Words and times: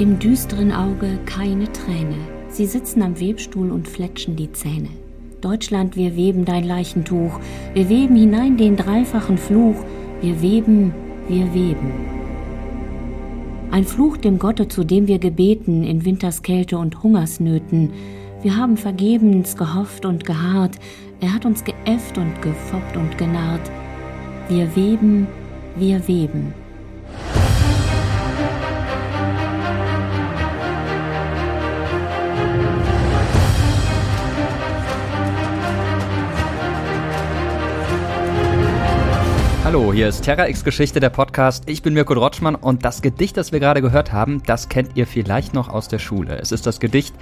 Im 0.00 0.18
düsteren 0.18 0.72
Auge 0.72 1.18
keine 1.26 1.70
Träne. 1.72 2.16
Sie 2.48 2.64
sitzen 2.64 3.02
am 3.02 3.20
Webstuhl 3.20 3.70
und 3.70 3.86
fletschen 3.86 4.34
die 4.34 4.50
Zähne. 4.50 4.88
Deutschland, 5.42 5.94
wir 5.94 6.16
weben 6.16 6.46
dein 6.46 6.64
Leichentuch, 6.64 7.38
wir 7.74 7.90
weben 7.90 8.16
hinein 8.16 8.56
den 8.56 8.78
dreifachen 8.78 9.36
Fluch, 9.36 9.76
wir 10.22 10.40
weben, 10.40 10.94
wir 11.28 11.52
weben. 11.52 11.92
Ein 13.70 13.84
Fluch 13.84 14.16
dem 14.16 14.38
Gotte, 14.38 14.68
zu 14.68 14.84
dem 14.84 15.06
wir 15.06 15.18
gebeten 15.18 15.84
in 15.84 16.06
Winterskälte 16.06 16.78
und 16.78 17.02
Hungersnöten. 17.02 17.90
Wir 18.40 18.56
haben 18.56 18.78
vergebens 18.78 19.54
gehofft 19.54 20.06
und 20.06 20.24
geharrt, 20.24 20.76
er 21.20 21.34
hat 21.34 21.44
uns 21.44 21.62
geäfft 21.62 22.16
und 22.16 22.40
gefoppt 22.40 22.96
und 22.96 23.18
genarrt. 23.18 23.70
Wir 24.48 24.74
weben, 24.74 25.26
wir 25.76 26.08
weben. 26.08 26.54
Hallo, 39.62 39.92
hier 39.92 40.08
ist 40.08 40.22
Terra 40.22 40.48
X 40.48 40.64
Geschichte, 40.64 41.00
der 41.00 41.10
Podcast. 41.10 41.64
Ich 41.68 41.82
bin 41.82 41.92
Mirko 41.92 42.14
Drotschmann 42.14 42.54
und 42.54 42.82
das 42.82 43.02
Gedicht, 43.02 43.36
das 43.36 43.52
wir 43.52 43.60
gerade 43.60 43.82
gehört 43.82 44.10
haben, 44.10 44.42
das 44.46 44.70
kennt 44.70 44.96
ihr 44.96 45.06
vielleicht 45.06 45.52
noch 45.52 45.68
aus 45.68 45.86
der 45.86 45.98
Schule. 45.98 46.38
Es 46.38 46.50
ist 46.50 46.66
das 46.66 46.80
Gedicht 46.80 47.14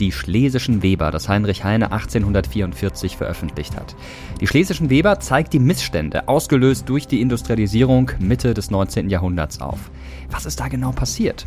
Die 0.00 0.10
Schlesischen 0.10 0.82
Weber, 0.82 1.10
das 1.10 1.28
Heinrich 1.28 1.64
Heine 1.64 1.92
1844 1.92 3.18
veröffentlicht 3.18 3.76
hat. 3.76 3.94
Die 4.40 4.46
Schlesischen 4.46 4.88
Weber 4.88 5.20
zeigt 5.20 5.52
die 5.52 5.58
Missstände, 5.58 6.28
ausgelöst 6.28 6.88
durch 6.88 7.06
die 7.06 7.20
Industrialisierung 7.20 8.10
Mitte 8.18 8.54
des 8.54 8.70
19. 8.70 9.10
Jahrhunderts 9.10 9.60
auf. 9.60 9.90
Was 10.30 10.46
ist 10.46 10.60
da 10.60 10.68
genau 10.68 10.92
passiert? 10.92 11.46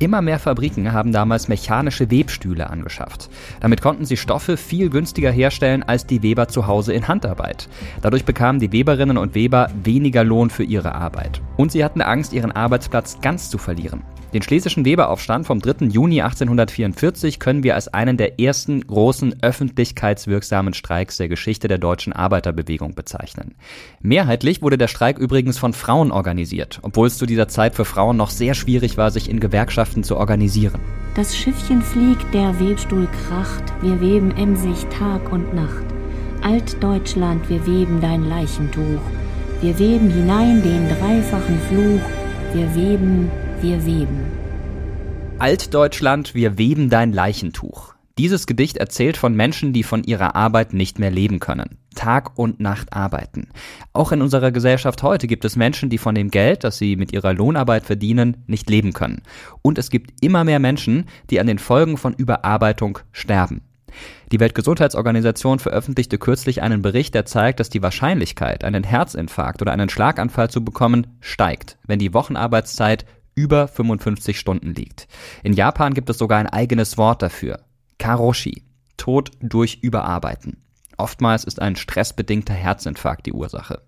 Immer 0.00 0.22
mehr 0.22 0.38
Fabriken 0.38 0.92
haben 0.92 1.12
damals 1.12 1.48
mechanische 1.48 2.10
Webstühle 2.10 2.68
angeschafft. 2.68 3.30
Damit 3.60 3.80
konnten 3.80 4.04
sie 4.04 4.16
Stoffe 4.16 4.56
viel 4.56 4.90
günstiger 4.90 5.30
herstellen 5.30 5.82
als 5.82 6.06
die 6.06 6.22
Weber 6.22 6.48
zu 6.48 6.66
Hause 6.66 6.92
in 6.92 7.06
Handarbeit. 7.06 7.68
Dadurch 8.02 8.24
bekamen 8.24 8.60
die 8.60 8.72
Weberinnen 8.72 9.16
und 9.16 9.34
Weber 9.34 9.70
weniger 9.84 10.24
Lohn 10.24 10.50
für 10.50 10.64
ihre 10.64 10.94
Arbeit. 10.94 11.40
Und 11.56 11.70
sie 11.70 11.84
hatten 11.84 12.02
Angst, 12.02 12.32
ihren 12.32 12.52
Arbeitsplatz 12.52 13.18
ganz 13.20 13.50
zu 13.50 13.58
verlieren. 13.58 14.02
Den 14.34 14.42
schlesischen 14.42 14.84
Weberaufstand 14.84 15.46
vom 15.46 15.60
3. 15.60 15.86
Juni 15.86 16.20
1844 16.20 17.38
können 17.38 17.62
wir 17.62 17.76
als 17.76 17.86
einen 17.86 18.16
der 18.16 18.40
ersten 18.40 18.84
großen 18.84 19.36
öffentlichkeitswirksamen 19.42 20.74
Streiks 20.74 21.18
der 21.18 21.28
Geschichte 21.28 21.68
der 21.68 21.78
deutschen 21.78 22.12
Arbeiterbewegung 22.12 22.96
bezeichnen. 22.96 23.54
Mehrheitlich 24.00 24.60
wurde 24.60 24.76
der 24.76 24.88
Streik 24.88 25.18
übrigens 25.18 25.56
von 25.56 25.72
Frauen 25.72 26.10
organisiert, 26.10 26.80
obwohl 26.82 27.06
es 27.06 27.16
zu 27.16 27.26
dieser 27.26 27.46
Zeit 27.46 27.76
für 27.76 27.84
Frauen 27.84 28.16
noch 28.16 28.30
sehr 28.30 28.54
schwierig 28.54 28.96
war, 28.96 29.12
sich 29.12 29.30
in 29.30 29.38
Gewerkschaften 29.38 30.02
zu 30.02 30.16
organisieren. 30.16 30.80
Das 31.14 31.36
Schiffchen 31.36 31.80
fliegt, 31.80 32.34
der 32.34 32.58
Webstuhl 32.58 33.06
kracht, 33.28 33.72
wir 33.82 34.00
weben 34.00 34.36
emsig 34.36 34.84
Tag 34.98 35.30
und 35.30 35.54
Nacht. 35.54 35.84
Altdeutschland, 36.42 37.48
wir 37.48 37.64
weben 37.68 38.00
dein 38.00 38.24
Leichentuch, 38.24 39.00
wir 39.60 39.78
weben 39.78 40.10
hinein 40.10 40.60
den 40.60 40.88
dreifachen 40.88 41.60
Fluch, 41.68 42.00
wir 42.52 42.74
weben 42.74 43.30
wir 43.64 43.86
weben. 43.86 44.26
Altdeutschland, 45.38 46.34
wir 46.34 46.58
weben 46.58 46.90
dein 46.90 47.14
Leichentuch. 47.14 47.94
Dieses 48.18 48.46
Gedicht 48.46 48.76
erzählt 48.76 49.16
von 49.16 49.34
Menschen, 49.34 49.72
die 49.72 49.82
von 49.82 50.04
ihrer 50.04 50.36
Arbeit 50.36 50.74
nicht 50.74 50.98
mehr 50.98 51.10
leben 51.10 51.40
können. 51.40 51.78
Tag 51.94 52.38
und 52.38 52.60
Nacht 52.60 52.92
arbeiten. 52.92 53.48
Auch 53.94 54.12
in 54.12 54.20
unserer 54.20 54.52
Gesellschaft 54.52 55.02
heute 55.02 55.26
gibt 55.26 55.46
es 55.46 55.56
Menschen, 55.56 55.88
die 55.88 55.96
von 55.96 56.14
dem 56.14 56.30
Geld, 56.30 56.62
das 56.62 56.76
sie 56.76 56.96
mit 56.96 57.14
ihrer 57.14 57.32
Lohnarbeit 57.32 57.86
verdienen, 57.86 58.44
nicht 58.46 58.68
leben 58.68 58.92
können. 58.92 59.22
Und 59.62 59.78
es 59.78 59.88
gibt 59.88 60.22
immer 60.22 60.44
mehr 60.44 60.58
Menschen, 60.58 61.06
die 61.30 61.40
an 61.40 61.46
den 61.46 61.58
Folgen 61.58 61.96
von 61.96 62.12
Überarbeitung 62.12 62.98
sterben. 63.12 63.62
Die 64.30 64.40
Weltgesundheitsorganisation 64.40 65.58
veröffentlichte 65.58 66.18
kürzlich 66.18 66.60
einen 66.60 66.82
Bericht, 66.82 67.14
der 67.14 67.24
zeigt, 67.24 67.60
dass 67.60 67.70
die 67.70 67.82
Wahrscheinlichkeit, 67.82 68.62
einen 68.62 68.84
Herzinfarkt 68.84 69.62
oder 69.62 69.72
einen 69.72 69.88
Schlaganfall 69.88 70.50
zu 70.50 70.62
bekommen, 70.62 71.06
steigt, 71.20 71.78
wenn 71.86 71.98
die 71.98 72.12
Wochenarbeitszeit 72.12 73.06
über 73.34 73.68
55 73.68 74.38
Stunden 74.38 74.74
liegt. 74.74 75.08
In 75.42 75.52
Japan 75.52 75.94
gibt 75.94 76.10
es 76.10 76.18
sogar 76.18 76.38
ein 76.38 76.46
eigenes 76.46 76.98
Wort 76.98 77.22
dafür. 77.22 77.60
Karoshi. 77.98 78.64
Tod 78.96 79.32
durch 79.40 79.78
Überarbeiten. 79.82 80.62
Oftmals 80.96 81.44
ist 81.44 81.60
ein 81.60 81.76
stressbedingter 81.76 82.54
Herzinfarkt 82.54 83.26
die 83.26 83.32
Ursache. 83.32 83.82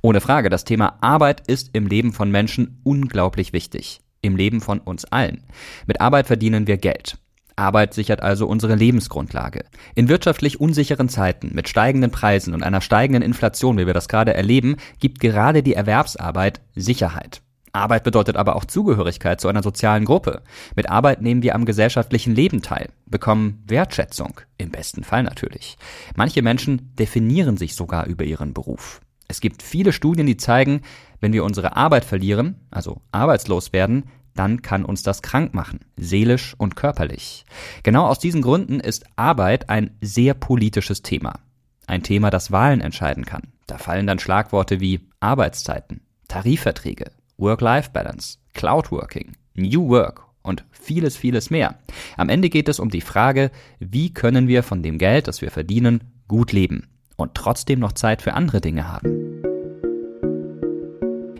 Ohne 0.00 0.20
Frage, 0.20 0.48
das 0.48 0.64
Thema 0.64 0.96
Arbeit 1.00 1.46
ist 1.46 1.70
im 1.74 1.86
Leben 1.86 2.12
von 2.12 2.30
Menschen 2.30 2.80
unglaublich 2.84 3.52
wichtig. 3.52 4.00
Im 4.22 4.36
Leben 4.36 4.60
von 4.60 4.80
uns 4.80 5.04
allen. 5.04 5.44
Mit 5.86 6.00
Arbeit 6.00 6.26
verdienen 6.26 6.66
wir 6.66 6.78
Geld. 6.78 7.18
Arbeit 7.56 7.92
sichert 7.92 8.22
also 8.22 8.46
unsere 8.46 8.76
Lebensgrundlage. 8.76 9.64
In 9.94 10.08
wirtschaftlich 10.08 10.60
unsicheren 10.60 11.08
Zeiten 11.08 11.50
mit 11.54 11.68
steigenden 11.68 12.10
Preisen 12.10 12.54
und 12.54 12.62
einer 12.62 12.80
steigenden 12.80 13.22
Inflation, 13.22 13.78
wie 13.78 13.86
wir 13.86 13.94
das 13.94 14.08
gerade 14.08 14.32
erleben, 14.32 14.76
gibt 15.00 15.20
gerade 15.20 15.62
die 15.62 15.74
Erwerbsarbeit 15.74 16.60
Sicherheit. 16.74 17.42
Arbeit 17.72 18.04
bedeutet 18.04 18.36
aber 18.36 18.56
auch 18.56 18.64
Zugehörigkeit 18.64 19.40
zu 19.40 19.48
einer 19.48 19.62
sozialen 19.62 20.04
Gruppe. 20.04 20.42
Mit 20.74 20.88
Arbeit 20.90 21.22
nehmen 21.22 21.42
wir 21.42 21.54
am 21.54 21.64
gesellschaftlichen 21.64 22.34
Leben 22.34 22.62
teil, 22.62 22.88
bekommen 23.06 23.62
Wertschätzung, 23.66 24.40
im 24.56 24.70
besten 24.70 25.04
Fall 25.04 25.22
natürlich. 25.22 25.76
Manche 26.16 26.42
Menschen 26.42 26.94
definieren 26.96 27.56
sich 27.56 27.74
sogar 27.74 28.06
über 28.06 28.24
ihren 28.24 28.54
Beruf. 28.54 29.00
Es 29.28 29.40
gibt 29.40 29.62
viele 29.62 29.92
Studien, 29.92 30.26
die 30.26 30.38
zeigen, 30.38 30.82
wenn 31.20 31.32
wir 31.32 31.44
unsere 31.44 31.76
Arbeit 31.76 32.04
verlieren, 32.04 32.56
also 32.70 33.02
arbeitslos 33.12 33.72
werden, 33.72 34.04
dann 34.34 34.62
kann 34.62 34.84
uns 34.84 35.02
das 35.02 35.20
krank 35.20 35.52
machen, 35.52 35.80
seelisch 35.96 36.54
und 36.56 36.76
körperlich. 36.76 37.44
Genau 37.82 38.06
aus 38.06 38.20
diesen 38.20 38.40
Gründen 38.40 38.78
ist 38.78 39.04
Arbeit 39.16 39.68
ein 39.68 39.90
sehr 40.00 40.34
politisches 40.34 41.02
Thema. 41.02 41.40
Ein 41.86 42.02
Thema, 42.02 42.30
das 42.30 42.52
Wahlen 42.52 42.80
entscheiden 42.80 43.24
kann. 43.24 43.42
Da 43.66 43.78
fallen 43.78 44.06
dann 44.06 44.18
Schlagworte 44.18 44.80
wie 44.80 45.08
Arbeitszeiten, 45.20 46.02
Tarifverträge, 46.28 47.10
Work-Life-Balance, 47.38 48.38
Cloud-Working, 48.54 49.32
New 49.54 49.88
Work 49.88 50.24
und 50.42 50.64
vieles, 50.70 51.16
vieles 51.16 51.50
mehr. 51.50 51.78
Am 52.16 52.28
Ende 52.28 52.50
geht 52.50 52.68
es 52.68 52.80
um 52.80 52.90
die 52.90 53.00
Frage, 53.00 53.50
wie 53.78 54.12
können 54.12 54.48
wir 54.48 54.62
von 54.62 54.82
dem 54.82 54.98
Geld, 54.98 55.28
das 55.28 55.40
wir 55.40 55.50
verdienen, 55.50 56.02
gut 56.26 56.52
leben 56.52 56.88
und 57.16 57.34
trotzdem 57.34 57.78
noch 57.78 57.92
Zeit 57.92 58.22
für 58.22 58.34
andere 58.34 58.60
Dinge 58.60 58.90
haben. 58.90 59.42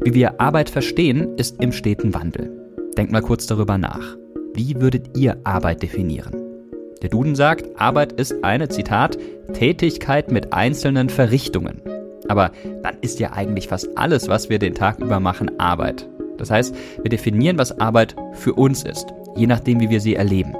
Wie 0.04 0.14
wir 0.14 0.41
Arbeit 0.41 0.70
verstehen, 0.70 1.37
ist 1.37 1.60
im 1.60 1.72
steten 1.72 2.14
Wandel. 2.14 2.50
Denkt 2.97 3.12
mal 3.12 3.22
kurz 3.22 3.47
darüber 3.47 3.76
nach. 3.76 4.16
Wie 4.54 4.81
würdet 4.81 5.16
ihr 5.16 5.38
Arbeit 5.44 5.82
definieren? 5.82 6.34
Der 7.03 7.10
Duden 7.10 7.34
sagt, 7.34 7.81
Arbeit 7.81 8.12
ist 8.12 8.42
eine, 8.42 8.69
Zitat, 8.69 9.19
Tätigkeit 9.53 10.32
mit 10.32 10.53
einzelnen 10.53 11.10
Verrichtungen. 11.10 11.81
Aber 12.28 12.50
dann 12.82 12.96
ist 13.00 13.20
ja 13.20 13.32
eigentlich 13.32 13.68
fast 13.68 13.96
alles, 13.96 14.28
was 14.28 14.48
wir 14.48 14.58
den 14.58 14.74
Tag 14.74 14.98
über 14.98 15.20
machen, 15.20 15.58
Arbeit. 15.58 16.08
Das 16.36 16.50
heißt, 16.50 16.74
wir 17.02 17.10
definieren, 17.10 17.58
was 17.58 17.80
Arbeit 17.80 18.14
für 18.32 18.54
uns 18.54 18.84
ist, 18.84 19.12
je 19.36 19.46
nachdem, 19.46 19.80
wie 19.80 19.90
wir 19.90 20.00
sie 20.00 20.14
erleben. 20.14 20.54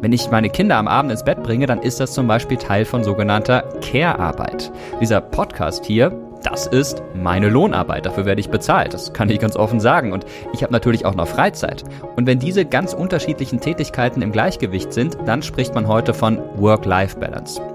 Wenn 0.00 0.12
ich 0.12 0.30
meine 0.30 0.50
Kinder 0.50 0.76
am 0.76 0.86
Abend 0.86 1.10
ins 1.10 1.24
Bett 1.24 1.42
bringe, 1.42 1.66
dann 1.66 1.80
ist 1.80 1.98
das 1.98 2.12
zum 2.12 2.26
Beispiel 2.26 2.58
Teil 2.58 2.84
von 2.84 3.02
sogenannter 3.02 3.62
Care-Arbeit. 3.80 4.70
Dieser 5.00 5.22
Podcast 5.22 5.86
hier, 5.86 6.12
das 6.42 6.66
ist 6.66 7.02
meine 7.14 7.48
Lohnarbeit. 7.48 8.04
Dafür 8.04 8.26
werde 8.26 8.40
ich 8.40 8.50
bezahlt. 8.50 8.92
Das 8.92 9.14
kann 9.14 9.30
ich 9.30 9.40
ganz 9.40 9.56
offen 9.56 9.80
sagen. 9.80 10.12
Und 10.12 10.26
ich 10.52 10.62
habe 10.62 10.74
natürlich 10.74 11.06
auch 11.06 11.14
noch 11.14 11.26
Freizeit. 11.26 11.84
Und 12.16 12.26
wenn 12.26 12.38
diese 12.38 12.66
ganz 12.66 12.92
unterschiedlichen 12.92 13.60
Tätigkeiten 13.60 14.20
im 14.20 14.30
Gleichgewicht 14.30 14.92
sind, 14.92 15.16
dann 15.24 15.42
spricht 15.42 15.74
man 15.74 15.88
heute 15.88 16.12
von 16.12 16.38
Work-Life-Balance. 16.56 17.73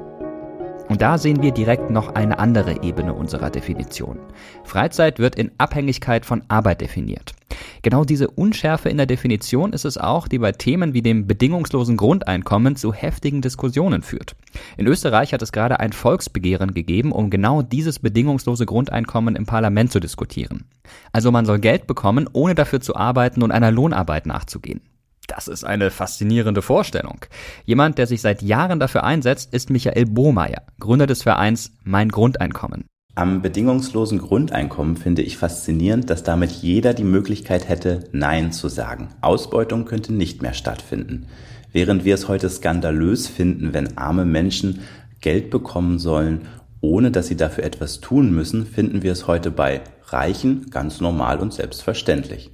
Und 0.89 1.03
da 1.03 1.19
sehen 1.19 1.43
wir 1.43 1.51
direkt 1.51 1.91
noch 1.91 2.15
eine 2.15 2.39
andere 2.39 2.81
Ebene 2.81 3.13
unserer 3.13 3.51
Definition. 3.51 4.17
Freizeit 4.63 5.19
wird 5.19 5.35
in 5.35 5.51
Abhängigkeit 5.59 6.25
von 6.25 6.41
Arbeit 6.47 6.81
definiert. 6.81 7.35
Genau 7.83 8.03
diese 8.03 8.27
Unschärfe 8.29 8.89
in 8.89 8.97
der 8.97 9.05
Definition 9.05 9.71
ist 9.71 9.85
es 9.85 9.99
auch, 9.99 10.27
die 10.27 10.39
bei 10.39 10.51
Themen 10.51 10.93
wie 10.95 11.03
dem 11.03 11.27
bedingungslosen 11.27 11.95
Grundeinkommen 11.95 12.75
zu 12.75 12.91
heftigen 12.91 13.41
Diskussionen 13.41 14.01
führt. 14.01 14.35
In 14.77 14.87
Österreich 14.87 15.31
hat 15.31 15.43
es 15.43 15.51
gerade 15.51 15.79
ein 15.79 15.93
Volksbegehren 15.93 16.73
gegeben, 16.73 17.11
um 17.11 17.29
genau 17.29 17.61
dieses 17.61 17.99
bedingungslose 17.99 18.65
Grundeinkommen 18.65 19.35
im 19.35 19.45
Parlament 19.45 19.91
zu 19.91 19.99
diskutieren. 19.99 20.65
Also 21.13 21.31
man 21.31 21.45
soll 21.45 21.59
Geld 21.59 21.85
bekommen, 21.85 22.27
ohne 22.33 22.55
dafür 22.55 22.81
zu 22.81 22.95
arbeiten 22.95 23.43
und 23.43 23.51
einer 23.51 23.71
Lohnarbeit 23.71 24.25
nachzugehen. 24.25 24.81
Das 25.29 25.47
ist 25.47 25.63
eine 25.63 25.91
faszinierende 25.91 26.63
Vorstellung. 26.63 27.19
Jemand, 27.63 27.99
der 27.99 28.07
sich 28.07 28.19
seit 28.19 28.41
Jahren 28.41 28.79
dafür 28.79 29.03
einsetzt, 29.03 29.53
ist 29.53 29.69
Michael 29.69 30.07
Bohmeier, 30.07 30.63
Gründer 30.79 31.05
des 31.05 31.21
Vereins 31.21 31.71
Mein 31.83 32.09
Grundeinkommen. 32.09 32.85
Am 33.13 33.41
bedingungslosen 33.41 34.17
Grundeinkommen 34.17 34.97
finde 34.97 35.21
ich 35.21 35.37
faszinierend, 35.37 36.09
dass 36.09 36.23
damit 36.23 36.49
jeder 36.51 36.95
die 36.95 37.03
Möglichkeit 37.03 37.69
hätte, 37.69 38.05
Nein 38.11 38.51
zu 38.51 38.69
sagen. 38.69 39.09
Ausbeutung 39.21 39.85
könnte 39.85 40.13
nicht 40.13 40.41
mehr 40.41 40.53
stattfinden. 40.53 41.27
Während 41.71 42.05
wir 42.05 42.15
es 42.15 42.27
heute 42.27 42.49
skandalös 42.49 43.27
finden, 43.27 43.73
wenn 43.73 43.97
arme 43.97 44.25
Menschen 44.25 44.79
Geld 45.21 45.51
bekommen 45.51 45.99
sollen, 45.99 46.47
ohne 46.81 47.11
dass 47.11 47.27
sie 47.27 47.37
dafür 47.37 47.65
etwas 47.65 47.99
tun 47.99 48.33
müssen, 48.33 48.65
finden 48.65 49.03
wir 49.03 49.11
es 49.11 49.27
heute 49.27 49.51
bei 49.51 49.81
Reichen 50.07 50.71
ganz 50.71 51.01
normal 51.01 51.39
und 51.39 51.53
selbstverständlich. 51.53 52.51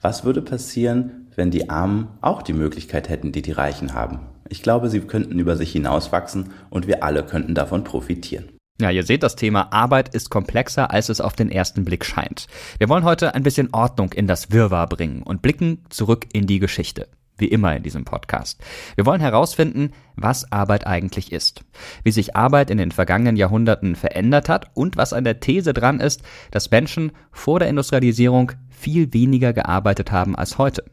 Was 0.00 0.24
würde 0.24 0.40
passieren, 0.40 1.25
wenn 1.36 1.50
die 1.50 1.70
Armen 1.70 2.08
auch 2.20 2.42
die 2.42 2.52
Möglichkeit 2.52 3.08
hätten, 3.08 3.30
die 3.30 3.42
die 3.42 3.52
Reichen 3.52 3.94
haben. 3.94 4.20
Ich 4.48 4.62
glaube, 4.62 4.90
sie 4.90 5.00
könnten 5.00 5.38
über 5.38 5.56
sich 5.56 5.72
hinauswachsen 5.72 6.50
und 6.70 6.86
wir 6.86 7.04
alle 7.04 7.24
könnten 7.24 7.54
davon 7.54 7.84
profitieren. 7.84 8.48
Ja, 8.80 8.90
ihr 8.90 9.04
seht, 9.04 9.22
das 9.22 9.36
Thema 9.36 9.72
Arbeit 9.72 10.14
ist 10.14 10.28
komplexer, 10.28 10.90
als 10.90 11.08
es 11.08 11.22
auf 11.22 11.32
den 11.32 11.50
ersten 11.50 11.84
Blick 11.84 12.04
scheint. 12.04 12.46
Wir 12.78 12.90
wollen 12.90 13.04
heute 13.04 13.34
ein 13.34 13.42
bisschen 13.42 13.72
Ordnung 13.72 14.12
in 14.12 14.26
das 14.26 14.50
Wirrwarr 14.50 14.86
bringen 14.86 15.22
und 15.22 15.40
blicken 15.40 15.84
zurück 15.88 16.26
in 16.32 16.46
die 16.46 16.58
Geschichte. 16.58 17.08
Wie 17.38 17.48
immer 17.48 17.74
in 17.76 17.82
diesem 17.82 18.04
Podcast. 18.04 18.62
Wir 18.94 19.04
wollen 19.04 19.20
herausfinden, 19.20 19.92
was 20.14 20.50
Arbeit 20.52 20.86
eigentlich 20.86 21.32
ist, 21.32 21.64
wie 22.02 22.10
sich 22.10 22.34
Arbeit 22.34 22.70
in 22.70 22.78
den 22.78 22.92
vergangenen 22.92 23.36
Jahrhunderten 23.36 23.94
verändert 23.94 24.48
hat 24.48 24.70
und 24.74 24.96
was 24.96 25.12
an 25.12 25.24
der 25.24 25.40
These 25.40 25.74
dran 25.74 26.00
ist, 26.00 26.22
dass 26.50 26.70
Menschen 26.70 27.12
vor 27.32 27.58
der 27.58 27.68
Industrialisierung 27.68 28.52
viel 28.70 29.12
weniger 29.12 29.52
gearbeitet 29.52 30.12
haben 30.12 30.34
als 30.34 30.56
heute. 30.56 30.84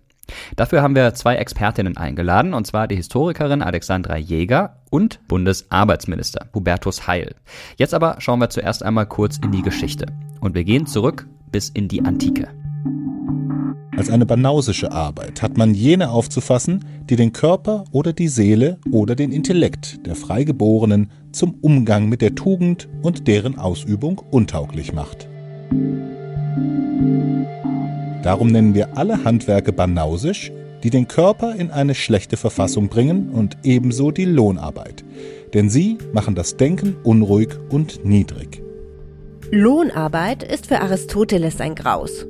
Dafür 0.56 0.82
haben 0.82 0.96
wir 0.96 1.14
zwei 1.14 1.36
Expertinnen 1.36 1.98
eingeladen, 1.98 2.54
und 2.54 2.68
zwar 2.68 2.88
die 2.88 2.96
Historikerin 2.96 3.62
Alexandra 3.62 4.18
Jäger 4.18 4.78
und 4.90 5.20
Bundesarbeitsminister 5.28 6.48
Hubertus 6.54 7.08
Heil. 7.08 7.36
Jetzt 7.78 7.94
aber 7.94 8.16
schauen 8.20 8.40
wir 8.40 8.50
zuerst 8.50 8.84
einmal 8.84 9.06
kurz 9.06 9.38
in 9.38 9.52
die 9.52 9.62
Geschichte. 9.62 10.06
Und 10.40 10.56
wir 10.56 10.64
gehen 10.64 10.86
zurück 10.86 11.28
bis 11.52 11.70
in 11.70 11.88
die 11.88 12.04
Antike. 12.04 12.48
Als 13.96 14.10
eine 14.10 14.26
banausische 14.26 14.92
Arbeit 14.92 15.42
hat 15.44 15.56
man 15.56 15.74
jene 15.74 16.10
aufzufassen, 16.10 16.84
die 17.10 17.16
den 17.16 17.32
Körper 17.32 17.84
oder 17.92 18.12
die 18.12 18.28
Seele 18.28 18.80
oder 18.92 19.16
den 19.16 19.32
Intellekt 19.32 20.06
der 20.08 20.16
Freigeborenen 20.16 21.12
zum 21.32 21.56
Umgang 21.62 22.10
mit 22.10 22.22
der 22.22 22.34
Tugend 22.34 22.90
und 23.04 23.28
deren 23.28 23.60
Ausübung 23.60 24.20
untauglich 24.32 24.94
macht. 24.94 25.30
Darum 28.24 28.48
nennen 28.48 28.74
wir 28.74 28.98
alle 28.98 29.24
Handwerke 29.26 29.74
banausisch, 29.74 30.52
die 30.84 30.90
den 30.90 31.08
Körper 31.08 31.56
in 31.56 31.72
eine 31.72 31.94
schlechte 31.94 32.38
Verfassung 32.38 32.88
bringen 32.88 33.30
und 33.30 33.58
ebenso 33.64 34.12
die 34.12 34.26
Lohnarbeit, 34.26 35.04
denn 35.54 35.70
sie 35.70 35.98
machen 36.14 36.34
das 36.34 36.58
Denken 36.58 36.96
unruhig 37.04 37.50
und 37.70 38.04
niedrig. 38.06 38.62
Lohnarbeit 39.52 40.42
ist 40.44 40.68
für 40.68 40.80
Aristoteles 40.82 41.62
ein 41.62 41.76
Graus. 41.76 42.26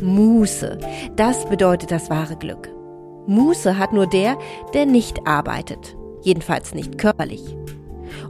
Muße, 0.00 0.78
das 1.16 1.48
bedeutet 1.48 1.90
das 1.90 2.10
wahre 2.10 2.36
Glück. 2.36 2.70
Muße 3.26 3.78
hat 3.78 3.92
nur 3.92 4.06
der, 4.06 4.38
der 4.72 4.86
nicht 4.86 5.26
arbeitet, 5.26 5.96
jedenfalls 6.22 6.74
nicht 6.74 6.98
körperlich. 6.98 7.42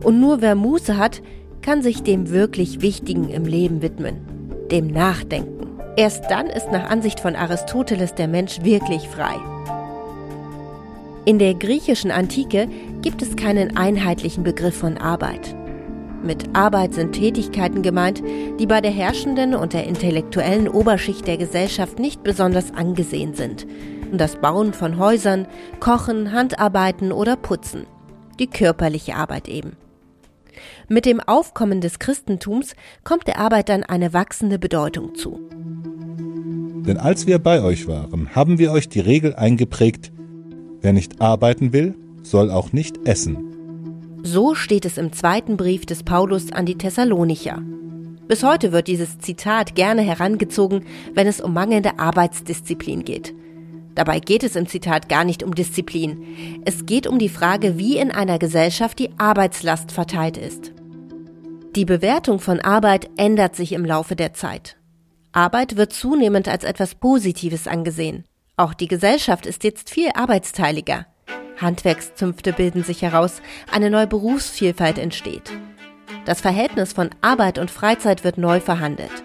Und 0.02 0.20
nur 0.20 0.40
wer 0.40 0.54
Muße 0.54 0.96
hat, 0.96 1.22
kann 1.62 1.82
sich 1.82 2.02
dem 2.02 2.30
wirklich 2.30 2.82
Wichtigen 2.82 3.28
im 3.28 3.44
Leben 3.44 3.82
widmen, 3.82 4.16
dem 4.70 4.88
Nachdenken. 4.88 5.63
Erst 5.96 6.24
dann 6.28 6.48
ist 6.48 6.72
nach 6.72 6.90
Ansicht 6.90 7.20
von 7.20 7.36
Aristoteles 7.36 8.14
der 8.14 8.26
Mensch 8.26 8.62
wirklich 8.62 9.08
frei. 9.08 9.36
In 11.24 11.38
der 11.38 11.54
griechischen 11.54 12.10
Antike 12.10 12.68
gibt 13.00 13.22
es 13.22 13.36
keinen 13.36 13.76
einheitlichen 13.76 14.42
Begriff 14.42 14.76
von 14.76 14.98
Arbeit. 14.98 15.54
Mit 16.22 16.54
Arbeit 16.54 16.94
sind 16.94 17.12
Tätigkeiten 17.12 17.82
gemeint, 17.82 18.22
die 18.58 18.66
bei 18.66 18.80
der 18.80 18.90
herrschenden 18.90 19.54
und 19.54 19.72
der 19.72 19.86
intellektuellen 19.86 20.68
Oberschicht 20.68 21.26
der 21.26 21.36
Gesellschaft 21.36 21.98
nicht 21.98 22.22
besonders 22.22 22.74
angesehen 22.74 23.34
sind. 23.34 23.66
Das 24.12 24.36
Bauen 24.36 24.72
von 24.72 24.98
Häusern, 24.98 25.46
Kochen, 25.80 26.32
Handarbeiten 26.32 27.12
oder 27.12 27.36
Putzen. 27.36 27.86
Die 28.38 28.46
körperliche 28.46 29.16
Arbeit 29.16 29.48
eben. 29.48 29.76
Mit 30.88 31.06
dem 31.06 31.20
Aufkommen 31.20 31.80
des 31.80 31.98
Christentums 31.98 32.74
kommt 33.02 33.26
der 33.26 33.38
Arbeit 33.38 33.68
dann 33.68 33.82
eine 33.82 34.12
wachsende 34.12 34.58
Bedeutung 34.58 35.14
zu. 35.14 35.40
Denn 36.86 36.98
als 36.98 37.26
wir 37.26 37.38
bei 37.38 37.62
euch 37.62 37.86
waren, 37.86 38.34
haben 38.34 38.58
wir 38.58 38.72
euch 38.72 38.88
die 38.88 39.00
Regel 39.00 39.34
eingeprägt, 39.34 40.12
wer 40.80 40.92
nicht 40.92 41.20
arbeiten 41.20 41.72
will, 41.72 41.94
soll 42.22 42.50
auch 42.50 42.72
nicht 42.72 43.06
essen. 43.06 44.18
So 44.22 44.54
steht 44.54 44.84
es 44.84 44.98
im 44.98 45.12
zweiten 45.12 45.56
Brief 45.56 45.86
des 45.86 46.02
Paulus 46.02 46.52
an 46.52 46.66
die 46.66 46.78
Thessalonicher. 46.78 47.62
Bis 48.26 48.42
heute 48.42 48.72
wird 48.72 48.88
dieses 48.88 49.18
Zitat 49.18 49.74
gerne 49.74 50.00
herangezogen, 50.02 50.84
wenn 51.12 51.26
es 51.26 51.42
um 51.42 51.52
mangelnde 51.52 51.98
Arbeitsdisziplin 51.98 53.04
geht. 53.04 53.34
Dabei 53.94 54.18
geht 54.20 54.42
es 54.42 54.56
im 54.56 54.66
Zitat 54.66 55.08
gar 55.08 55.24
nicht 55.24 55.42
um 55.42 55.54
Disziplin. 55.54 56.62
Es 56.64 56.86
geht 56.86 57.06
um 57.06 57.18
die 57.18 57.28
Frage, 57.28 57.78
wie 57.78 57.96
in 57.96 58.10
einer 58.10 58.38
Gesellschaft 58.38 58.98
die 58.98 59.10
Arbeitslast 59.18 59.92
verteilt 59.92 60.36
ist. 60.36 60.72
Die 61.76 61.84
Bewertung 61.84 62.40
von 62.40 62.60
Arbeit 62.60 63.08
ändert 63.16 63.56
sich 63.56 63.72
im 63.72 63.84
Laufe 63.84 64.16
der 64.16 64.34
Zeit. 64.34 64.76
Arbeit 65.32 65.76
wird 65.76 65.92
zunehmend 65.92 66.48
als 66.48 66.64
etwas 66.64 66.94
Positives 66.94 67.66
angesehen. 67.66 68.24
Auch 68.56 68.74
die 68.74 68.86
Gesellschaft 68.86 69.46
ist 69.46 69.64
jetzt 69.64 69.90
viel 69.90 70.10
arbeitsteiliger. 70.14 71.06
Handwerkszünfte 71.60 72.52
bilden 72.52 72.84
sich 72.84 73.02
heraus, 73.02 73.42
eine 73.72 73.90
neue 73.90 74.06
Berufsvielfalt 74.06 74.98
entsteht. 74.98 75.52
Das 76.24 76.40
Verhältnis 76.40 76.92
von 76.92 77.10
Arbeit 77.20 77.58
und 77.58 77.70
Freizeit 77.70 78.24
wird 78.24 78.38
neu 78.38 78.60
verhandelt. 78.60 79.24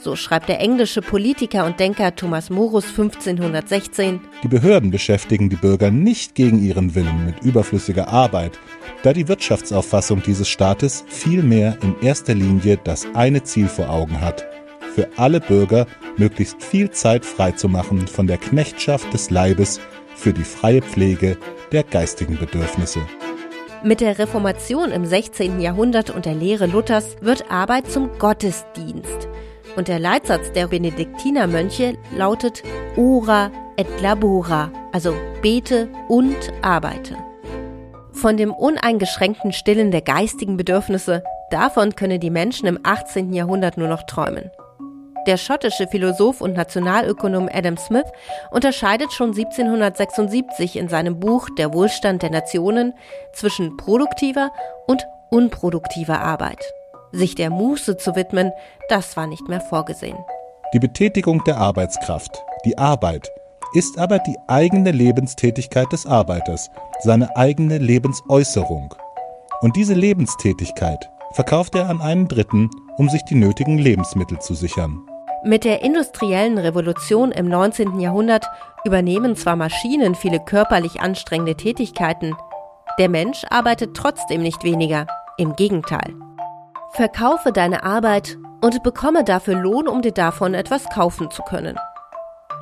So 0.00 0.14
schreibt 0.14 0.48
der 0.48 0.60
englische 0.60 1.02
Politiker 1.02 1.66
und 1.66 1.80
Denker 1.80 2.14
Thomas 2.14 2.50
Morus 2.50 2.86
1516. 2.86 4.20
Die 4.44 4.48
Behörden 4.48 4.92
beschäftigen 4.92 5.50
die 5.50 5.56
Bürger 5.56 5.90
nicht 5.90 6.36
gegen 6.36 6.62
ihren 6.62 6.94
Willen 6.94 7.26
mit 7.26 7.42
überflüssiger 7.42 8.06
Arbeit, 8.06 8.60
da 9.02 9.12
die 9.12 9.26
Wirtschaftsauffassung 9.26 10.22
dieses 10.22 10.48
Staates 10.48 11.04
vielmehr 11.08 11.76
in 11.82 11.96
erster 12.00 12.34
Linie 12.34 12.78
das 12.82 13.08
eine 13.14 13.42
Ziel 13.42 13.66
vor 13.66 13.90
Augen 13.90 14.20
hat, 14.20 14.46
für 14.94 15.08
alle 15.16 15.40
Bürger 15.40 15.86
möglichst 16.16 16.62
viel 16.62 16.90
Zeit 16.90 17.24
freizumachen 17.24 18.06
von 18.06 18.28
der 18.28 18.38
Knechtschaft 18.38 19.12
des 19.12 19.30
Leibes 19.30 19.80
für 20.14 20.32
die 20.32 20.44
freie 20.44 20.82
Pflege 20.82 21.36
der 21.72 21.82
geistigen 21.82 22.38
Bedürfnisse. 22.38 23.00
Mit 23.84 24.00
der 24.00 24.18
Reformation 24.18 24.90
im 24.90 25.06
16. 25.06 25.60
Jahrhundert 25.60 26.10
und 26.10 26.24
der 26.24 26.34
Lehre 26.34 26.66
Luthers 26.66 27.16
wird 27.20 27.50
Arbeit 27.50 27.90
zum 27.90 28.10
Gottesdienst. 28.18 29.28
Und 29.78 29.86
der 29.86 30.00
Leitsatz 30.00 30.50
der 30.50 30.66
Benediktinermönche 30.66 31.96
lautet 32.16 32.64
Ora 32.96 33.52
et 33.76 33.86
labora, 34.02 34.72
also 34.90 35.14
bete 35.40 35.88
und 36.08 36.36
arbeite. 36.62 37.16
Von 38.10 38.36
dem 38.36 38.52
uneingeschränkten 38.52 39.52
Stillen 39.52 39.92
der 39.92 40.02
geistigen 40.02 40.56
Bedürfnisse, 40.56 41.22
davon 41.52 41.94
können 41.94 42.18
die 42.18 42.28
Menschen 42.28 42.66
im 42.66 42.80
18. 42.82 43.32
Jahrhundert 43.32 43.78
nur 43.78 43.86
noch 43.86 44.02
träumen. 44.02 44.50
Der 45.28 45.36
schottische 45.36 45.86
Philosoph 45.86 46.40
und 46.40 46.54
Nationalökonom 46.56 47.48
Adam 47.52 47.76
Smith 47.76 48.10
unterscheidet 48.50 49.12
schon 49.12 49.28
1776 49.28 50.74
in 50.74 50.88
seinem 50.88 51.20
Buch 51.20 51.50
Der 51.56 51.72
Wohlstand 51.72 52.22
der 52.22 52.30
Nationen 52.30 52.94
zwischen 53.32 53.76
produktiver 53.76 54.50
und 54.88 55.06
unproduktiver 55.30 56.20
Arbeit. 56.20 56.64
Sich 57.12 57.34
der 57.34 57.50
Muße 57.50 57.96
zu 57.96 58.14
widmen, 58.16 58.52
das 58.88 59.16
war 59.16 59.26
nicht 59.26 59.48
mehr 59.48 59.60
vorgesehen. 59.60 60.18
Die 60.74 60.78
Betätigung 60.78 61.42
der 61.44 61.56
Arbeitskraft, 61.56 62.42
die 62.64 62.76
Arbeit, 62.76 63.30
ist 63.72 63.98
aber 63.98 64.18
die 64.18 64.36
eigene 64.46 64.90
Lebenstätigkeit 64.90 65.90
des 65.92 66.06
Arbeiters, 66.06 66.70
seine 67.00 67.34
eigene 67.36 67.78
Lebensäußerung. 67.78 68.94
Und 69.60 69.76
diese 69.76 69.94
Lebenstätigkeit 69.94 71.10
verkauft 71.32 71.74
er 71.74 71.88
an 71.88 72.00
einen 72.00 72.28
Dritten, 72.28 72.70
um 72.96 73.08
sich 73.08 73.24
die 73.24 73.34
nötigen 73.34 73.78
Lebensmittel 73.78 74.38
zu 74.40 74.54
sichern. 74.54 74.98
Mit 75.44 75.64
der 75.64 75.82
industriellen 75.82 76.58
Revolution 76.58 77.30
im 77.30 77.48
19. 77.48 78.00
Jahrhundert 78.00 78.46
übernehmen 78.84 79.36
zwar 79.36 79.56
Maschinen 79.56 80.14
viele 80.14 80.40
körperlich 80.40 81.00
anstrengende 81.00 81.54
Tätigkeiten, 81.54 82.34
der 82.98 83.08
Mensch 83.08 83.44
arbeitet 83.48 83.96
trotzdem 83.96 84.42
nicht 84.42 84.64
weniger, 84.64 85.06
im 85.36 85.54
Gegenteil. 85.54 86.14
Verkaufe 86.92 87.52
deine 87.52 87.82
Arbeit 87.82 88.38
und 88.60 88.82
bekomme 88.82 89.24
dafür 89.24 89.54
Lohn, 89.54 89.88
um 89.88 90.02
dir 90.02 90.12
davon 90.12 90.54
etwas 90.54 90.88
kaufen 90.88 91.30
zu 91.30 91.42
können. 91.42 91.78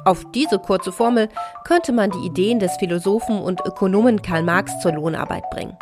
Auf 0.04 0.25
diese 0.35 0.59
kurze 0.59 0.92
Formel 0.92 1.28
könnte 1.64 1.92
man 1.92 2.11
die 2.11 2.26
Ideen 2.26 2.61
des 2.61 2.76
Philosophen 2.76 3.40
und 3.40 3.61
Ökonomen 3.64 4.23
Karl 4.23 4.42
Marx 4.42 4.78
zur 4.80 4.92
Lohnarbeit 4.92 5.49
bringen. 5.50 5.76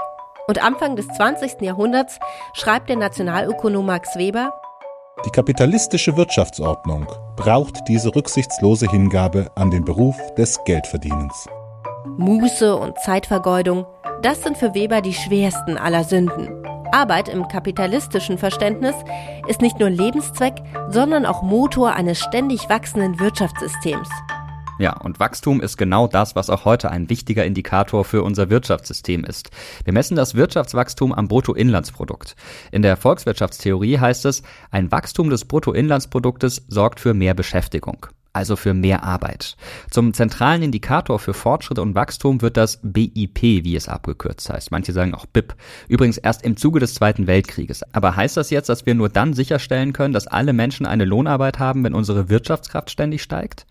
Und 0.47 0.63
Anfang 0.63 0.97
des 0.97 1.09
20. 1.09 1.61
Jahrhunderts 1.63 2.19
schreibt 2.55 2.89
der 2.89 2.97
Nationalökonom 2.97 3.85
Max 3.85 4.17
Weber, 4.17 4.53
die 5.25 5.31
kapitalistische 5.31 6.17
Wirtschaftsordnung 6.17 7.07
braucht 7.37 7.89
diese 7.89 8.15
rücksichtslose 8.15 8.91
Hingabe 8.91 9.51
an 9.55 9.71
den 9.71 9.85
Beruf 9.85 10.17
des 10.35 10.63
Geldverdienens. 10.65 11.49
Muße 12.19 12.77
und 12.77 12.99
Zeitvergeudung, 12.99 13.87
das 14.23 14.43
sind 14.43 14.59
für 14.59 14.75
Weber 14.75 15.01
die 15.01 15.15
schwersten 15.15 15.79
aller 15.79 16.05
Sünden. 16.05 16.64
Arbeit 16.95 17.29
im 17.29 17.49
kapitalistischen 17.49 18.39
Verständnis 18.39 18.95
ist 19.49 19.61
nicht 19.61 19.81
nur 19.81 19.91
Lebenszweck, 19.91 20.55
sondern 20.91 21.27
auch 21.27 21.43
Motor 21.43 21.95
eines 21.95 22.21
ständig 22.21 22.69
wachsenden 22.69 23.19
Wirtschaftssystems. 23.19 24.09
Ja, 24.79 24.97
und 25.01 25.19
Wachstum 25.19 25.61
ist 25.61 25.77
genau 25.77 26.07
das, 26.07 26.37
was 26.37 26.51
auch 26.51 26.65
heute 26.65 26.93
ein 26.93 27.11
wichtiger 27.11 27.45
Indikator 27.45 28.05
für 28.05 28.23
unser 28.23 28.49
Wirtschaftssystem 28.49 29.25
ist. 29.25 29.51
Wir 29.83 29.93
messen 29.93 30.17
das 30.17 30.37
Wirtschaftswachstum 30.37 31.13
am 31.13 31.27
Bruttoinlandsprodukt. 31.27 32.37
In 32.71 32.83
der 32.83 32.97
Volkswirtschaftstheorie 32.97 33.99
heißt 33.99 34.25
es, 34.27 34.45
ein 34.71 34.93
Wachstum 34.93 35.31
des 35.31 35.47
Bruttoinlandsproduktes 35.47 36.65
sorgt 36.69 37.01
für 37.01 37.13
mehr 37.13 37.35
Beschäftigung. 37.35 38.07
Also 38.35 38.57
für 38.57 38.75
mehr 38.75 39.05
Arbeit. 39.05 39.57
Zum 39.91 40.13
zentralen 40.13 40.63
Indikator 40.63 41.19
für 41.19 41.35
Fortschritt 41.35 41.79
und 41.79 41.95
Wachstum 41.95 42.43
wird 42.43 42.57
das 42.57 42.81
BIP, 42.83 43.41
wie 43.43 43.77
es 43.77 43.89
abgekürzt 43.89 44.51
heißt. 44.51 44.71
Manche 44.71 44.93
sagen 44.93 45.15
auch 45.15 45.27
BIP. 45.27 45.55
Übrigens 45.89 46.19
erst 46.19 46.43
im 46.43 46.57
Zuge 46.57 46.81
des 46.81 46.95
Zweiten 46.95 47.27
Weltkrieges. 47.27 47.83
Aber 47.93 48.17
heißt 48.17 48.37
das 48.37 48.51
jetzt, 48.51 48.69
dass 48.69 48.87
wir 48.87 48.95
nur 48.95 49.09
dann 49.09 49.35
sicherstellen 49.35 49.93
können, 49.93 50.13
dass 50.13 50.27
alle 50.27 50.53
Menschen 50.53 50.85
eine 50.85 51.05
Lohnarbeit 51.05 51.59
haben, 51.59 51.85
wenn 51.85 51.95
unsere 51.95 52.29
Wirtschaftskraft 52.29 52.91
ständig 52.91 53.23
steigt? 53.23 53.67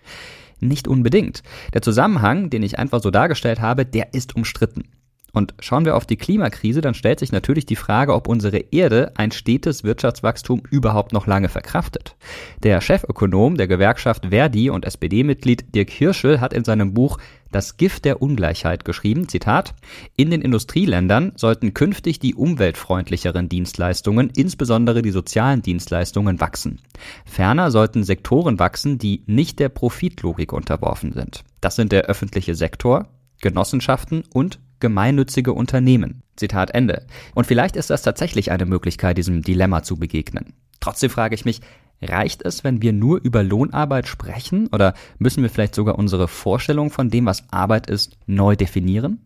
Nicht 0.59 0.87
unbedingt. 0.87 1.43
Der 1.73 1.81
Zusammenhang, 1.81 2.49
den 2.49 2.63
ich 2.63 2.79
einfach 2.79 3.01
so 3.01 3.11
dargestellt 3.11 3.59
habe, 3.59 3.85
der 3.85 4.13
ist 4.13 4.35
umstritten. 4.35 4.85
Und 5.35 5.55
schauen 5.59 5.83
wir 5.83 5.95
auf 5.95 6.05
die 6.05 6.15
Klimakrise, 6.15 6.81
dann 6.81 6.93
stellt 6.93 7.19
sich 7.19 7.31
natürlich 7.31 7.65
die 7.65 7.75
Frage, 7.75 8.13
ob 8.13 8.27
unsere 8.27 8.59
Erde 8.71 9.13
ein 9.15 9.31
stetes 9.31 9.83
Wirtschaftswachstum 9.83 10.61
überhaupt 10.69 11.11
noch 11.11 11.25
lange 11.25 11.49
verkraftet. 11.49 12.15
Der 12.61 12.81
Chefökonom 12.81 13.57
der 13.57 13.67
Gewerkschaft 13.67 14.27
Verdi 14.27 14.69
und 14.69 14.85
SPD-Mitglied 14.85 15.73
Dirk 15.73 15.89
Hirschel 15.89 16.39
hat 16.39 16.53
in 16.53 16.63
seinem 16.63 16.93
Buch 16.93 17.17
Das 17.51 17.77
Gift 17.77 18.05
der 18.05 18.21
Ungleichheit 18.21 18.85
geschrieben, 18.85 19.27
Zitat, 19.27 19.73
in 20.15 20.29
den 20.29 20.43
Industrieländern 20.43 21.33
sollten 21.35 21.73
künftig 21.73 22.19
die 22.19 22.35
umweltfreundlicheren 22.35 23.49
Dienstleistungen, 23.49 24.29
insbesondere 24.35 25.01
die 25.01 25.11
sozialen 25.11 25.63
Dienstleistungen, 25.63 26.41
wachsen. 26.41 26.79
Ferner 27.25 27.71
sollten 27.71 28.03
Sektoren 28.03 28.59
wachsen, 28.59 28.99
die 28.99 29.23
nicht 29.25 29.57
der 29.57 29.69
Profitlogik 29.69 30.53
unterworfen 30.53 31.11
sind. 31.11 31.43
Das 31.59 31.75
sind 31.75 31.91
der 31.91 32.03
öffentliche 32.03 32.53
Sektor, 32.53 33.07
Genossenschaften 33.41 34.23
und 34.31 34.59
gemeinnützige 34.83 35.53
Unternehmen. 35.53 36.23
Zitat 36.35 36.71
Ende. 36.71 37.07
Und 37.33 37.47
vielleicht 37.47 37.77
ist 37.77 37.89
das 37.89 38.01
tatsächlich 38.01 38.51
eine 38.51 38.65
Möglichkeit, 38.65 39.17
diesem 39.17 39.41
Dilemma 39.41 39.81
zu 39.81 39.95
begegnen. 39.95 40.53
Trotzdem 40.81 41.09
frage 41.09 41.35
ich 41.35 41.45
mich, 41.45 41.61
Reicht 42.09 42.43
es, 42.43 42.63
wenn 42.63 42.81
wir 42.81 42.93
nur 42.93 43.21
über 43.21 43.43
Lohnarbeit 43.43 44.07
sprechen 44.07 44.67
oder 44.71 44.93
müssen 45.19 45.43
wir 45.43 45.49
vielleicht 45.49 45.75
sogar 45.75 45.97
unsere 45.97 46.27
Vorstellung 46.27 46.89
von 46.89 47.09
dem, 47.09 47.25
was 47.25 47.43
Arbeit 47.51 47.89
ist, 47.89 48.17
neu 48.25 48.55
definieren? 48.55 49.19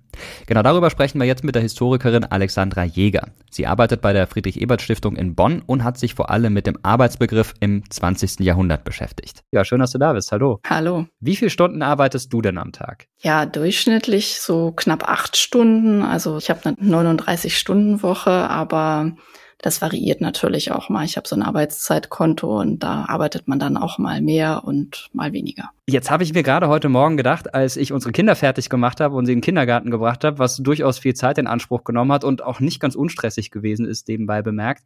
Genau 0.48 0.64
darüber 0.64 0.90
sprechen 0.90 1.20
wir 1.20 1.28
jetzt 1.28 1.44
mit 1.44 1.56
der 1.56 1.62
Historikerin 1.62 2.24
Alexandra 2.24 2.84
Jäger. 2.84 3.30
Sie 3.52 3.68
arbeitet 3.68 4.02
bei 4.02 4.14
der 4.14 4.28
Friedrich-Ebert-Stiftung 4.28 5.16
in 5.16 5.36
Bonn 5.36 5.62
und 5.66 5.84
hat 5.84 5.98
sich 5.98 6.16
vor 6.16 6.30
allem 6.30 6.54
mit 6.54 6.68
dem 6.68 6.78
Arbeitsbegriff 6.82 7.54
im 7.60 7.84
20. 7.90 8.40
Jahrhundert 8.40 8.84
beschäftigt. 8.84 9.44
Ja, 9.52 9.64
schön, 9.64 9.80
dass 9.80 9.92
du 9.92 10.00
da 10.00 10.14
bist. 10.14 10.32
Hallo. 10.32 10.60
Hallo. 10.68 11.06
Wie 11.20 11.36
viele 11.36 11.52
Stunden 11.52 11.82
arbeitest 11.82 12.34
du 12.34 12.42
denn 12.42 12.58
am 12.58 12.72
Tag? 12.72 13.08
Ja, 13.20 13.46
durchschnittlich 13.46 14.40
so 14.40 14.72
knapp 14.72 15.08
acht 15.08 15.38
Stunden. 15.38 16.02
Also 16.02 16.38
ich 16.38 16.50
habe 16.50 16.62
eine 16.66 16.78
39-Stunden-Woche, 16.78 18.32
aber 18.32 19.12
das 19.60 19.82
variiert 19.82 20.22
natürlich 20.22 20.72
auch 20.72 20.90
mal. 20.90 21.04
Ich 21.06 21.18
habe 21.18 21.28
so 21.28 21.36
ein 21.36 21.42
Arbeitszeitkonto 21.42 22.60
und 22.60 22.84
da 22.84 23.06
arbeitet 23.08 23.48
man 23.48 23.58
dann 23.60 23.76
auch 23.76 23.98
mal 23.98 24.22
mehr 24.22 24.64
und 24.64 25.10
mal 25.14 25.34
weniger. 25.34 25.72
Jetzt 25.88 26.12
habe 26.12 26.24
ich 26.24 26.34
mir 26.34 26.44
gerade 26.44 26.68
heute 26.68 26.90
Morgen 26.90 27.18
gedacht, 27.18 27.54
als 27.54 27.76
ich 27.76 27.92
unsere 27.92 28.12
Kinder 28.12 28.36
fertig 28.36 28.70
gemacht 28.70 29.00
habe 29.00 29.16
und 29.16 29.26
sie 29.26 29.32
in 29.32 29.40
den 29.40 29.44
Kindergarten 29.44 29.90
gebracht 29.90 30.24
habe, 30.24 30.38
was 30.38 30.58
durchaus 30.58 31.00
viel 31.00 31.16
Zeit 31.16 31.38
in 31.38 31.48
Anspruch 31.48 31.84
genommen 31.84 32.12
hat 32.12 32.24
und 32.24 32.44
auch 32.44 32.60
nicht 32.60 32.80
ganz 32.80 32.94
unstressig 32.94 33.50
gewesen 33.50 33.86
ist, 33.86 34.08
nebenbei 34.08 34.42
bemerkt, 34.42 34.84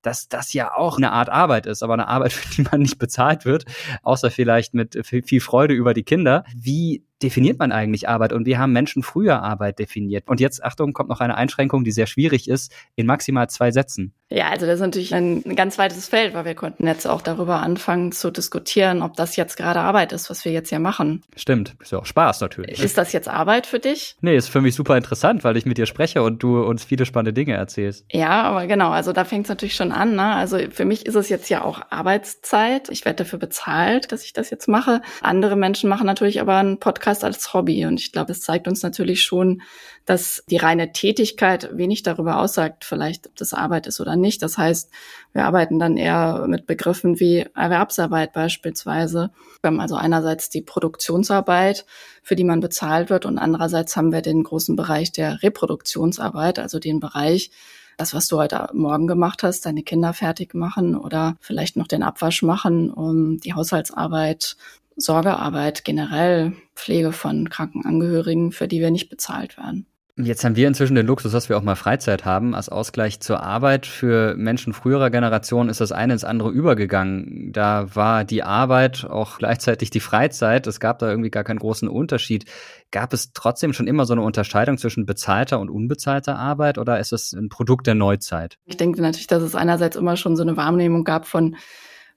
dass 0.00 0.28
das 0.28 0.52
ja 0.52 0.74
auch 0.74 0.96
eine 0.96 1.12
Art 1.12 1.28
Arbeit 1.28 1.66
ist, 1.66 1.82
aber 1.82 1.94
eine 1.94 2.08
Arbeit, 2.08 2.32
für 2.34 2.54
die 2.54 2.68
man 2.70 2.80
nicht 2.80 2.98
bezahlt 2.98 3.44
wird, 3.44 3.64
außer 4.02 4.30
vielleicht 4.30 4.72
mit 4.72 4.98
viel 5.06 5.40
Freude 5.40 5.74
über 5.74 5.92
die 5.92 6.04
Kinder. 6.04 6.44
Wie 6.54 7.02
definiert 7.24 7.58
man 7.58 7.72
eigentlich 7.72 8.06
Arbeit 8.06 8.34
und 8.34 8.44
wie 8.44 8.58
haben 8.58 8.72
Menschen 8.72 9.02
früher 9.02 9.42
Arbeit 9.42 9.78
definiert? 9.78 10.28
Und 10.28 10.40
jetzt, 10.40 10.62
Achtung, 10.62 10.92
kommt 10.92 11.08
noch 11.08 11.20
eine 11.20 11.36
Einschränkung, 11.36 11.82
die 11.82 11.90
sehr 11.90 12.06
schwierig 12.06 12.48
ist, 12.48 12.70
in 12.96 13.06
maximal 13.06 13.48
zwei 13.48 13.70
Sätzen. 13.70 14.12
Ja, 14.30 14.48
also 14.48 14.66
das 14.66 14.76
ist 14.76 14.80
natürlich 14.80 15.14
ein 15.14 15.42
ganz 15.54 15.78
weites 15.78 16.08
Feld, 16.08 16.34
weil 16.34 16.44
wir 16.44 16.54
konnten 16.54 16.86
jetzt 16.86 17.06
auch 17.06 17.22
darüber 17.22 17.60
anfangen 17.60 18.10
zu 18.10 18.30
diskutieren, 18.30 19.00
ob 19.00 19.14
das 19.14 19.36
jetzt 19.36 19.56
gerade 19.56 19.80
Arbeit 19.80 20.12
ist, 20.12 20.28
was 20.28 20.44
wir 20.44 20.50
jetzt 20.50 20.70
hier 20.70 20.80
machen. 20.80 21.22
Stimmt, 21.36 21.76
ist 21.80 21.92
ja 21.92 21.98
auch 21.98 22.06
Spaß 22.06 22.40
natürlich. 22.40 22.82
Ist 22.82 22.98
das 22.98 23.12
jetzt 23.12 23.28
Arbeit 23.28 23.66
für 23.66 23.78
dich? 23.78 24.16
Nee, 24.22 24.36
ist 24.36 24.48
für 24.48 24.60
mich 24.60 24.74
super 24.74 24.96
interessant, 24.96 25.44
weil 25.44 25.56
ich 25.56 25.66
mit 25.66 25.78
dir 25.78 25.86
spreche 25.86 26.22
und 26.22 26.42
du 26.42 26.62
uns 26.62 26.84
viele 26.84 27.06
spannende 27.06 27.32
Dinge 27.32 27.54
erzählst. 27.54 28.06
Ja, 28.10 28.42
aber 28.42 28.66
genau, 28.66 28.90
also 28.90 29.12
da 29.12 29.24
fängt 29.24 29.46
es 29.46 29.50
natürlich 29.50 29.76
schon 29.76 29.92
an. 29.92 30.16
Ne? 30.16 30.34
Also 30.34 30.58
für 30.70 30.84
mich 30.84 31.06
ist 31.06 31.14
es 31.14 31.28
jetzt 31.28 31.48
ja 31.48 31.62
auch 31.62 31.82
Arbeitszeit. 31.90 32.88
Ich 32.88 33.04
werde 33.04 33.24
dafür 33.24 33.38
bezahlt, 33.38 34.10
dass 34.10 34.24
ich 34.24 34.32
das 34.32 34.50
jetzt 34.50 34.66
mache. 34.66 35.00
Andere 35.22 35.54
Menschen 35.54 35.88
machen 35.88 36.06
natürlich 36.06 36.40
aber 36.40 36.56
einen 36.56 36.80
Podcast 36.80 37.13
als 37.22 37.54
Hobby 37.54 37.86
und 37.86 38.00
ich 38.00 38.10
glaube, 38.10 38.32
es 38.32 38.40
zeigt 38.40 38.66
uns 38.66 38.82
natürlich 38.82 39.22
schon, 39.22 39.62
dass 40.06 40.42
die 40.48 40.56
reine 40.56 40.92
Tätigkeit 40.92 41.70
wenig 41.76 42.02
darüber 42.02 42.40
aussagt, 42.40 42.84
vielleicht 42.84 43.26
ob 43.28 43.36
das 43.36 43.54
Arbeit 43.54 43.86
ist 43.86 44.00
oder 44.00 44.16
nicht. 44.16 44.42
Das 44.42 44.58
heißt, 44.58 44.90
wir 45.32 45.44
arbeiten 45.44 45.78
dann 45.78 45.96
eher 45.96 46.46
mit 46.48 46.66
Begriffen 46.66 47.20
wie 47.20 47.46
Erwerbsarbeit 47.54 48.32
beispielsweise. 48.32 49.30
Wir 49.60 49.68
haben 49.68 49.80
also 49.80 49.96
einerseits 49.96 50.50
die 50.50 50.62
Produktionsarbeit, 50.62 51.86
für 52.22 52.36
die 52.36 52.44
man 52.44 52.60
bezahlt 52.60 53.10
wird, 53.10 53.26
und 53.26 53.38
andererseits 53.38 53.96
haben 53.96 54.12
wir 54.12 54.22
den 54.22 54.42
großen 54.42 54.76
Bereich 54.76 55.12
der 55.12 55.42
Reproduktionsarbeit, 55.42 56.58
also 56.58 56.78
den 56.78 57.00
Bereich, 57.00 57.50
das, 57.96 58.14
was 58.14 58.26
du 58.26 58.38
heute 58.38 58.68
Morgen 58.72 59.06
gemacht 59.06 59.42
hast, 59.42 59.66
deine 59.66 59.82
Kinder 59.82 60.12
fertig 60.12 60.54
machen 60.54 60.96
oder 60.96 61.36
vielleicht 61.40 61.76
noch 61.76 61.86
den 61.86 62.02
Abwasch 62.02 62.42
machen, 62.42 62.90
um 62.90 63.38
die 63.38 63.54
Haushaltsarbeit, 63.54 64.56
Sorgearbeit 64.96 65.84
generell, 65.84 66.52
Pflege 66.74 67.12
von 67.12 67.48
kranken 67.48 67.84
Angehörigen, 67.84 68.52
für 68.52 68.68
die 68.68 68.80
wir 68.80 68.90
nicht 68.90 69.08
bezahlt 69.08 69.56
werden. 69.56 69.86
Jetzt 70.16 70.44
haben 70.44 70.54
wir 70.54 70.68
inzwischen 70.68 70.94
den 70.94 71.08
Luxus, 71.08 71.32
dass 71.32 71.48
wir 71.48 71.58
auch 71.58 71.62
mal 71.62 71.74
Freizeit 71.74 72.24
haben. 72.24 72.54
Als 72.54 72.68
Ausgleich 72.68 73.18
zur 73.18 73.42
Arbeit 73.42 73.84
für 73.84 74.36
Menschen 74.36 74.72
früherer 74.72 75.10
Generation 75.10 75.68
ist 75.68 75.80
das 75.80 75.90
eine 75.90 76.12
ins 76.12 76.22
andere 76.22 76.50
übergegangen. 76.50 77.50
Da 77.52 77.96
war 77.96 78.24
die 78.24 78.44
Arbeit 78.44 79.04
auch 79.04 79.38
gleichzeitig 79.38 79.90
die 79.90 79.98
Freizeit. 79.98 80.68
Es 80.68 80.78
gab 80.78 81.00
da 81.00 81.10
irgendwie 81.10 81.30
gar 81.30 81.42
keinen 81.42 81.58
großen 81.58 81.88
Unterschied. 81.88 82.44
Gab 82.92 83.12
es 83.12 83.32
trotzdem 83.32 83.72
schon 83.72 83.88
immer 83.88 84.06
so 84.06 84.12
eine 84.12 84.22
Unterscheidung 84.22 84.78
zwischen 84.78 85.04
bezahlter 85.04 85.58
und 85.58 85.68
unbezahlter 85.68 86.38
Arbeit 86.38 86.78
oder 86.78 87.00
ist 87.00 87.12
es 87.12 87.32
ein 87.32 87.48
Produkt 87.48 87.88
der 87.88 87.96
Neuzeit? 87.96 88.56
Ich 88.66 88.76
denke 88.76 89.02
natürlich, 89.02 89.26
dass 89.26 89.42
es 89.42 89.56
einerseits 89.56 89.96
immer 89.96 90.16
schon 90.16 90.36
so 90.36 90.44
eine 90.44 90.56
Wahrnehmung 90.56 91.02
gab 91.02 91.26
von 91.26 91.56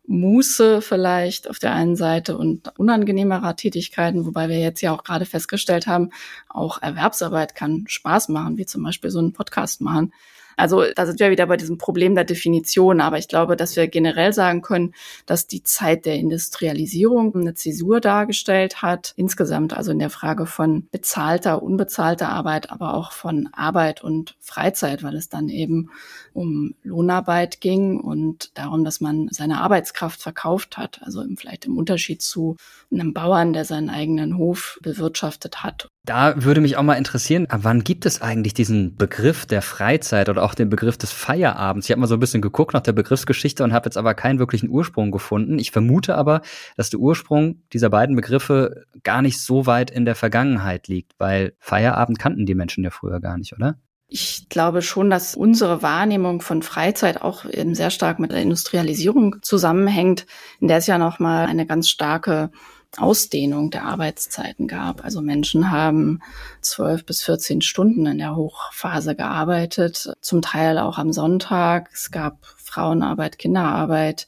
Muße 0.07 0.81
vielleicht 0.81 1.49
auf 1.49 1.59
der 1.59 1.73
einen 1.73 1.95
Seite 1.95 2.37
und 2.37 2.77
unangenehmerer 2.79 3.55
Tätigkeiten, 3.55 4.25
wobei 4.25 4.49
wir 4.49 4.59
jetzt 4.59 4.81
ja 4.81 4.93
auch 4.93 5.03
gerade 5.03 5.25
festgestellt 5.25 5.85
haben, 5.85 6.09
auch 6.49 6.81
Erwerbsarbeit 6.81 7.55
kann 7.55 7.85
Spaß 7.87 8.29
machen, 8.29 8.57
wie 8.57 8.65
zum 8.65 8.83
Beispiel 8.83 9.11
so 9.11 9.19
einen 9.19 9.33
Podcast 9.33 9.81
machen. 9.81 10.11
Also 10.57 10.85
da 10.95 11.05
sind 11.05 11.19
wir 11.19 11.29
wieder 11.29 11.45
bei 11.45 11.55
diesem 11.55 11.77
Problem 11.77 12.15
der 12.15 12.23
Definition. 12.23 12.99
Aber 12.99 13.19
ich 13.19 13.27
glaube, 13.27 13.55
dass 13.55 13.75
wir 13.75 13.87
generell 13.87 14.33
sagen 14.33 14.63
können, 14.63 14.93
dass 15.27 15.47
die 15.47 15.63
Zeit 15.63 16.05
der 16.05 16.15
Industrialisierung 16.15 17.35
eine 17.35 17.53
Zäsur 17.53 18.01
dargestellt 18.01 18.81
hat. 18.81 19.13
Insgesamt 19.15 19.77
also 19.77 19.91
in 19.91 19.99
der 19.99 20.09
Frage 20.09 20.47
von 20.47 20.87
bezahlter, 20.91 21.61
unbezahlter 21.61 22.29
Arbeit, 22.29 22.71
aber 22.71 22.95
auch 22.95 23.11
von 23.11 23.49
Arbeit 23.53 24.03
und 24.03 24.35
Freizeit, 24.39 25.03
weil 25.03 25.15
es 25.15 25.29
dann 25.29 25.47
eben 25.47 25.91
um 26.37 26.75
Lohnarbeit 26.83 27.61
ging 27.61 27.99
und 27.99 28.55
darum, 28.55 28.85
dass 28.85 29.01
man 29.01 29.27
seine 29.31 29.59
Arbeitskraft 29.59 30.21
verkauft 30.21 30.77
hat. 30.77 31.01
Also 31.01 31.23
vielleicht 31.35 31.65
im 31.65 31.77
Unterschied 31.77 32.21
zu 32.21 32.57
einem 32.91 33.11
Bauern, 33.11 33.53
der 33.53 33.65
seinen 33.65 33.89
eigenen 33.89 34.37
Hof 34.37 34.77
bewirtschaftet 34.83 35.63
hat. 35.63 35.87
Da 36.05 36.43
würde 36.43 36.61
mich 36.61 36.77
auch 36.77 36.83
mal 36.83 36.93
interessieren, 36.93 37.47
wann 37.51 37.83
gibt 37.83 38.05
es 38.05 38.21
eigentlich 38.21 38.53
diesen 38.53 38.95
Begriff 38.95 39.47
der 39.47 39.63
Freizeit 39.63 40.29
oder 40.29 40.43
auch 40.43 40.53
den 40.53 40.69
Begriff 40.69 40.95
des 40.95 41.11
Feierabends? 41.11 41.87
Ich 41.87 41.91
habe 41.91 42.01
mal 42.01 42.07
so 42.07 42.15
ein 42.15 42.19
bisschen 42.19 42.43
geguckt 42.43 42.75
nach 42.75 42.81
der 42.81 42.93
Begriffsgeschichte 42.93 43.63
und 43.63 43.73
habe 43.73 43.87
jetzt 43.87 43.97
aber 43.97 44.13
keinen 44.13 44.37
wirklichen 44.37 44.69
Ursprung 44.69 45.11
gefunden. 45.11 45.57
Ich 45.57 45.71
vermute 45.71 46.15
aber, 46.15 46.41
dass 46.77 46.91
der 46.91 46.99
Ursprung 46.99 47.63
dieser 47.73 47.89
beiden 47.89 48.15
Begriffe 48.15 48.85
gar 49.03 49.23
nicht 49.23 49.41
so 49.41 49.65
weit 49.65 49.89
in 49.89 50.05
der 50.05 50.15
Vergangenheit 50.15 50.87
liegt, 50.87 51.13
weil 51.17 51.53
Feierabend 51.59 52.19
kannten 52.19 52.45
die 52.45 52.55
Menschen 52.55 52.83
ja 52.83 52.91
früher 52.91 53.19
gar 53.19 53.37
nicht, 53.39 53.53
oder? 53.53 53.79
Ich 54.09 54.47
glaube 54.47 54.81
schon, 54.81 55.09
dass 55.09 55.35
unsere 55.35 55.81
Wahrnehmung 55.81 56.41
von 56.41 56.61
Freizeit 56.61 57.21
auch 57.21 57.43
eben 57.43 57.75
sehr 57.75 57.89
stark 57.89 58.19
mit 58.19 58.31
der 58.31 58.41
Industrialisierung 58.41 59.37
zusammenhängt, 59.41 60.25
in 60.61 60.69
der 60.69 60.77
es 60.77 60.87
ja 60.87 60.97
nochmal 60.97 61.47
eine 61.47 61.65
ganz 61.65 61.89
starke 61.89 62.49
Ausdehnung 62.95 63.69
der 63.69 63.83
Arbeitszeiten 63.83 64.67
gab. 64.67 65.03
Also 65.03 65.21
Menschen 65.21 65.71
haben 65.71 66.21
zwölf 66.61 67.05
bis 67.05 67.21
14 67.23 67.61
Stunden 67.61 68.05
in 68.05 68.17
der 68.17 68.37
Hochphase 68.37 69.13
gearbeitet, 69.13 70.13
zum 70.21 70.41
Teil 70.41 70.79
auch 70.79 70.97
am 70.97 71.11
Sonntag. 71.11 71.89
Es 71.93 72.09
gab 72.09 72.45
Frauenarbeit, 72.55 73.37
Kinderarbeit. 73.37 74.25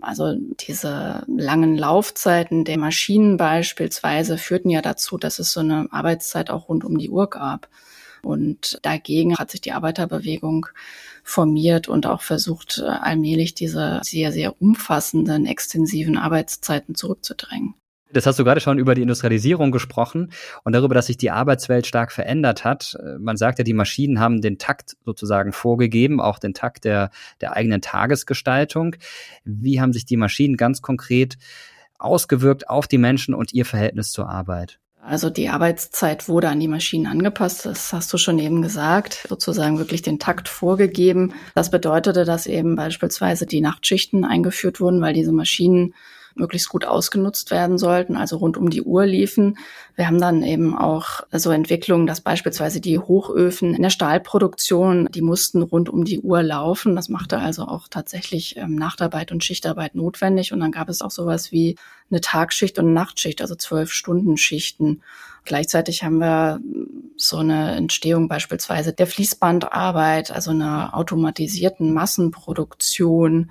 Also 0.00 0.34
diese 0.60 1.24
langen 1.26 1.76
Laufzeiten 1.76 2.64
der 2.64 2.78
Maschinen 2.78 3.36
beispielsweise 3.36 4.38
führten 4.38 4.70
ja 4.70 4.80
dazu, 4.80 5.18
dass 5.18 5.40
es 5.40 5.52
so 5.52 5.60
eine 5.60 5.88
Arbeitszeit 5.90 6.50
auch 6.50 6.68
rund 6.68 6.84
um 6.84 6.98
die 6.98 7.10
Uhr 7.10 7.28
gab. 7.28 7.68
Und 8.22 8.78
dagegen 8.82 9.36
hat 9.36 9.50
sich 9.50 9.60
die 9.60 9.72
Arbeiterbewegung 9.72 10.66
formiert 11.22 11.88
und 11.88 12.06
auch 12.06 12.22
versucht, 12.22 12.80
allmählich 12.80 13.54
diese 13.54 14.00
sehr, 14.02 14.32
sehr 14.32 14.60
umfassenden, 14.60 15.46
extensiven 15.46 16.16
Arbeitszeiten 16.16 16.94
zurückzudrängen. 16.94 17.74
Das 18.10 18.24
hast 18.24 18.38
du 18.38 18.44
gerade 18.44 18.60
schon 18.60 18.78
über 18.78 18.94
die 18.94 19.02
Industrialisierung 19.02 19.70
gesprochen 19.70 20.32
und 20.64 20.72
darüber, 20.72 20.94
dass 20.94 21.06
sich 21.06 21.18
die 21.18 21.30
Arbeitswelt 21.30 21.86
stark 21.86 22.10
verändert 22.10 22.64
hat. 22.64 22.96
Man 23.18 23.36
sagt 23.36 23.58
ja, 23.58 23.64
die 23.64 23.74
Maschinen 23.74 24.18
haben 24.18 24.40
den 24.40 24.56
Takt 24.56 24.96
sozusagen 25.04 25.52
vorgegeben, 25.52 26.20
auch 26.20 26.38
den 26.38 26.54
Takt 26.54 26.84
der, 26.84 27.10
der 27.42 27.52
eigenen 27.52 27.82
Tagesgestaltung. 27.82 28.96
Wie 29.44 29.80
haben 29.80 29.92
sich 29.92 30.06
die 30.06 30.16
Maschinen 30.16 30.56
ganz 30.56 30.80
konkret 30.80 31.36
ausgewirkt 31.98 32.70
auf 32.70 32.88
die 32.88 32.98
Menschen 32.98 33.34
und 33.34 33.52
ihr 33.52 33.66
Verhältnis 33.66 34.10
zur 34.10 34.30
Arbeit? 34.30 34.78
Also 35.08 35.30
die 35.30 35.48
Arbeitszeit 35.48 36.28
wurde 36.28 36.50
an 36.50 36.60
die 36.60 36.68
Maschinen 36.68 37.06
angepasst, 37.06 37.64
das 37.64 37.94
hast 37.94 38.12
du 38.12 38.18
schon 38.18 38.38
eben 38.38 38.60
gesagt, 38.60 39.24
sozusagen 39.26 39.78
wirklich 39.78 40.02
den 40.02 40.18
Takt 40.18 40.50
vorgegeben. 40.50 41.32
Das 41.54 41.70
bedeutete, 41.70 42.26
dass 42.26 42.46
eben 42.46 42.76
beispielsweise 42.76 43.46
die 43.46 43.62
Nachtschichten 43.62 44.26
eingeführt 44.26 44.80
wurden, 44.80 45.00
weil 45.00 45.14
diese 45.14 45.32
Maschinen 45.32 45.94
möglichst 46.38 46.68
gut 46.68 46.84
ausgenutzt 46.84 47.50
werden 47.50 47.78
sollten, 47.78 48.16
also 48.16 48.36
rund 48.36 48.56
um 48.56 48.70
die 48.70 48.82
Uhr 48.82 49.06
liefen. 49.06 49.58
Wir 49.96 50.06
haben 50.06 50.20
dann 50.20 50.42
eben 50.42 50.76
auch 50.76 51.22
so 51.32 51.50
Entwicklungen, 51.50 52.06
dass 52.06 52.20
beispielsweise 52.20 52.80
die 52.80 52.98
Hochöfen 52.98 53.74
in 53.74 53.82
der 53.82 53.90
Stahlproduktion, 53.90 55.08
die 55.12 55.22
mussten 55.22 55.62
rund 55.62 55.88
um 55.88 56.04
die 56.04 56.20
Uhr 56.20 56.42
laufen. 56.42 56.96
Das 56.96 57.08
machte 57.08 57.38
also 57.38 57.64
auch 57.64 57.88
tatsächlich 57.88 58.56
ähm, 58.56 58.74
Nachtarbeit 58.74 59.32
und 59.32 59.44
Schichtarbeit 59.44 59.94
notwendig. 59.94 60.52
Und 60.52 60.60
dann 60.60 60.72
gab 60.72 60.88
es 60.88 61.02
auch 61.02 61.10
sowas 61.10 61.52
wie 61.52 61.76
eine 62.10 62.20
Tagschicht 62.20 62.78
und 62.78 62.92
Nachtschicht, 62.92 63.42
also 63.42 63.54
zwölf 63.54 63.92
Stunden 63.92 64.36
Schichten. 64.36 65.02
Gleichzeitig 65.44 66.04
haben 66.04 66.18
wir 66.18 66.60
so 67.16 67.38
eine 67.38 67.74
Entstehung 67.76 68.28
beispielsweise 68.28 68.92
der 68.92 69.06
Fließbandarbeit, 69.06 70.30
also 70.30 70.50
einer 70.50 70.94
automatisierten 70.94 71.92
Massenproduktion 71.92 73.50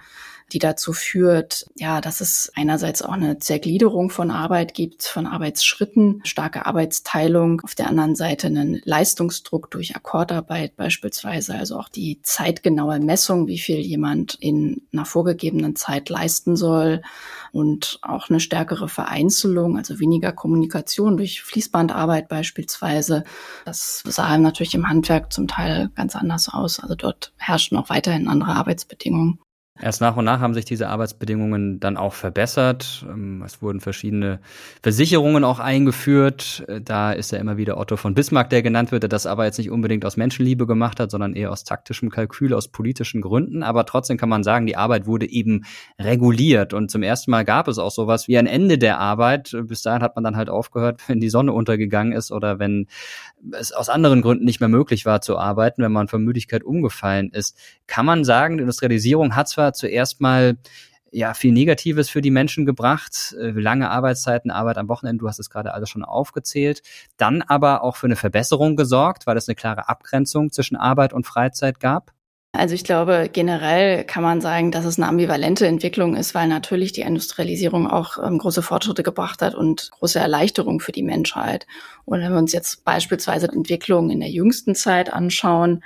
die 0.54 0.60
dazu 0.60 0.94
führt, 0.94 1.66
ja, 1.76 2.00
dass 2.00 2.22
es 2.22 2.52
einerseits 2.56 3.02
auch 3.02 3.12
eine 3.12 3.40
Zergliederung 3.40 4.10
von 4.10 4.32
Arbeit 4.32 4.74
gibt, 4.74 5.04
von 5.04 5.28
Arbeitsschritten, 5.28 6.22
starke 6.24 6.66
Arbeitsteilung, 6.66 7.62
auf 7.62 7.76
der 7.76 7.88
anderen 7.88 8.16
Seite 8.16 8.48
einen 8.48 8.82
Leistungsdruck 8.86 9.70
durch 9.72 9.96
Akkordarbeit 9.96 10.78
beispielsweise, 10.78 11.56
also 11.56 11.78
auch 11.78 11.90
die 11.90 12.22
zeitgenaue 12.22 13.00
Messung, 13.00 13.48
wie 13.48 13.58
viel 13.58 13.80
jemand 13.80 14.36
in 14.36 14.88
einer 14.94 15.06
vorgegebenen 15.06 15.76
Zeit 15.76 16.10
leisten 16.10 16.56
soll 16.56 17.02
und 17.52 18.00
auch 18.02 18.30
eine 18.30 18.40
stärkere 18.40 18.88
Vereinzelung, 18.88 19.78
also 19.78 20.00
weniger 20.00 20.32
Kommunikation 20.32 21.18
durch 21.18 21.42
Fließbandarbeit 21.42 22.30
beispielsweise. 22.30 23.26
Das 23.66 24.02
sah 24.06 24.38
natürlich 24.38 24.76
im 24.76 24.88
Handwerk 24.88 25.34
zum 25.34 25.48
Teil 25.48 25.90
ganz 25.96 26.16
anders 26.16 26.48
aus. 26.50 26.80
Also 26.80 26.96
dort 26.96 27.34
herrschen 27.38 27.78
auch 27.78 27.90
weiterhin 27.90 28.28
andere 28.28 28.52
Arbeitsbedingungen. 28.54 29.40
Erst 29.80 30.02
nach 30.02 30.18
und 30.18 30.26
nach 30.26 30.40
haben 30.40 30.56
sich 30.56 30.66
diese 30.66 30.90
Arbeitsbedingungen 30.90 31.80
dann 31.80 31.98
auch 31.98 32.14
verbessert. 32.14 33.06
Ähm, 33.08 33.44
es 33.46 33.62
wurden 33.62 33.80
verschiedene 33.80 34.40
Versicherungen 34.82 35.44
auch 35.44 35.60
eingeführt. 35.60 36.66
Äh, 36.68 36.82
da 36.82 37.12
ist 37.12 37.32
ja 37.32 37.38
immer 37.38 37.58
wieder 37.58 37.78
Otto 37.78 37.96
von 37.96 38.16
Bismarck, 38.16 38.50
der 38.50 38.64
genannt 38.64 38.92
wird, 38.92 39.04
der 39.04 39.10
das 39.10 39.28
aber 39.28 39.46
jetzt 39.46 39.60
nicht 39.60 39.70
unbedingt 39.70 40.04
aus 40.04 40.18
Menschenliebe 40.18 40.66
gemacht 40.66 41.00
hat, 41.00 41.12
sondern 41.12 41.34
eher 41.34 41.52
aus 41.52 41.64
taktischem 41.64 42.10
Kalkül, 42.10 42.56
aus 42.56 42.70
politischen 42.70 43.22
Gründen. 43.22 43.62
Aber 43.62 43.86
trotzdem 43.86 44.18
kann 44.18 44.30
man 44.30 44.44
sagen, 44.44 44.66
die 44.66 44.78
Arbeit 44.78 45.06
wurde 45.06 45.30
eben 45.30 45.66
reguliert. 46.00 46.74
Und 46.74 46.90
zum 46.90 47.04
ersten 47.04 47.30
Mal 47.30 47.46
gab 47.46 47.68
es 47.68 47.78
auch 47.78 47.92
sowas 47.92 48.28
wie 48.28 48.38
ein 48.38 48.48
Ende 48.48 48.80
der 48.80 49.00
Arbeit. 49.00 49.56
Bis 49.64 49.84
dahin 49.84 50.02
hat 50.02 50.16
man 50.16 50.24
dann 50.24 50.38
halt 50.38 50.50
aufgehört, 50.50 51.02
wenn 51.08 51.20
die 51.20 51.30
Sonne 51.30 51.54
untergegangen 51.54 52.14
ist 52.14 52.32
oder 52.32 52.58
wenn 52.58 52.88
es 53.52 53.72
aus 53.72 53.90
anderen 53.90 54.24
Gründen 54.24 54.46
nicht 54.46 54.60
mehr 54.60 54.70
möglich 54.70 55.06
war 55.06 55.22
zu 55.22 55.38
arbeiten, 55.38 55.84
wenn 55.84 55.92
man 55.92 56.08
von 56.08 56.24
Müdigkeit 56.24 56.64
umgefallen 56.64 57.30
ist. 57.32 57.56
Kann 57.86 58.06
man 58.06 58.24
sagen, 58.24 58.58
die 58.58 58.62
Industrialisierung 58.62 59.36
hat 59.36 59.48
zwar 59.48 59.67
zuerst 59.74 60.22
mal 60.22 60.58
ja 61.12 61.34
viel 61.34 61.52
Negatives 61.52 62.10
für 62.10 62.22
die 62.22 62.32
Menschen 62.32 62.66
gebracht, 62.66 63.36
äh, 63.40 63.52
lange 63.52 63.90
Arbeitszeiten, 63.90 64.52
Arbeit 64.52 64.78
am 64.78 64.90
Wochenende, 64.90 65.22
du 65.22 65.28
hast 65.28 65.40
es 65.40 65.50
gerade 65.50 65.74
alles 65.74 65.90
schon 65.90 66.04
aufgezählt, 66.04 66.82
dann 67.18 67.42
aber 67.42 67.84
auch 67.84 67.96
für 67.96 68.08
eine 68.08 68.16
Verbesserung 68.16 68.76
gesorgt, 68.76 69.26
weil 69.26 69.38
es 69.38 69.48
eine 69.48 69.56
klare 69.56 69.90
Abgrenzung 69.90 70.52
zwischen 70.52 70.76
Arbeit 70.76 71.14
und 71.14 71.26
Freizeit 71.26 71.80
gab. 71.80 72.12
Also 72.58 72.74
ich 72.74 72.84
glaube, 72.84 73.30
generell 73.32 74.04
kann 74.04 74.24
man 74.24 74.42
sagen, 74.42 74.72
dass 74.72 74.84
es 74.84 74.98
eine 74.98 75.08
ambivalente 75.08 75.68
Entwicklung 75.68 76.16
ist, 76.16 76.34
weil 76.34 76.48
natürlich 76.48 76.92
die 76.92 77.02
Industrialisierung 77.02 77.88
auch 77.88 78.18
ähm, 78.18 78.40
große 78.40 78.64
Fortschritte 78.64 79.04
gebracht 79.04 79.42
hat 79.42 79.54
und 79.54 79.92
große 79.92 80.18
Erleichterung 80.18 80.80
für 80.80 80.92
die 80.92 81.04
Menschheit. 81.04 81.68
Und 82.06 82.20
wenn 82.20 82.32
wir 82.32 82.40
uns 82.40 82.54
jetzt 82.54 82.84
beispielsweise 82.84 83.48
Entwicklungen 83.48 84.10
in 84.10 84.22
der 84.22 84.30
jüngsten 84.30 84.74
Zeit 84.74 85.14
anschauen, 85.14 85.84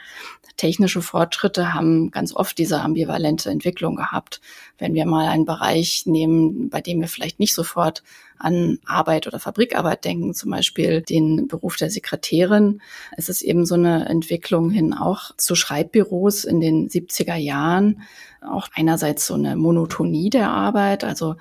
technische 0.61 1.01
Fortschritte 1.01 1.73
haben 1.73 2.11
ganz 2.11 2.35
oft 2.35 2.57
diese 2.57 2.81
ambivalente 2.81 3.49
Entwicklung 3.49 3.95
gehabt. 3.95 4.41
Wenn 4.77 4.93
wir 4.93 5.05
mal 5.05 5.27
einen 5.27 5.45
Bereich 5.45 6.03
nehmen, 6.05 6.69
bei 6.69 6.81
dem 6.81 7.01
wir 7.01 7.07
vielleicht 7.07 7.39
nicht 7.39 7.55
sofort 7.55 8.03
an 8.41 8.79
Arbeit 8.85 9.27
oder 9.27 9.39
Fabrikarbeit 9.39 10.03
denken, 10.05 10.33
zum 10.33 10.51
Beispiel 10.51 11.01
den 11.01 11.47
Beruf 11.47 11.75
der 11.75 11.89
Sekretärin, 11.89 12.81
es 13.15 13.29
ist 13.29 13.41
eben 13.41 13.65
so 13.65 13.75
eine 13.75 14.07
Entwicklung 14.09 14.69
hin 14.71 14.93
auch 14.93 15.35
zu 15.37 15.55
Schreibbüros 15.55 16.43
in 16.43 16.59
den 16.59 16.89
70er 16.89 17.35
Jahren. 17.35 18.01
Auch 18.41 18.69
einerseits 18.73 19.27
so 19.27 19.35
eine 19.35 19.55
Monotonie 19.55 20.31
der 20.31 20.49
Arbeit, 20.49 21.03
also 21.03 21.35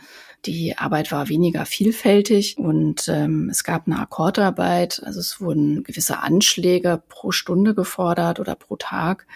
die 0.46 0.78
Arbeit 0.78 1.12
war 1.12 1.28
weniger 1.28 1.66
vielfältig 1.66 2.56
und 2.58 3.08
ähm, 3.08 3.48
es 3.50 3.64
gab 3.64 3.86
eine 3.86 3.98
Akkordarbeit. 3.98 5.02
Also 5.04 5.20
es 5.20 5.40
wurden 5.40 5.84
gewisse 5.84 6.20
Anschläge 6.20 7.02
pro 7.08 7.30
Stunde 7.30 7.74
gefordert 7.74 8.40
oder 8.40 8.54
pro 8.54 8.76
Tag. 8.76 9.26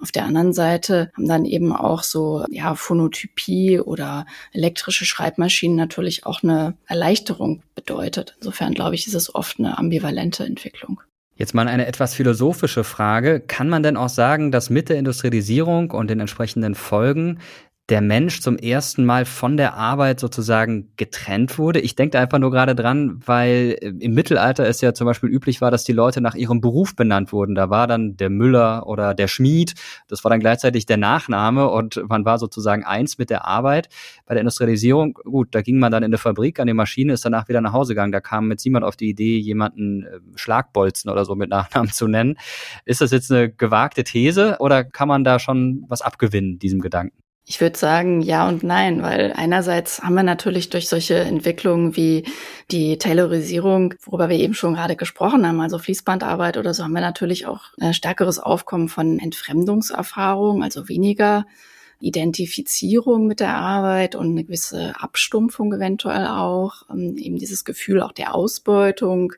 Auf 0.00 0.12
der 0.12 0.24
anderen 0.24 0.52
Seite 0.52 1.10
haben 1.14 1.28
dann 1.28 1.44
eben 1.44 1.72
auch 1.74 2.02
so 2.02 2.44
ja 2.50 2.74
Phonotypie 2.74 3.80
oder 3.80 4.26
elektrische 4.52 5.04
Schreibmaschinen 5.04 5.76
natürlich 5.76 6.26
auch 6.26 6.42
eine 6.42 6.74
Erleichterung 6.86 7.62
bedeutet. 7.74 8.34
Insofern 8.38 8.74
glaube 8.74 8.94
ich, 8.94 9.06
ist 9.06 9.14
es 9.14 9.34
oft 9.34 9.58
eine 9.58 9.78
ambivalente 9.78 10.44
Entwicklung. 10.44 11.00
Jetzt 11.34 11.54
mal 11.54 11.66
eine 11.66 11.86
etwas 11.86 12.14
philosophische 12.14 12.84
Frage. 12.84 13.40
Kann 13.40 13.68
man 13.68 13.82
denn 13.82 13.96
auch 13.96 14.10
sagen, 14.10 14.52
dass 14.52 14.70
mit 14.70 14.88
der 14.88 14.98
Industrialisierung 14.98 15.90
und 15.90 16.08
den 16.08 16.20
entsprechenden 16.20 16.74
Folgen 16.74 17.40
der 17.88 18.00
Mensch 18.00 18.40
zum 18.40 18.56
ersten 18.56 19.04
Mal 19.04 19.24
von 19.24 19.56
der 19.56 19.74
Arbeit 19.74 20.20
sozusagen 20.20 20.92
getrennt 20.96 21.58
wurde. 21.58 21.80
Ich 21.80 21.96
denke 21.96 22.18
einfach 22.18 22.38
nur 22.38 22.52
gerade 22.52 22.76
dran, 22.76 23.20
weil 23.26 23.76
äh, 23.80 23.88
im 23.88 24.14
Mittelalter 24.14 24.66
es 24.66 24.80
ja 24.80 24.94
zum 24.94 25.06
Beispiel 25.06 25.28
üblich 25.28 25.60
war, 25.60 25.72
dass 25.72 25.82
die 25.82 25.92
Leute 25.92 26.20
nach 26.20 26.36
ihrem 26.36 26.60
Beruf 26.60 26.94
benannt 26.94 27.32
wurden. 27.32 27.56
Da 27.56 27.70
war 27.70 27.88
dann 27.88 28.16
der 28.16 28.30
Müller 28.30 28.86
oder 28.86 29.14
der 29.14 29.26
Schmied. 29.26 29.74
Das 30.06 30.22
war 30.22 30.30
dann 30.30 30.38
gleichzeitig 30.38 30.86
der 30.86 30.96
Nachname 30.96 31.68
und 31.68 32.00
man 32.08 32.24
war 32.24 32.38
sozusagen 32.38 32.84
eins 32.84 33.18
mit 33.18 33.30
der 33.30 33.46
Arbeit. 33.46 33.88
Bei 34.26 34.34
der 34.34 34.42
Industrialisierung, 34.42 35.14
gut, 35.14 35.48
da 35.50 35.60
ging 35.60 35.80
man 35.80 35.90
dann 35.90 36.04
in 36.04 36.10
eine 36.10 36.18
Fabrik 36.18 36.60
an 36.60 36.68
die 36.68 36.74
Maschine, 36.74 37.12
ist 37.12 37.24
danach 37.24 37.48
wieder 37.48 37.60
nach 37.60 37.72
Hause 37.72 37.94
gegangen. 37.94 38.12
Da 38.12 38.20
kam 38.20 38.48
jetzt 38.52 38.64
niemand 38.64 38.84
auf 38.84 38.96
die 38.96 39.08
Idee, 39.08 39.38
jemanden 39.38 40.04
äh, 40.04 40.20
Schlagbolzen 40.36 41.10
oder 41.10 41.24
so 41.24 41.34
mit 41.34 41.50
Nachnamen 41.50 41.90
zu 41.90 42.06
nennen. 42.06 42.38
Ist 42.84 43.00
das 43.00 43.10
jetzt 43.10 43.32
eine 43.32 43.50
gewagte 43.50 44.04
These 44.04 44.56
oder 44.60 44.84
kann 44.84 45.08
man 45.08 45.24
da 45.24 45.40
schon 45.40 45.84
was 45.88 46.00
abgewinnen, 46.00 46.60
diesem 46.60 46.80
Gedanken? 46.80 47.21
Ich 47.44 47.60
würde 47.60 47.76
sagen 47.76 48.22
ja 48.22 48.48
und 48.48 48.62
nein, 48.62 49.02
weil 49.02 49.32
einerseits 49.34 50.00
haben 50.00 50.14
wir 50.14 50.22
natürlich 50.22 50.70
durch 50.70 50.88
solche 50.88 51.16
Entwicklungen 51.16 51.96
wie 51.96 52.24
die 52.70 52.98
Taylorisierung, 52.98 53.94
worüber 54.02 54.28
wir 54.28 54.38
eben 54.38 54.54
schon 54.54 54.74
gerade 54.74 54.94
gesprochen 54.94 55.46
haben, 55.46 55.60
also 55.60 55.78
Fließbandarbeit 55.78 56.56
oder 56.56 56.72
so, 56.72 56.84
haben 56.84 56.92
wir 56.92 57.00
natürlich 57.00 57.46
auch 57.46 57.64
ein 57.80 57.94
stärkeres 57.94 58.38
Aufkommen 58.38 58.88
von 58.88 59.18
Entfremdungserfahrungen, 59.18 60.62
also 60.62 60.88
weniger 60.88 61.44
Identifizierung 61.98 63.26
mit 63.26 63.40
der 63.40 63.54
Arbeit 63.56 64.14
und 64.14 64.30
eine 64.30 64.44
gewisse 64.44 64.94
Abstumpfung 65.00 65.72
eventuell 65.72 66.26
auch, 66.26 66.82
ähm, 66.90 67.16
eben 67.16 67.38
dieses 67.38 67.64
Gefühl 67.64 68.02
auch 68.02 68.12
der 68.12 68.34
Ausbeutung, 68.34 69.32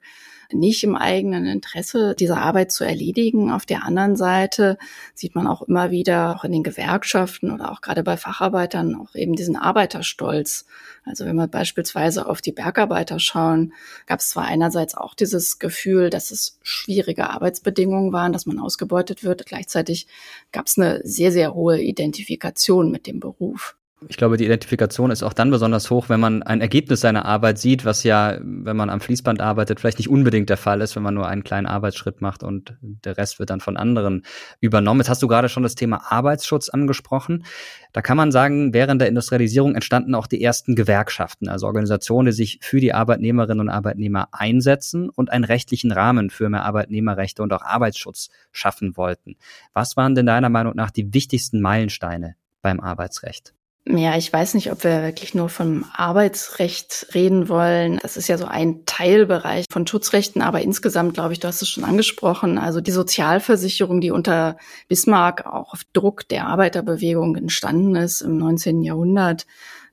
nicht 0.53 0.85
im 0.85 0.97
eigenen 0.97 1.47
Interesse, 1.47 2.15
diese 2.19 2.37
Arbeit 2.37 2.73
zu 2.73 2.85
erledigen. 2.85 3.51
Auf 3.51 3.67
der 3.67 3.85
anderen 3.85 4.17
Seite 4.17 4.79
sieht 5.15 5.35
man 5.35 5.47
auch 5.47 5.63
immer 5.63 5.91
wieder, 5.91 6.37
auch 6.37 6.45
in 6.45 6.53
den 6.53 6.63
Gewerkschaften 6.63 7.51
oder 7.51 7.73
auch 7.73 7.81
gerade 7.81 8.03
bei 8.03 8.17
Facharbeitern, 8.17 8.95
auch 8.95 9.15
eben 9.15 9.35
diesen 9.35 9.57
Arbeiterstolz. 9.57 10.67
Also 11.05 11.25
wenn 11.25 11.37
wir 11.37 11.49
beispielsweise 11.49 12.27
auf 12.27 12.41
die 12.41 12.53
Bergarbeiter 12.53 13.19
schauen, 13.19 13.73
gab 14.07 14.21
es 14.21 14.31
zwar 14.31 14.45
einerseits 14.45 14.97
auch 14.97 15.15
dieses 15.15 15.59
Gefühl, 15.59 16.11
dass 16.11 16.31
es 16.31 16.59
schwierige 16.63 17.31
Arbeitsbedingungen 17.31 18.13
waren, 18.13 18.33
dass 18.33 18.47
man 18.47 18.59
ausgebeutet 18.59 19.23
wird. 19.23 19.47
Gleichzeitig 19.47 20.07
gab 20.53 20.67
es 20.67 20.79
eine 20.79 21.01
sehr, 21.05 21.33
sehr 21.33 21.55
hohe 21.55 21.81
Identifikation 21.81 22.91
mit 22.91 23.07
dem 23.07 23.21
Beruf 23.21 23.77
ich 24.09 24.17
glaube, 24.17 24.37
die 24.37 24.45
Identifikation 24.45 25.11
ist 25.11 25.23
auch 25.23 25.33
dann 25.33 25.51
besonders 25.51 25.91
hoch, 25.91 26.09
wenn 26.09 26.21
man 26.21 26.43
ein 26.43 26.61
Ergebnis 26.61 27.01
seiner 27.01 27.25
Arbeit 27.25 27.59
sieht, 27.59 27.85
was 27.85 28.03
ja, 28.03 28.39
wenn 28.41 28.77
man 28.77 28.91
am 28.91 29.01
Fließband 29.01 29.41
arbeitet, 29.41 29.81
vielleicht 29.81 29.99
nicht 29.99 30.09
unbedingt 30.09 30.51
der 30.51 30.57
Fall 30.57 30.81
ist, 30.81 30.97
wenn 30.97 31.03
man 31.03 31.15
nur 31.15 31.27
einen 31.27 31.45
kleinen 31.45 31.67
Arbeitsschritt 31.67 32.21
macht 32.21 32.43
und 32.43 32.77
der 32.81 33.17
Rest 33.17 33.39
wird 33.39 33.51
dann 33.51 33.61
von 33.61 33.77
anderen 33.77 34.23
übernommen. 34.61 35.01
Jetzt 35.01 35.09
hast 35.09 35.23
du 35.23 35.29
gerade 35.29 35.49
schon 35.49 35.63
das 35.63 35.75
Thema 35.75 36.13
Arbeitsschutz 36.13 36.69
angesprochen. 36.69 37.45
Da 37.93 38.03
kann 38.03 38.17
man 38.17 38.33
sagen, 38.33 38.75
während 38.75 39.01
der 39.01 39.09
Industrialisierung 39.09 39.75
entstanden 39.75 40.15
auch 40.15 40.27
die 40.27 40.43
ersten 40.43 40.75
Gewerkschaften, 40.77 41.49
also 41.49 41.67
Organisationen, 41.67 42.27
die 42.27 42.33
sich 42.33 42.59
für 42.63 42.81
die 42.81 42.93
Arbeitnehmerinnen 42.93 43.61
und 43.61 43.69
Arbeitnehmer 43.69 44.29
einsetzen 44.33 45.11
und 45.11 45.31
einen 45.31 45.45
rechtlichen 45.45 45.93
Rahmen 45.93 46.31
für 46.31 46.49
mehr 46.49 46.65
Arbeitnehmerrechte 46.65 47.43
und 47.43 47.53
auch 47.53 47.63
Arbeitsschutz 47.63 48.31
schaffen 48.53 48.97
wollten. 48.97 49.37
Was 49.73 49.97
waren 49.97 50.15
denn 50.15 50.27
deiner 50.27 50.49
Meinung 50.49 50.75
nach 50.75 50.91
die 50.91 51.13
wichtigsten 51.15 51.61
Meilensteine 51.61 52.37
beim 52.63 52.81
Arbeitsrecht? 52.81 53.55
Ja, 53.87 54.17
ich 54.17 54.33
weiß 54.33 54.55
nicht, 54.55 54.73
ob 54.73 54.83
wir 54.83 55.03
wirklich 55.03 55.35
nur 55.35 55.51
vom 55.51 55.85
Arbeitsrecht 55.93 57.09
reden 57.15 57.51
wollen. 57.51 57.99
Das 58.01 58.17
ist 58.17 58.29
ja 58.29 58.39
so 58.39 58.47
ein 58.47 58.87
Teilbereich 58.87 59.67
von 59.71 59.87
Schutzrechten, 59.87 60.41
aber 60.41 60.63
insgesamt, 60.63 61.13
glaube 61.13 61.35
ich, 61.35 61.41
du 61.41 61.49
hast 61.49 61.61
es 61.61 61.69
schon 61.69 61.85
angesprochen, 61.85 62.57
also 62.57 62.81
die 62.81 62.93
Sozialversicherung, 62.93 64.01
die 64.01 64.11
unter 64.11 64.57
Bismarck 64.89 65.45
auch 65.45 65.75
auf 65.75 65.83
Druck 65.93 66.27
der 66.29 66.47
Arbeiterbewegung 66.47 67.37
entstanden 67.37 67.95
ist 67.97 68.23
im 68.23 68.39
19. 68.39 68.81
Jahrhundert, 68.81 69.45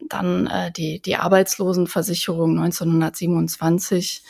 dann 0.10 0.48
äh, 0.48 0.72
die, 0.72 1.02
die 1.02 1.16
Arbeitslosenversicherung 1.16 2.60
1927 2.60 4.24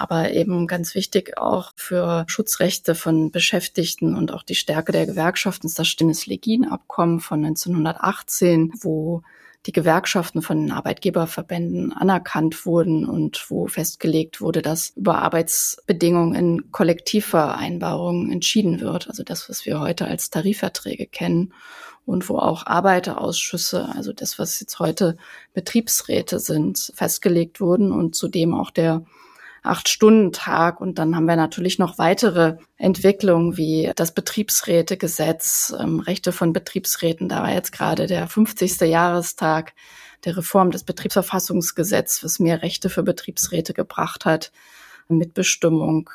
aber 0.00 0.32
eben 0.32 0.66
ganz 0.66 0.94
wichtig 0.94 1.36
auch 1.36 1.72
für 1.76 2.24
Schutzrechte 2.26 2.94
von 2.94 3.30
Beschäftigten 3.30 4.16
und 4.16 4.32
auch 4.32 4.42
die 4.42 4.54
Stärke 4.54 4.92
der 4.92 5.04
Gewerkschaften 5.04 5.66
ist 5.66 5.78
das 5.78 5.88
Stinnes-Legin-Abkommen 5.88 7.20
von 7.20 7.44
1918, 7.44 8.72
wo 8.80 9.22
die 9.66 9.72
Gewerkschaften 9.72 10.40
von 10.40 10.58
den 10.58 10.72
Arbeitgeberverbänden 10.72 11.92
anerkannt 11.92 12.64
wurden 12.64 13.04
und 13.04 13.44
wo 13.50 13.66
festgelegt 13.66 14.40
wurde, 14.40 14.62
dass 14.62 14.90
über 14.96 15.18
Arbeitsbedingungen 15.20 16.34
in 16.34 16.72
Kollektivvereinbarungen 16.72 18.32
entschieden 18.32 18.80
wird. 18.80 19.08
Also 19.08 19.22
das, 19.22 19.48
was 19.50 19.66
wir 19.66 19.80
heute 19.80 20.06
als 20.06 20.30
Tarifverträge 20.30 21.06
kennen 21.06 21.52
und 22.06 22.28
wo 22.30 22.38
auch 22.38 22.66
Arbeiterausschüsse, 22.66 23.90
also 23.94 24.12
das, 24.14 24.38
was 24.38 24.58
jetzt 24.60 24.78
heute 24.78 25.18
Betriebsräte 25.52 26.40
sind, 26.40 26.92
festgelegt 26.94 27.60
wurden 27.60 27.92
und 27.92 28.14
zudem 28.14 28.54
auch 28.54 28.70
der 28.70 29.04
Acht-Stunden-Tag. 29.62 30.80
Und 30.80 30.98
dann 30.98 31.14
haben 31.14 31.26
wir 31.26 31.36
natürlich 31.36 31.78
noch 31.78 31.98
weitere 31.98 32.56
Entwicklungen 32.76 33.56
wie 33.56 33.92
das 33.96 34.12
Betriebsrätegesetz, 34.12 35.74
ähm, 35.78 36.00
Rechte 36.00 36.32
von 36.32 36.52
Betriebsräten. 36.52 37.28
Da 37.28 37.42
war 37.42 37.52
jetzt 37.52 37.72
gerade 37.72 38.06
der 38.06 38.26
50. 38.26 38.80
Jahrestag 38.82 39.74
der 40.24 40.36
Reform 40.36 40.70
des 40.70 40.84
Betriebsverfassungsgesetzes, 40.84 42.24
was 42.24 42.38
mehr 42.38 42.62
Rechte 42.62 42.90
für 42.90 43.02
Betriebsräte 43.02 43.74
gebracht 43.74 44.24
hat. 44.24 44.52
Mitbestimmung, 45.08 46.08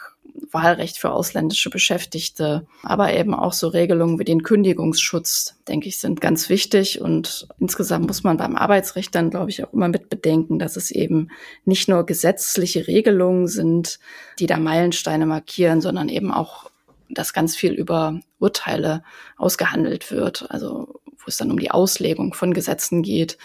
Wahlrecht 0.52 0.98
für 0.98 1.12
ausländische 1.12 1.70
Beschäftigte, 1.70 2.66
aber 2.84 3.14
eben 3.14 3.34
auch 3.34 3.54
so 3.54 3.68
Regelungen 3.68 4.20
wie 4.20 4.26
den 4.26 4.44
Kündigungsschutz, 4.44 5.56
denke 5.68 5.88
ich, 5.88 6.00
sind 6.00 6.22
ganz 6.22 6.50
wichtig. 6.50 7.02
Und 7.02 7.48
insgesamt 7.60 8.08
muss 8.08 8.24
man 8.24 8.38
beim 8.38 8.56
Arbeitsrecht 8.56 9.16
dann, 9.16 9.30
glaube 9.30 9.50
ich, 9.50 9.64
auch 9.64 9.74
immer 9.74 9.88
mit 9.88 10.10
bedenken, 10.10 10.60
dass 10.60 10.76
es 10.76 10.92
eben 10.92 11.30
nicht 11.66 11.88
nur 11.88 12.06
gesetzliche 12.06 12.88
Regelungen 12.88 13.48
sind, 13.48 14.00
die 14.40 14.48
da 14.48 14.58
Meilensteine 14.58 15.26
markieren, 15.26 15.82
sondern 15.82 16.10
eben 16.10 16.32
auch, 16.32 16.70
dass 17.10 17.34
ganz 17.34 17.56
viel 17.56 17.74
über 17.74 18.20
Urteile 18.40 19.04
ausgehandelt 19.38 20.12
wird. 20.12 20.50
Also 20.50 21.00
wo 21.18 21.28
es 21.28 21.38
dann 21.38 21.52
um 21.52 21.60
die 21.60 21.72
Auslegung 21.72 22.34
von 22.34 22.54
Gesetzen 22.54 23.02
geht 23.02 23.38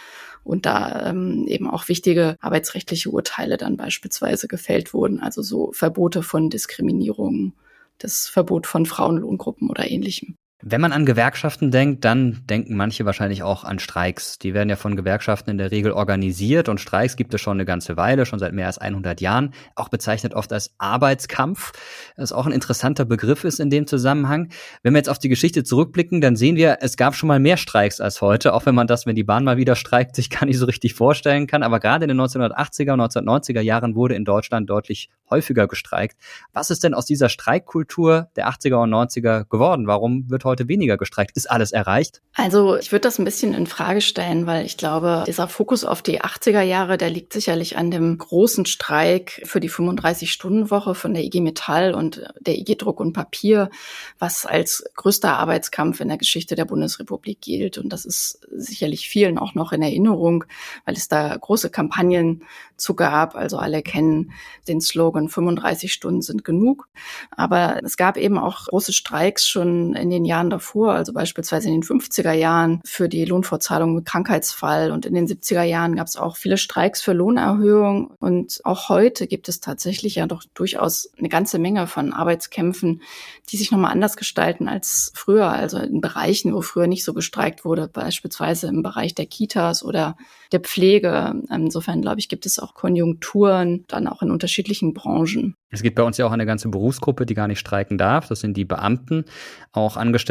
und 0.44 0.66
da 0.66 1.08
ähm, 1.08 1.46
eben 1.46 1.68
auch 1.68 1.88
wichtige 1.88 2.36
arbeitsrechtliche 2.40 3.10
Urteile 3.10 3.56
dann 3.56 3.76
beispielsweise 3.76 4.48
gefällt 4.48 4.94
wurden, 4.94 5.20
also 5.20 5.42
so 5.42 5.72
Verbote 5.72 6.22
von 6.22 6.50
Diskriminierung, 6.50 7.52
das 7.98 8.28
Verbot 8.28 8.66
von 8.66 8.86
Frauenlohngruppen 8.86 9.68
oder 9.68 9.90
ähnlichem. 9.90 10.36
Wenn 10.62 10.82
man 10.82 10.92
an 10.92 11.06
Gewerkschaften 11.06 11.70
denkt, 11.70 12.04
dann 12.04 12.42
denken 12.44 12.76
manche 12.76 13.06
wahrscheinlich 13.06 13.42
auch 13.42 13.64
an 13.64 13.78
Streiks. 13.78 14.38
Die 14.38 14.52
werden 14.52 14.68
ja 14.68 14.76
von 14.76 14.94
Gewerkschaften 14.94 15.48
in 15.48 15.56
der 15.56 15.70
Regel 15.70 15.90
organisiert 15.90 16.68
und 16.68 16.78
Streiks 16.80 17.16
gibt 17.16 17.32
es 17.32 17.40
schon 17.40 17.56
eine 17.56 17.64
ganze 17.64 17.96
Weile, 17.96 18.26
schon 18.26 18.38
seit 18.38 18.52
mehr 18.52 18.66
als 18.66 18.76
100 18.76 19.22
Jahren, 19.22 19.54
auch 19.74 19.88
bezeichnet 19.88 20.34
oft 20.34 20.52
als 20.52 20.74
Arbeitskampf, 20.76 21.72
das 22.18 22.32
auch 22.32 22.44
ein 22.44 22.52
interessanter 22.52 23.06
Begriff 23.06 23.44
ist 23.44 23.58
in 23.58 23.70
dem 23.70 23.86
Zusammenhang. 23.86 24.50
Wenn 24.82 24.92
wir 24.92 24.98
jetzt 24.98 25.08
auf 25.08 25.18
die 25.18 25.30
Geschichte 25.30 25.64
zurückblicken, 25.64 26.20
dann 26.20 26.36
sehen 26.36 26.56
wir, 26.56 26.78
es 26.82 26.98
gab 26.98 27.14
schon 27.14 27.28
mal 27.28 27.40
mehr 27.40 27.56
Streiks 27.56 27.98
als 27.98 28.20
heute, 28.20 28.52
auch 28.52 28.66
wenn 28.66 28.74
man 28.74 28.86
das, 28.86 29.06
wenn 29.06 29.16
die 29.16 29.24
Bahn 29.24 29.44
mal 29.44 29.56
wieder 29.56 29.76
streikt, 29.76 30.14
sich 30.14 30.28
gar 30.28 30.44
nicht 30.44 30.58
so 30.58 30.66
richtig 30.66 30.92
vorstellen 30.92 31.46
kann. 31.46 31.62
Aber 31.62 31.80
gerade 31.80 32.04
in 32.04 32.08
den 32.10 32.20
1980er 32.20 32.92
und 32.92 33.00
1990er 33.00 33.62
Jahren 33.62 33.94
wurde 33.94 34.14
in 34.14 34.26
Deutschland 34.26 34.68
deutlich 34.68 35.08
häufiger 35.30 35.68
gestreikt. 35.68 36.18
Was 36.52 36.68
ist 36.68 36.84
denn 36.84 36.92
aus 36.92 37.06
dieser 37.06 37.30
Streikkultur 37.30 38.28
der 38.36 38.50
80er 38.50 38.82
und 38.82 38.90
90er 38.90 39.48
geworden? 39.48 39.86
Warum 39.86 40.28
wird 40.28 40.44
heute 40.44 40.49
weniger 40.58 40.96
gestreikt? 40.96 41.36
Ist 41.36 41.50
alles 41.50 41.72
erreicht? 41.72 42.20
Also 42.34 42.76
ich 42.76 42.92
würde 42.92 43.02
das 43.02 43.18
ein 43.18 43.24
bisschen 43.24 43.54
in 43.54 43.66
Frage 43.66 44.00
stellen, 44.00 44.46
weil 44.46 44.64
ich 44.64 44.76
glaube, 44.76 45.24
dieser 45.26 45.48
Fokus 45.48 45.84
auf 45.84 46.02
die 46.02 46.20
80er 46.20 46.62
Jahre, 46.62 46.98
der 46.98 47.10
liegt 47.10 47.32
sicherlich 47.32 47.76
an 47.76 47.90
dem 47.90 48.18
großen 48.18 48.66
Streik 48.66 49.42
für 49.44 49.60
die 49.60 49.70
35-Stunden-Woche 49.70 50.94
von 50.94 51.14
der 51.14 51.24
IG 51.24 51.40
Metall 51.40 51.94
und 51.94 52.28
der 52.40 52.58
IG 52.58 52.76
Druck 52.76 53.00
und 53.00 53.12
Papier, 53.12 53.70
was 54.18 54.46
als 54.46 54.84
größter 54.94 55.36
Arbeitskampf 55.38 56.00
in 56.00 56.08
der 56.08 56.18
Geschichte 56.18 56.54
der 56.54 56.64
Bundesrepublik 56.64 57.40
gilt. 57.40 57.78
Und 57.78 57.90
das 57.92 58.04
ist 58.04 58.40
sicherlich 58.50 59.08
vielen 59.08 59.38
auch 59.38 59.54
noch 59.54 59.72
in 59.72 59.82
Erinnerung, 59.82 60.44
weil 60.84 60.94
es 60.94 61.08
da 61.08 61.36
große 61.36 61.70
Kampagnen 61.70 62.44
zu 62.76 62.94
gab. 62.94 63.36
Also 63.36 63.58
alle 63.58 63.82
kennen 63.82 64.32
den 64.68 64.80
Slogan 64.80 65.28
35 65.28 65.92
Stunden 65.92 66.22
sind 66.22 66.44
genug. 66.44 66.88
Aber 67.30 67.80
es 67.84 67.96
gab 67.96 68.16
eben 68.16 68.38
auch 68.38 68.66
große 68.66 68.92
Streiks 68.92 69.46
schon 69.46 69.94
in 69.94 70.10
den 70.10 70.24
Jahren 70.24 70.39
Jahren 70.40 70.50
davor, 70.50 70.94
also 70.94 71.12
beispielsweise 71.12 71.68
in 71.68 71.74
den 71.74 71.82
50er 71.82 72.32
Jahren 72.32 72.80
für 72.84 73.08
die 73.08 73.24
Lohnfortzahlung 73.24 73.94
mit 73.94 74.06
Krankheitsfall 74.06 74.90
und 74.90 75.04
in 75.04 75.14
den 75.14 75.26
70er 75.26 75.62
Jahren 75.62 75.96
gab 75.96 76.06
es 76.06 76.16
auch 76.16 76.36
viele 76.36 76.56
Streiks 76.56 77.02
für 77.02 77.12
Lohnerhöhung 77.12 78.12
und 78.18 78.60
auch 78.64 78.88
heute 78.88 79.26
gibt 79.26 79.48
es 79.48 79.60
tatsächlich 79.60 80.14
ja 80.14 80.26
doch 80.26 80.42
durchaus 80.54 81.10
eine 81.18 81.28
ganze 81.28 81.58
Menge 81.58 81.86
von 81.86 82.12
Arbeitskämpfen, 82.12 83.02
die 83.50 83.56
sich 83.56 83.70
nochmal 83.70 83.92
anders 83.92 84.16
gestalten 84.16 84.68
als 84.68 85.12
früher, 85.14 85.50
also 85.50 85.78
in 85.78 86.00
Bereichen, 86.00 86.54
wo 86.54 86.62
früher 86.62 86.86
nicht 86.86 87.04
so 87.04 87.12
gestreikt 87.12 87.64
wurde, 87.64 87.88
beispielsweise 87.88 88.68
im 88.68 88.82
Bereich 88.82 89.14
der 89.14 89.26
Kitas 89.26 89.84
oder 89.84 90.16
der 90.52 90.60
Pflege. 90.60 91.34
Insofern 91.50 92.00
glaube 92.00 92.18
ich, 92.18 92.28
gibt 92.28 92.46
es 92.46 92.58
auch 92.58 92.74
Konjunkturen, 92.74 93.84
dann 93.88 94.08
auch 94.08 94.22
in 94.22 94.30
unterschiedlichen 94.30 94.94
Branchen. 94.94 95.54
Es 95.70 95.82
gibt 95.82 95.94
bei 95.94 96.02
uns 96.02 96.16
ja 96.16 96.26
auch 96.26 96.32
eine 96.32 96.46
ganze 96.46 96.68
Berufsgruppe, 96.68 97.26
die 97.26 97.34
gar 97.34 97.46
nicht 97.46 97.60
streiken 97.60 97.96
darf. 97.96 98.26
Das 98.26 98.40
sind 98.40 98.56
die 98.56 98.64
Beamten. 98.64 99.24
Auch 99.72 99.96
Angestellte 99.96 100.29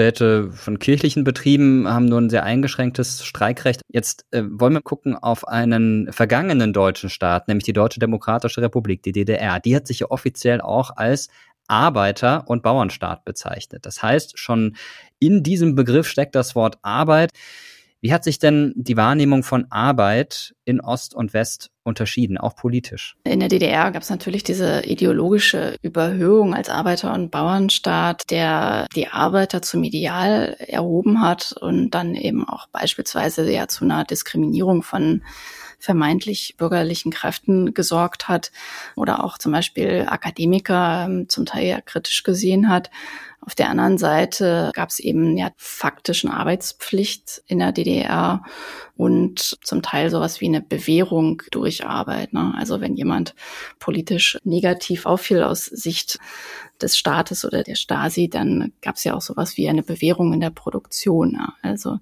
von 0.51 0.79
kirchlichen 0.79 1.23
Betrieben 1.23 1.87
haben 1.87 2.05
nur 2.05 2.19
ein 2.19 2.29
sehr 2.29 2.43
eingeschränktes 2.43 3.25
Streikrecht. 3.25 3.81
Jetzt 3.91 4.25
äh, 4.31 4.43
wollen 4.49 4.73
wir 4.73 4.81
gucken 4.81 5.15
auf 5.15 5.47
einen 5.47 6.11
vergangenen 6.11 6.73
deutschen 6.73 7.09
Staat, 7.09 7.47
nämlich 7.47 7.65
die 7.65 7.73
Deutsche 7.73 7.99
Demokratische 7.99 8.61
Republik, 8.61 9.03
die 9.03 9.11
DDR. 9.11 9.59
Die 9.59 9.75
hat 9.75 9.87
sich 9.87 9.99
ja 9.99 10.07
offiziell 10.09 10.61
auch 10.61 10.95
als 10.95 11.29
Arbeiter- 11.67 12.45
und 12.47 12.63
Bauernstaat 12.63 13.25
bezeichnet. 13.25 13.85
Das 13.85 14.01
heißt, 14.01 14.39
schon 14.39 14.75
in 15.19 15.43
diesem 15.43 15.75
Begriff 15.75 16.07
steckt 16.07 16.35
das 16.35 16.55
Wort 16.55 16.79
Arbeit. 16.81 17.31
Wie 18.01 18.13
hat 18.13 18.23
sich 18.23 18.39
denn 18.39 18.73
die 18.75 18.95
Wahrnehmung 18.95 19.43
von 19.43 19.65
Arbeit 19.71 20.55
in 20.63 20.79
Ost 20.79 21.13
und 21.13 21.33
West 21.33 21.69
unterschieden, 21.83 22.37
auch 22.37 22.55
politisch? 22.55 23.17
In 23.25 23.41
der 23.41 23.49
DDR 23.49 23.91
gab 23.91 24.03
es 24.03 24.09
natürlich 24.09 24.43
diese 24.43 24.85
ideologische 24.85 25.75
Überhöhung 25.81 26.53
als 26.53 26.69
Arbeiter- 26.69 27.13
und 27.13 27.29
Bauernstaat, 27.29 28.29
der 28.31 28.87
die 28.95 29.09
Arbeiter 29.09 29.61
zum 29.61 29.83
Ideal 29.83 30.55
erhoben 30.59 31.21
hat 31.21 31.53
und 31.59 31.91
dann 31.91 32.15
eben 32.15 32.47
auch 32.47 32.67
beispielsweise 32.67 33.51
ja 33.51 33.67
zu 33.67 33.83
einer 33.83 34.05
Diskriminierung 34.05 34.81
von 34.81 35.21
vermeintlich 35.79 36.55
bürgerlichen 36.57 37.11
Kräften 37.11 37.73
gesorgt 37.73 38.27
hat 38.27 38.51
oder 38.95 39.23
auch 39.23 39.37
zum 39.37 39.53
Beispiel 39.53 40.05
Akademiker 40.07 41.05
ähm, 41.05 41.29
zum 41.29 41.45
Teil 41.45 41.67
ja 41.67 41.81
kritisch 41.81 42.23
gesehen 42.23 42.69
hat. 42.69 42.91
Auf 43.49 43.55
der 43.55 43.69
anderen 43.69 43.97
Seite 43.97 44.69
gab 44.75 44.89
es 44.89 44.99
eben 44.99 45.35
ja 45.35 45.49
faktischen 45.57 46.29
Arbeitspflicht 46.29 47.41
in 47.47 47.57
der 47.57 47.71
DDR 47.71 48.43
und 48.99 49.57
zum 49.63 49.81
Teil 49.81 50.09
sowas 50.09 50.41
wie 50.41 50.47
eine 50.47 50.59
Bewährung 50.59 51.41
durch 51.51 51.85
Arbeit. 51.85 52.33
Ne? 52.33 52.53
Also 52.57 52.81
wenn 52.81 52.97
jemand 52.97 53.33
politisch 53.79 54.37
negativ 54.43 55.05
auffiel 55.05 55.41
aus 55.41 55.67
Sicht 55.67 56.19
des 56.81 56.97
Staates 56.97 57.45
oder 57.45 57.63
der 57.63 57.75
Stasi, 57.75 58.29
dann 58.29 58.73
gab 58.81 58.95
es 58.95 59.05
ja 59.05 59.13
auch 59.13 59.21
sowas 59.21 59.57
wie 59.57 59.69
eine 59.69 59.83
Bewährung 59.83 60.33
in 60.33 60.41
der 60.41 60.49
Produktion. 60.49 61.33
Ja. 61.33 61.53
Also 61.61 61.99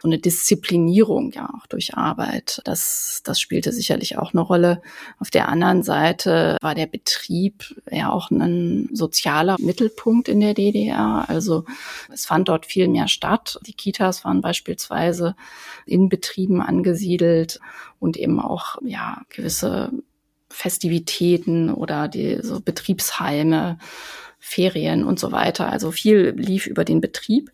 so 0.00 0.08
eine 0.08 0.18
Disziplinierung 0.18 1.32
ja 1.32 1.50
auch 1.54 1.66
durch 1.66 1.94
Arbeit. 1.94 2.62
Das, 2.64 3.20
das 3.24 3.40
spielte 3.40 3.72
sicherlich 3.72 4.16
auch 4.16 4.32
eine 4.32 4.42
Rolle. 4.42 4.80
Auf 5.18 5.30
der 5.30 5.48
anderen 5.48 5.82
Seite 5.82 6.56
war 6.62 6.74
der 6.74 6.86
Betrieb 6.86 7.74
ja 7.90 8.10
auch 8.10 8.30
ein 8.30 8.88
sozialer 8.92 9.56
Mittelpunkt 9.58 10.28
in 10.28 10.40
der 10.40 10.54
DDR. 10.54 11.24
Also 11.28 11.64
es 12.12 12.26
fand 12.26 12.48
dort 12.48 12.66
viel 12.66 12.88
mehr 12.88 13.08
statt. 13.08 13.58
Die 13.66 13.74
Kitas 13.74 14.24
waren 14.24 14.40
beispielsweise 14.40 15.36
in 15.86 16.08
Betrieben 16.38 16.62
angesiedelt 16.62 17.58
und 17.98 18.16
eben 18.16 18.38
auch 18.38 18.76
ja 18.84 19.22
gewisse 19.28 19.90
Festivitäten 20.48 21.68
oder 21.68 22.06
die 22.06 22.38
so 22.42 22.60
Betriebsheime, 22.60 23.78
Ferien 24.38 25.02
und 25.02 25.18
so 25.18 25.32
weiter. 25.32 25.68
Also 25.68 25.90
viel 25.90 26.32
lief 26.36 26.68
über 26.68 26.84
den 26.84 27.00
Betrieb. 27.00 27.50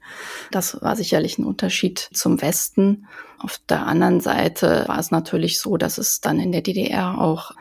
Das 0.50 0.82
war 0.82 0.96
sicherlich 0.96 1.38
ein 1.38 1.46
Unterschied 1.46 2.10
zum 2.12 2.42
Westen. 2.42 3.06
Auf 3.38 3.58
der 3.70 3.86
anderen 3.86 4.20
Seite 4.20 4.84
war 4.86 4.98
es 4.98 5.10
natürlich 5.10 5.58
so, 5.58 5.78
dass 5.78 5.96
es 5.96 6.20
dann 6.20 6.38
in 6.38 6.52
der 6.52 6.60
DDR 6.60 7.18
auch 7.18 7.52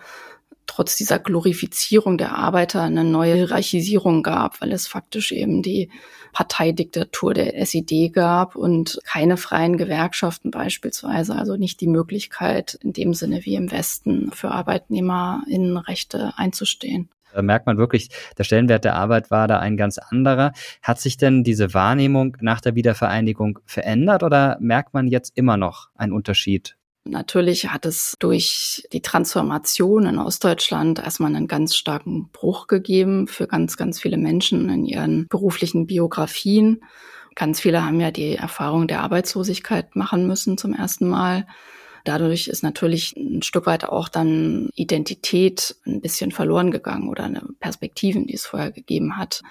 trotz 0.67 0.95
dieser 0.95 1.19
Glorifizierung 1.19 2.17
der 2.17 2.35
Arbeiter 2.35 2.81
eine 2.81 3.03
neue 3.03 3.35
Hierarchisierung 3.35 4.23
gab, 4.23 4.61
weil 4.61 4.71
es 4.71 4.87
faktisch 4.87 5.31
eben 5.31 5.61
die 5.61 5.89
Parteidiktatur 6.33 7.33
der 7.33 7.57
SED 7.59 8.09
gab 8.09 8.55
und 8.55 8.99
keine 9.05 9.37
freien 9.37 9.77
Gewerkschaften 9.77 10.51
beispielsweise, 10.51 11.35
also 11.35 11.55
nicht 11.55 11.79
die 11.81 11.87
Möglichkeit 11.87 12.77
in 12.81 12.93
dem 12.93 13.13
Sinne 13.13 13.45
wie 13.45 13.55
im 13.55 13.71
Westen 13.71 14.31
für 14.31 14.51
ArbeitnehmerInnenrechte 14.51 16.33
einzustehen. 16.37 17.09
Da 17.33 17.41
merkt 17.41 17.65
man 17.65 17.77
wirklich, 17.77 18.09
der 18.37 18.43
Stellenwert 18.43 18.85
der 18.85 18.95
Arbeit 18.95 19.31
war 19.31 19.47
da 19.47 19.59
ein 19.59 19.75
ganz 19.75 19.97
anderer. 19.97 20.53
Hat 20.81 20.99
sich 20.99 21.17
denn 21.17 21.43
diese 21.43 21.73
Wahrnehmung 21.73 22.37
nach 22.41 22.61
der 22.61 22.75
Wiedervereinigung 22.75 23.59
verändert 23.65 24.23
oder 24.23 24.57
merkt 24.59 24.93
man 24.93 25.07
jetzt 25.07 25.35
immer 25.35 25.57
noch 25.57 25.89
einen 25.95 26.13
Unterschied 26.13 26.75
Natürlich 27.05 27.69
hat 27.69 27.85
es 27.85 28.15
durch 28.19 28.87
die 28.93 29.01
Transformation 29.01 30.05
in 30.05 30.19
Ostdeutschland 30.19 30.99
erstmal 30.99 31.35
einen 31.35 31.47
ganz 31.47 31.75
starken 31.75 32.29
Bruch 32.29 32.67
gegeben 32.67 33.27
für 33.27 33.45
ganz, 33.45 33.75
ganz 33.75 33.99
viele 33.99 34.17
Menschen 34.17 34.69
in 34.69 34.85
ihren 34.85 35.27
beruflichen 35.27 35.85
Biografien. 35.85 36.81
Ganz 37.35 37.59
viele 37.59 37.85
haben 37.85 37.99
ja 37.99 38.11
die 38.11 38.35
Erfahrung 38.35 38.87
der 38.87 39.01
Arbeitslosigkeit 39.01 39.97
machen 39.97 40.27
müssen 40.27 40.57
zum 40.57 40.73
ersten 40.73 41.09
Mal. 41.09 41.45
Dadurch 42.05 42.47
ist 42.47 42.63
natürlich 42.63 43.15
ein 43.17 43.41
Stück 43.41 43.65
weit 43.65 43.85
auch 43.85 44.07
dann 44.07 44.69
Identität 44.75 45.75
ein 45.85 45.99
bisschen 45.99 46.31
verloren 46.31 46.71
gegangen 46.71 47.09
oder 47.09 47.29
Perspektiven, 47.59 48.27
die 48.27 48.35
es 48.35 48.45
vorher 48.45 48.71
gegeben 48.71 49.17
hat. 49.17 49.41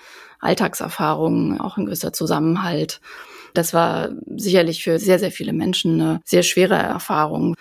Alltagserfahrungen, 0.40 1.60
auch 1.60 1.76
ein 1.76 1.86
gewisser 1.86 2.12
Zusammenhalt. 2.12 3.00
Das 3.54 3.74
war 3.74 4.10
sicherlich 4.36 4.82
für 4.82 4.98
sehr, 4.98 5.18
sehr 5.18 5.30
viele 5.30 5.52
Menschen 5.52 6.00
eine 6.00 6.20
sehr 6.24 6.42
schwere 6.42 6.74
Erfahrung. 6.74 7.56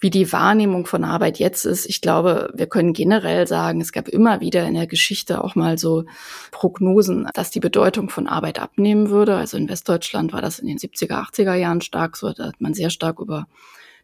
Wie 0.00 0.10
die 0.10 0.32
Wahrnehmung 0.32 0.84
von 0.84 1.04
Arbeit 1.04 1.38
jetzt 1.38 1.64
ist, 1.64 1.86
ich 1.86 2.00
glaube, 2.00 2.52
wir 2.54 2.66
können 2.66 2.92
generell 2.92 3.46
sagen, 3.46 3.80
es 3.80 3.92
gab 3.92 4.08
immer 4.08 4.40
wieder 4.40 4.66
in 4.66 4.74
der 4.74 4.88
Geschichte 4.88 5.44
auch 5.44 5.54
mal 5.54 5.78
so 5.78 6.04
Prognosen, 6.50 7.28
dass 7.34 7.52
die 7.52 7.60
Bedeutung 7.60 8.10
von 8.10 8.26
Arbeit 8.26 8.58
abnehmen 8.58 9.10
würde. 9.10 9.36
Also 9.36 9.56
in 9.56 9.68
Westdeutschland 9.68 10.32
war 10.32 10.42
das 10.42 10.58
in 10.58 10.66
den 10.66 10.78
70er, 10.78 11.30
80er 11.30 11.54
Jahren 11.54 11.82
stark 11.82 12.16
so, 12.16 12.32
da 12.32 12.46
hat 12.46 12.60
man 12.60 12.74
sehr 12.74 12.90
stark 12.90 13.20
über 13.20 13.46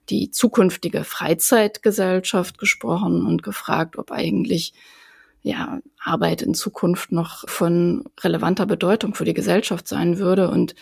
die 0.09 0.31
zukünftige 0.31 1.03
Freizeitgesellschaft 1.03 2.59
gesprochen 2.59 3.27
und 3.27 3.43
gefragt, 3.43 3.99
ob 3.99 4.13
eigentlich 4.13 4.73
ja, 5.43 5.81
Arbeit 6.03 6.43
in 6.43 6.55
Zukunft 6.55 7.13
noch 7.13 7.49
von 7.49 8.05
relevanter 8.21 8.67
Bedeutung 8.67 9.15
für 9.15 9.25
die 9.25 9.35
Gesellschaft 9.35 9.89
sein 9.89 10.19
würde. 10.19 10.49
Und 10.51 10.75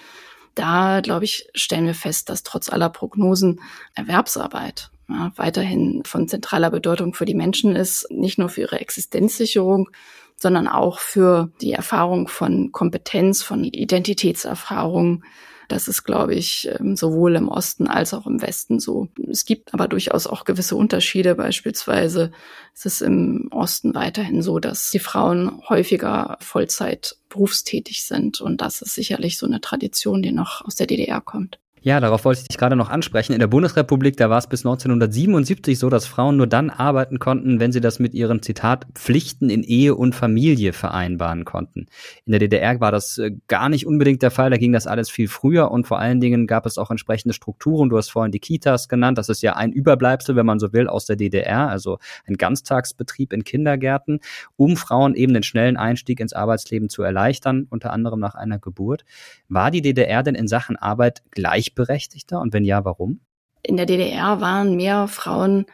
da, 0.56 1.00
glaube 1.00 1.24
ich, 1.24 1.48
stellen 1.54 1.86
wir 1.86 1.94
fest, 1.94 2.28
dass 2.28 2.42
trotz 2.42 2.68
aller 2.68 2.90
Prognosen 2.90 3.60
Erwerbsarbeit 3.94 4.90
ja, 5.08 5.30
weiterhin 5.36 6.02
von 6.04 6.26
zentraler 6.28 6.70
Bedeutung 6.70 7.14
für 7.14 7.26
die 7.26 7.34
Menschen 7.34 7.76
ist, 7.76 8.10
nicht 8.10 8.38
nur 8.38 8.48
für 8.48 8.62
ihre 8.62 8.80
Existenzsicherung, 8.80 9.88
sondern 10.36 10.66
auch 10.66 10.98
für 10.98 11.50
die 11.60 11.72
Erfahrung 11.72 12.28
von 12.28 12.72
Kompetenz, 12.72 13.42
von 13.42 13.64
Identitätserfahrung, 13.64 15.24
das 15.68 15.88
ist, 15.88 16.04
glaube 16.04 16.34
ich, 16.34 16.68
ähm, 16.78 16.96
sowohl 16.96 17.36
im 17.36 17.48
Osten 17.48 17.86
als 17.88 18.14
auch 18.14 18.26
im 18.26 18.40
Westen 18.40 18.78
so. 18.80 19.08
Es 19.28 19.44
gibt 19.44 19.74
aber 19.74 19.88
durchaus 19.88 20.26
auch 20.26 20.44
gewisse 20.44 20.76
Unterschiede. 20.76 21.34
Beispielsweise 21.34 22.32
ist 22.74 22.86
es 22.86 23.00
im 23.00 23.48
Osten 23.50 23.94
weiterhin 23.94 24.42
so, 24.42 24.58
dass 24.58 24.90
die 24.90 24.98
Frauen 24.98 25.60
häufiger 25.68 26.38
Vollzeit 26.40 27.16
berufstätig 27.28 28.06
sind. 28.06 28.40
Und 28.40 28.60
das 28.60 28.82
ist 28.82 28.94
sicherlich 28.94 29.38
so 29.38 29.46
eine 29.46 29.60
Tradition, 29.60 30.22
die 30.22 30.32
noch 30.32 30.64
aus 30.64 30.76
der 30.76 30.86
DDR 30.86 31.20
kommt. 31.20 31.58
Ja, 31.86 32.00
darauf 32.00 32.24
wollte 32.24 32.40
ich 32.40 32.48
dich 32.48 32.58
gerade 32.58 32.74
noch 32.74 32.90
ansprechen. 32.90 33.32
In 33.32 33.38
der 33.38 33.46
Bundesrepublik, 33.46 34.16
da 34.16 34.28
war 34.28 34.38
es 34.38 34.48
bis 34.48 34.66
1977 34.66 35.78
so, 35.78 35.88
dass 35.88 36.04
Frauen 36.04 36.36
nur 36.36 36.48
dann 36.48 36.68
arbeiten 36.68 37.20
konnten, 37.20 37.60
wenn 37.60 37.70
sie 37.70 37.80
das 37.80 38.00
mit 38.00 38.12
ihren, 38.12 38.42
Zitat, 38.42 38.88
Pflichten 38.94 39.50
in 39.50 39.62
Ehe 39.62 39.94
und 39.94 40.12
Familie 40.12 40.72
vereinbaren 40.72 41.44
konnten. 41.44 41.86
In 42.24 42.32
der 42.32 42.40
DDR 42.40 42.80
war 42.80 42.90
das 42.90 43.18
äh, 43.18 43.30
gar 43.46 43.68
nicht 43.68 43.86
unbedingt 43.86 44.22
der 44.22 44.32
Fall, 44.32 44.50
da 44.50 44.56
ging 44.56 44.72
das 44.72 44.88
alles 44.88 45.10
viel 45.10 45.28
früher 45.28 45.70
und 45.70 45.86
vor 45.86 46.00
allen 46.00 46.20
Dingen 46.20 46.48
gab 46.48 46.66
es 46.66 46.76
auch 46.76 46.90
entsprechende 46.90 47.34
Strukturen. 47.34 47.88
Du 47.88 47.96
hast 47.96 48.10
vorhin 48.10 48.32
die 48.32 48.40
Kitas 48.40 48.88
genannt, 48.88 49.16
das 49.16 49.28
ist 49.28 49.42
ja 49.42 49.54
ein 49.54 49.70
Überbleibsel, 49.70 50.34
wenn 50.34 50.44
man 50.44 50.58
so 50.58 50.72
will, 50.72 50.88
aus 50.88 51.06
der 51.06 51.14
DDR, 51.14 51.68
also 51.68 52.00
ein 52.26 52.34
Ganztagsbetrieb 52.34 53.32
in 53.32 53.44
Kindergärten, 53.44 54.18
um 54.56 54.76
Frauen 54.76 55.14
eben 55.14 55.34
den 55.34 55.44
schnellen 55.44 55.76
Einstieg 55.76 56.18
ins 56.18 56.32
Arbeitsleben 56.32 56.88
zu 56.88 57.04
erleichtern, 57.04 57.68
unter 57.70 57.92
anderem 57.92 58.18
nach 58.18 58.34
einer 58.34 58.58
Geburt. 58.58 59.04
War 59.48 59.70
die 59.70 59.82
DDR 59.82 60.24
denn 60.24 60.34
in 60.34 60.48
Sachen 60.48 60.74
Arbeit 60.74 61.22
gleich 61.30 61.75
gleichberechtigter? 61.76 62.40
Und 62.40 62.52
wenn 62.52 62.64
ja, 62.64 62.84
warum? 62.84 63.20
In 63.62 63.76
der 63.76 63.86
DDR 63.86 64.40
waren 64.40 64.76
mehr 64.76 65.08
Frauen 65.08 65.66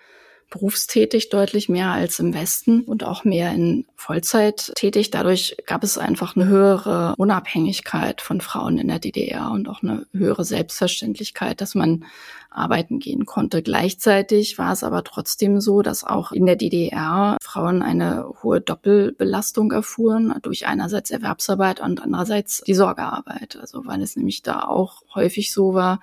berufstätig, 0.53 1.31
deutlich 1.31 1.69
mehr 1.69 1.91
als 1.91 2.19
im 2.19 2.35
Westen 2.35 2.83
und 2.83 3.05
auch 3.05 3.25
mehr 3.25 3.53
in 3.53 3.87
Vollzeit 3.97 4.73
tätig. 4.77 5.11
Dadurch 5.11 5.57
gab 5.67 5.83
es 5.83 5.97
einfach 5.97 6.37
eine 6.37 6.47
höhere 6.47 7.15
Unabhängigkeit 7.17 8.21
von 8.21 8.41
Frauen 8.41 8.79
in 8.79 8.88
der 8.88 8.99
DDR 8.99 9.51
und 9.51 9.69
auch 9.69 9.83
eine 9.83 10.07
höhere 10.12 10.45
Selbstverständlichkeit, 10.45 11.61
dass 11.61 11.75
man 11.75 12.05
arbeiten 12.51 12.99
gehen 12.99 13.25
konnte. 13.25 13.62
Gleichzeitig 13.62 14.59
war 14.59 14.73
es 14.73 14.85
aber 14.85 15.05
trotzdem 15.05 15.59
so, 15.61 15.81
dass 15.81 16.05
auch 16.05 16.33
in 16.33 16.45
der 16.45 16.57
DDR 16.57 17.38
Frauen 17.41 17.81
eine 17.81 18.27
hohe 18.43 18.61
Doppelbelastung 18.61 19.73
erfuhren 19.73 20.35
durch 20.43 20.67
einerseits 20.67 21.11
Erwerbsarbeit 21.11 21.81
und 21.81 22.03
andererseits 22.03 22.62
die 22.67 22.75
Sorgearbeit. 22.75 23.57
Also 23.59 23.87
weil 23.87 24.03
es 24.03 24.17
nämlich 24.17 24.43
da 24.43 24.65
auch 24.65 25.03
häufig 25.15 25.51
so 25.51 25.73
war, 25.73 26.01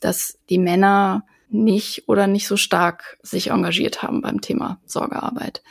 dass 0.00 0.38
die 0.50 0.58
Männer 0.58 1.24
nicht 1.50 2.08
oder 2.08 2.26
nicht 2.26 2.46
so 2.46 2.56
stark 2.56 3.18
sich 3.22 3.50
engagiert 3.50 4.02
haben 4.02 4.20
beim 4.20 4.40
Thema 4.40 4.80
Sorgearbeit. 4.86 5.62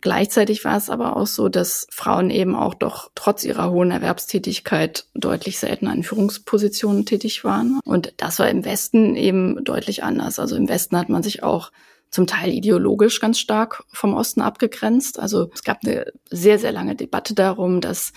Gleichzeitig 0.00 0.64
war 0.64 0.76
es 0.76 0.90
aber 0.90 1.16
auch 1.16 1.26
so, 1.26 1.48
dass 1.48 1.88
Frauen 1.90 2.30
eben 2.30 2.54
auch 2.54 2.74
doch 2.74 3.10
trotz 3.16 3.42
ihrer 3.42 3.70
hohen 3.70 3.90
Erwerbstätigkeit 3.90 5.06
deutlich 5.14 5.58
seltener 5.58 5.92
in 5.92 6.04
Führungspositionen 6.04 7.04
tätig 7.04 7.42
waren. 7.42 7.80
Und 7.84 8.14
das 8.18 8.38
war 8.38 8.48
im 8.48 8.64
Westen 8.64 9.16
eben 9.16 9.64
deutlich 9.64 10.04
anders. 10.04 10.38
Also 10.38 10.54
im 10.54 10.68
Westen 10.68 10.96
hat 10.96 11.08
man 11.08 11.24
sich 11.24 11.42
auch 11.42 11.72
zum 12.10 12.26
Teil 12.26 12.50
ideologisch 12.52 13.20
ganz 13.20 13.38
stark 13.38 13.84
vom 13.92 14.14
Osten 14.14 14.40
abgegrenzt. 14.40 15.18
Also 15.18 15.50
es 15.52 15.62
gab 15.62 15.78
eine 15.84 16.12
sehr, 16.30 16.58
sehr 16.58 16.72
lange 16.72 16.94
Debatte 16.94 17.34
darum, 17.34 17.80
dass 17.80 18.12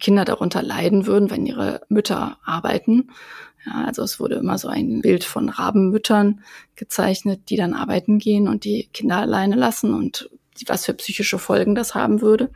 Kinder 0.00 0.24
darunter 0.24 0.62
leiden 0.62 1.06
würden, 1.06 1.30
wenn 1.30 1.46
ihre 1.46 1.82
Mütter 1.88 2.38
arbeiten. 2.44 3.10
Ja, 3.66 3.84
also 3.84 4.02
es 4.02 4.20
wurde 4.20 4.36
immer 4.36 4.58
so 4.58 4.68
ein 4.68 5.00
Bild 5.02 5.24
von 5.24 5.48
Rabenmüttern 5.48 6.40
gezeichnet, 6.76 7.50
die 7.50 7.56
dann 7.56 7.74
arbeiten 7.74 8.18
gehen 8.18 8.48
und 8.48 8.64
die 8.64 8.88
Kinder 8.92 9.18
alleine 9.18 9.56
lassen 9.56 9.92
und 9.92 10.30
was 10.66 10.86
für 10.86 10.94
psychische 10.94 11.38
Folgen 11.38 11.74
das 11.74 11.94
haben 11.94 12.20
würde. 12.20 12.50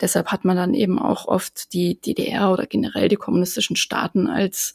Deshalb 0.00 0.28
hat 0.28 0.44
man 0.44 0.56
dann 0.56 0.74
eben 0.74 0.98
auch 0.98 1.26
oft 1.26 1.72
die 1.72 2.00
DDR 2.00 2.52
oder 2.52 2.66
generell 2.66 3.08
die 3.08 3.16
kommunistischen 3.16 3.76
Staaten 3.76 4.26
als 4.26 4.74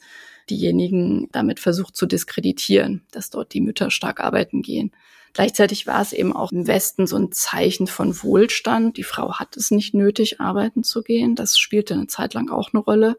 diejenigen 0.49 1.29
damit 1.31 1.59
versucht 1.59 1.95
zu 1.95 2.05
diskreditieren, 2.05 3.05
dass 3.11 3.29
dort 3.29 3.53
die 3.53 3.61
Mütter 3.61 3.91
stark 3.91 4.19
arbeiten 4.19 4.61
gehen. 4.61 4.91
Gleichzeitig 5.33 5.87
war 5.87 6.01
es 6.01 6.13
eben 6.13 6.35
auch 6.35 6.51
im 6.51 6.67
Westen 6.67 7.07
so 7.07 7.15
ein 7.15 7.31
Zeichen 7.31 7.87
von 7.87 8.21
Wohlstand. 8.23 8.97
Die 8.97 9.03
Frau 9.03 9.35
hat 9.35 9.55
es 9.57 9.71
nicht 9.71 9.93
nötig, 9.93 10.41
arbeiten 10.41 10.83
zu 10.83 11.03
gehen. 11.03 11.35
Das 11.35 11.57
spielte 11.57 11.93
eine 11.93 12.07
Zeit 12.07 12.33
lang 12.33 12.49
auch 12.49 12.69
eine 12.73 12.81
Rolle. 12.81 13.17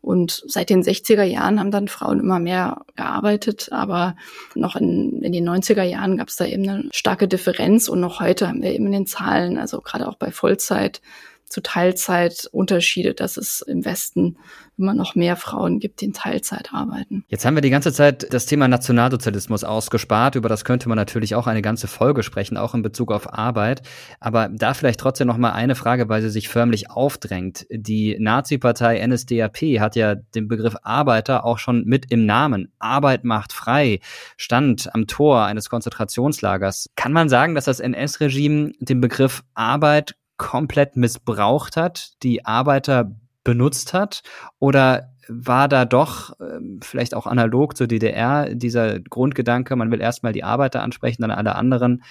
Und 0.00 0.42
seit 0.46 0.70
den 0.70 0.82
60er 0.82 1.24
Jahren 1.24 1.58
haben 1.58 1.70
dann 1.70 1.88
Frauen 1.88 2.20
immer 2.20 2.38
mehr 2.38 2.84
gearbeitet. 2.94 3.68
Aber 3.72 4.16
noch 4.54 4.76
in, 4.76 5.22
in 5.22 5.32
den 5.32 5.48
90er 5.48 5.82
Jahren 5.82 6.16
gab 6.16 6.28
es 6.28 6.36
da 6.36 6.46
eben 6.46 6.68
eine 6.68 6.88
starke 6.92 7.28
Differenz. 7.28 7.88
Und 7.88 8.00
noch 8.00 8.20
heute 8.20 8.48
haben 8.48 8.62
wir 8.62 8.72
eben 8.72 8.86
in 8.86 8.92
den 8.92 9.06
Zahlen, 9.06 9.58
also 9.58 9.80
gerade 9.80 10.08
auch 10.08 10.16
bei 10.16 10.30
Vollzeit, 10.30 11.00
zu 11.48 11.60
Teilzeit 11.62 12.48
Unterschiede, 12.52 13.14
dass 13.14 13.36
es 13.36 13.60
im 13.60 13.84
Westen 13.84 14.36
immer 14.78 14.94
noch 14.94 15.14
mehr 15.14 15.36
Frauen 15.36 15.80
gibt, 15.80 16.00
die 16.00 16.06
in 16.06 16.12
Teilzeit 16.12 16.72
arbeiten. 16.72 17.24
Jetzt 17.28 17.44
haben 17.44 17.56
wir 17.56 17.62
die 17.62 17.70
ganze 17.70 17.92
Zeit 17.92 18.32
das 18.32 18.46
Thema 18.46 18.68
Nationalsozialismus 18.68 19.64
ausgespart. 19.64 20.36
Über 20.36 20.48
das 20.48 20.64
könnte 20.64 20.88
man 20.88 20.96
natürlich 20.96 21.34
auch 21.34 21.46
eine 21.46 21.62
ganze 21.62 21.88
Folge 21.88 22.22
sprechen, 22.22 22.56
auch 22.56 22.74
in 22.74 22.82
Bezug 22.82 23.10
auf 23.10 23.32
Arbeit. 23.32 23.82
Aber 24.20 24.48
da 24.48 24.74
vielleicht 24.74 25.00
trotzdem 25.00 25.26
noch 25.26 25.36
mal 25.36 25.52
eine 25.52 25.74
Frage, 25.74 26.08
weil 26.08 26.22
sie 26.22 26.30
sich 26.30 26.48
förmlich 26.48 26.90
aufdrängt. 26.90 27.66
Die 27.70 28.16
Nazi-Partei 28.18 29.04
NSDAP 29.04 29.80
hat 29.80 29.96
ja 29.96 30.14
den 30.14 30.46
Begriff 30.46 30.76
Arbeiter 30.82 31.44
auch 31.44 31.58
schon 31.58 31.84
mit 31.84 32.10
im 32.10 32.24
Namen. 32.24 32.72
Arbeit 32.78 33.24
macht 33.24 33.52
frei, 33.52 33.98
stand 34.36 34.94
am 34.94 35.06
Tor 35.06 35.44
eines 35.44 35.68
Konzentrationslagers. 35.68 36.90
Kann 36.94 37.12
man 37.12 37.28
sagen, 37.28 37.54
dass 37.54 37.64
das 37.64 37.80
NS-Regime 37.80 38.72
den 38.80 39.00
Begriff 39.00 39.42
Arbeit 39.54 40.14
komplett 40.38 40.96
missbraucht 40.96 41.76
hat, 41.76 42.22
die 42.22 42.46
Arbeiter 42.46 43.14
benutzt 43.44 43.92
hat? 43.92 44.22
Oder 44.58 45.14
war 45.28 45.68
da 45.68 45.84
doch 45.84 46.32
ähm, 46.40 46.80
vielleicht 46.82 47.14
auch 47.14 47.26
analog 47.26 47.76
zur 47.76 47.86
DDR 47.86 48.54
dieser 48.54 48.98
Grundgedanke, 49.00 49.76
man 49.76 49.90
will 49.90 50.00
erstmal 50.00 50.32
die 50.32 50.44
Arbeiter 50.44 50.82
ansprechen, 50.82 51.22
dann 51.22 51.30
alle 51.30 51.54
anderen, 51.54 52.02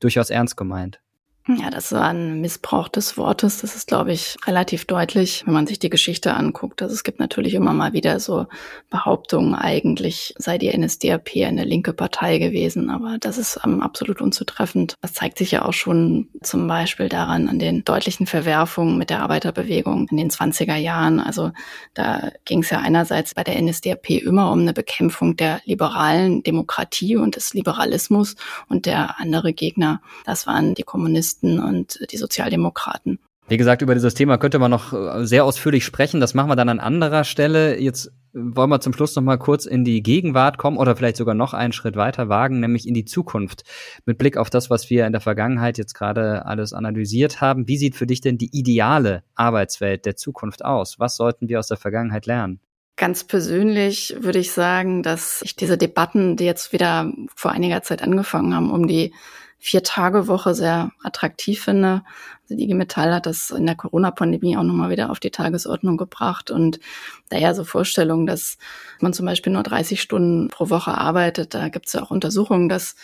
durchaus 0.00 0.30
ernst 0.30 0.56
gemeint? 0.56 1.00
Ja, 1.56 1.70
das 1.70 1.92
war 1.92 2.08
ein 2.08 2.42
Missbrauch 2.42 2.88
des 2.88 3.16
Wortes. 3.16 3.62
Das 3.62 3.74
ist, 3.74 3.88
glaube 3.88 4.12
ich, 4.12 4.36
relativ 4.46 4.84
deutlich, 4.84 5.44
wenn 5.46 5.54
man 5.54 5.66
sich 5.66 5.78
die 5.78 5.88
Geschichte 5.88 6.34
anguckt. 6.34 6.82
Also 6.82 6.94
es 6.94 7.04
gibt 7.04 7.20
natürlich 7.20 7.54
immer 7.54 7.72
mal 7.72 7.94
wieder 7.94 8.20
so 8.20 8.46
Behauptungen, 8.90 9.54
eigentlich 9.54 10.34
sei 10.36 10.58
die 10.58 10.76
NSDAP 10.76 11.30
eine 11.46 11.64
linke 11.64 11.94
Partei 11.94 12.36
gewesen, 12.36 12.90
aber 12.90 13.16
das 13.18 13.38
ist 13.38 13.64
um, 13.64 13.80
absolut 13.80 14.20
unzutreffend. 14.20 14.96
Das 15.00 15.14
zeigt 15.14 15.38
sich 15.38 15.52
ja 15.52 15.64
auch 15.64 15.72
schon 15.72 16.28
zum 16.42 16.68
Beispiel 16.68 17.08
daran 17.08 17.48
an 17.48 17.58
den 17.58 17.82
deutlichen 17.82 18.26
Verwerfungen 18.26 18.98
mit 18.98 19.08
der 19.08 19.22
Arbeiterbewegung 19.22 20.06
in 20.10 20.18
den 20.18 20.30
20er 20.30 20.76
Jahren. 20.76 21.18
Also 21.18 21.52
da 21.94 22.30
ging 22.44 22.60
es 22.60 22.68
ja 22.68 22.80
einerseits 22.80 23.32
bei 23.32 23.42
der 23.42 23.58
NSDAP 23.62 24.10
immer 24.10 24.52
um 24.52 24.60
eine 24.60 24.74
Bekämpfung 24.74 25.34
der 25.34 25.62
liberalen 25.64 26.42
Demokratie 26.42 27.16
und 27.16 27.36
des 27.36 27.54
Liberalismus 27.54 28.36
und 28.68 28.84
der 28.84 29.18
andere 29.18 29.54
Gegner, 29.54 30.02
das 30.26 30.46
waren 30.46 30.74
die 30.74 30.82
Kommunisten 30.82 31.37
Kommunisten 31.38 31.60
und 31.60 32.10
die 32.10 32.16
Sozialdemokraten. 32.16 33.18
Wie 33.50 33.56
gesagt, 33.56 33.80
über 33.80 33.94
dieses 33.94 34.12
Thema 34.12 34.36
könnte 34.36 34.58
man 34.58 34.70
noch 34.70 34.92
äh, 34.92 35.24
sehr 35.24 35.44
ausführlich 35.44 35.84
sprechen. 35.84 36.20
Das 36.20 36.34
machen 36.34 36.50
wir 36.50 36.56
dann 36.56 36.68
an 36.68 36.80
anderer 36.80 37.24
Stelle. 37.24 37.80
Jetzt 37.80 38.12
wollen 38.34 38.68
wir 38.68 38.80
zum 38.80 38.92
Schluss 38.92 39.16
noch 39.16 39.22
mal 39.22 39.38
kurz 39.38 39.64
in 39.64 39.84
die 39.84 40.02
Gegenwart 40.02 40.58
kommen 40.58 40.76
oder 40.76 40.94
vielleicht 40.94 41.16
sogar 41.16 41.34
noch 41.34 41.54
einen 41.54 41.72
Schritt 41.72 41.96
weiter 41.96 42.28
wagen, 42.28 42.60
nämlich 42.60 42.86
in 42.86 42.92
die 42.92 43.06
Zukunft. 43.06 43.64
Mit 44.04 44.18
Blick 44.18 44.36
auf 44.36 44.50
das, 44.50 44.68
was 44.68 44.90
wir 44.90 45.06
in 45.06 45.12
der 45.12 45.22
Vergangenheit 45.22 45.78
jetzt 45.78 45.94
gerade 45.94 46.44
alles 46.44 46.74
analysiert 46.74 47.40
haben. 47.40 47.66
Wie 47.68 47.78
sieht 47.78 47.96
für 47.96 48.06
dich 48.06 48.20
denn 48.20 48.36
die 48.36 48.50
ideale 48.52 49.22
Arbeitswelt 49.34 50.04
der 50.04 50.16
Zukunft 50.16 50.62
aus? 50.62 50.98
Was 50.98 51.16
sollten 51.16 51.48
wir 51.48 51.58
aus 51.58 51.68
der 51.68 51.78
Vergangenheit 51.78 52.26
lernen? 52.26 52.60
Ganz 52.96 53.24
persönlich 53.24 54.14
würde 54.20 54.40
ich 54.40 54.52
sagen, 54.52 55.02
dass 55.02 55.40
ich 55.42 55.56
diese 55.56 55.78
Debatten, 55.78 56.36
die 56.36 56.44
jetzt 56.44 56.74
wieder 56.74 57.10
vor 57.34 57.52
einiger 57.52 57.82
Zeit 57.82 58.02
angefangen 58.02 58.54
haben, 58.54 58.70
um 58.70 58.86
die 58.88 59.14
Vier-Tage-Woche 59.58 60.54
sehr 60.54 60.92
attraktiv 61.02 61.62
finde. 61.62 62.02
Also 62.42 62.56
die 62.56 62.64
IG 62.64 62.74
Metall 62.74 63.12
hat 63.12 63.26
das 63.26 63.50
in 63.50 63.66
der 63.66 63.74
Corona-Pandemie 63.74 64.56
auch 64.56 64.62
nochmal 64.62 64.90
wieder 64.90 65.10
auf 65.10 65.20
die 65.20 65.30
Tagesordnung 65.30 65.96
gebracht 65.96 66.50
und 66.50 66.78
daher 67.28 67.54
so 67.54 67.64
Vorstellungen, 67.64 68.26
dass 68.26 68.56
man 69.00 69.12
zum 69.12 69.26
Beispiel 69.26 69.52
nur 69.52 69.64
30 69.64 70.00
Stunden 70.00 70.48
pro 70.48 70.70
Woche 70.70 70.96
arbeitet. 70.96 71.54
Da 71.54 71.68
gibt 71.68 71.86
es 71.86 71.92
ja 71.92 72.02
auch 72.02 72.10
Untersuchungen, 72.10 72.68
dass 72.68 72.94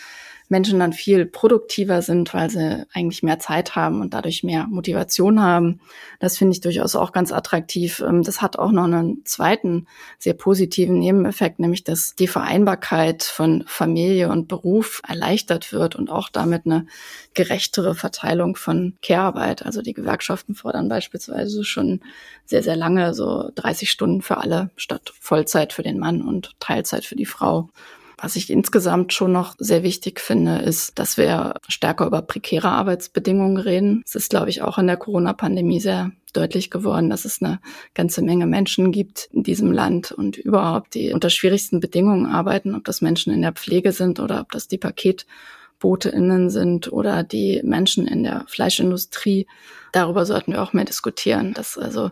Menschen 0.48 0.78
dann 0.78 0.92
viel 0.92 1.24
produktiver 1.26 2.02
sind, 2.02 2.34
weil 2.34 2.50
sie 2.50 2.86
eigentlich 2.92 3.22
mehr 3.22 3.38
Zeit 3.38 3.76
haben 3.76 4.00
und 4.00 4.12
dadurch 4.12 4.44
mehr 4.44 4.66
Motivation 4.66 5.40
haben. 5.40 5.80
Das 6.20 6.36
finde 6.36 6.52
ich 6.52 6.60
durchaus 6.60 6.96
auch 6.96 7.12
ganz 7.12 7.32
attraktiv. 7.32 8.00
Ähm, 8.06 8.22
das 8.22 8.42
hat 8.42 8.58
auch 8.58 8.70
noch 8.70 8.84
einen 8.84 9.24
zweiten 9.24 9.86
sehr 10.18 10.34
positiven 10.34 10.98
Nebeneffekt, 10.98 11.58
nämlich 11.58 11.84
dass 11.84 12.14
die 12.14 12.28
Vereinbarkeit 12.28 13.22
von 13.22 13.64
Familie 13.66 14.28
und 14.28 14.48
Beruf 14.48 15.00
erleichtert 15.06 15.72
wird 15.72 15.96
und 15.96 16.10
auch 16.10 16.28
damit 16.28 16.66
eine 16.66 16.86
gerechtere 17.32 17.94
Verteilung 17.94 18.56
von 18.56 18.94
Care-Arbeit. 19.02 19.64
Also 19.64 19.80
die 19.80 19.94
Gewerkschaften 19.94 20.54
fordern 20.54 20.88
beispielsweise 20.88 21.64
schon 21.64 22.00
sehr, 22.44 22.62
sehr 22.62 22.76
lange 22.76 23.14
so 23.14 23.50
30 23.54 23.90
Stunden 23.90 24.20
für 24.20 24.36
alle 24.36 24.70
statt 24.76 25.12
Vollzeit 25.18 25.72
für 25.72 25.82
den 25.82 25.98
Mann 25.98 26.22
und 26.22 26.52
Teilzeit 26.60 27.04
für 27.04 27.16
die 27.16 27.26
Frau. 27.26 27.70
Was 28.16 28.36
ich 28.36 28.50
insgesamt 28.50 29.12
schon 29.12 29.32
noch 29.32 29.54
sehr 29.58 29.82
wichtig 29.82 30.20
finde, 30.20 30.58
ist, 30.58 30.98
dass 30.98 31.16
wir 31.16 31.54
stärker 31.68 32.06
über 32.06 32.22
prekäre 32.22 32.68
Arbeitsbedingungen 32.68 33.56
reden. 33.56 34.02
Es 34.06 34.14
ist, 34.14 34.30
glaube 34.30 34.50
ich, 34.50 34.62
auch 34.62 34.78
in 34.78 34.86
der 34.86 34.96
Corona-Pandemie 34.96 35.80
sehr 35.80 36.12
deutlich 36.32 36.70
geworden, 36.70 37.10
dass 37.10 37.24
es 37.24 37.42
eine 37.42 37.60
ganze 37.94 38.22
Menge 38.22 38.46
Menschen 38.46 38.92
gibt 38.92 39.28
in 39.32 39.42
diesem 39.42 39.72
Land 39.72 40.12
und 40.12 40.36
überhaupt, 40.36 40.94
die 40.94 41.12
unter 41.12 41.30
schwierigsten 41.30 41.80
Bedingungen 41.80 42.26
arbeiten, 42.26 42.74
ob 42.74 42.84
das 42.84 43.00
Menschen 43.00 43.32
in 43.32 43.42
der 43.42 43.52
Pflege 43.52 43.92
sind 43.92 44.20
oder 44.20 44.40
ob 44.40 44.52
das 44.52 44.68
die 44.68 44.78
PaketboteInnen 44.78 46.50
sind 46.50 46.92
oder 46.92 47.22
die 47.22 47.60
Menschen 47.64 48.06
in 48.06 48.24
der 48.24 48.44
Fleischindustrie 48.48 49.46
darüber 49.94 50.26
sollten 50.26 50.52
wir 50.52 50.62
auch 50.62 50.72
mehr 50.72 50.84
diskutieren, 50.84 51.54
dass 51.54 51.78
also 51.78 52.10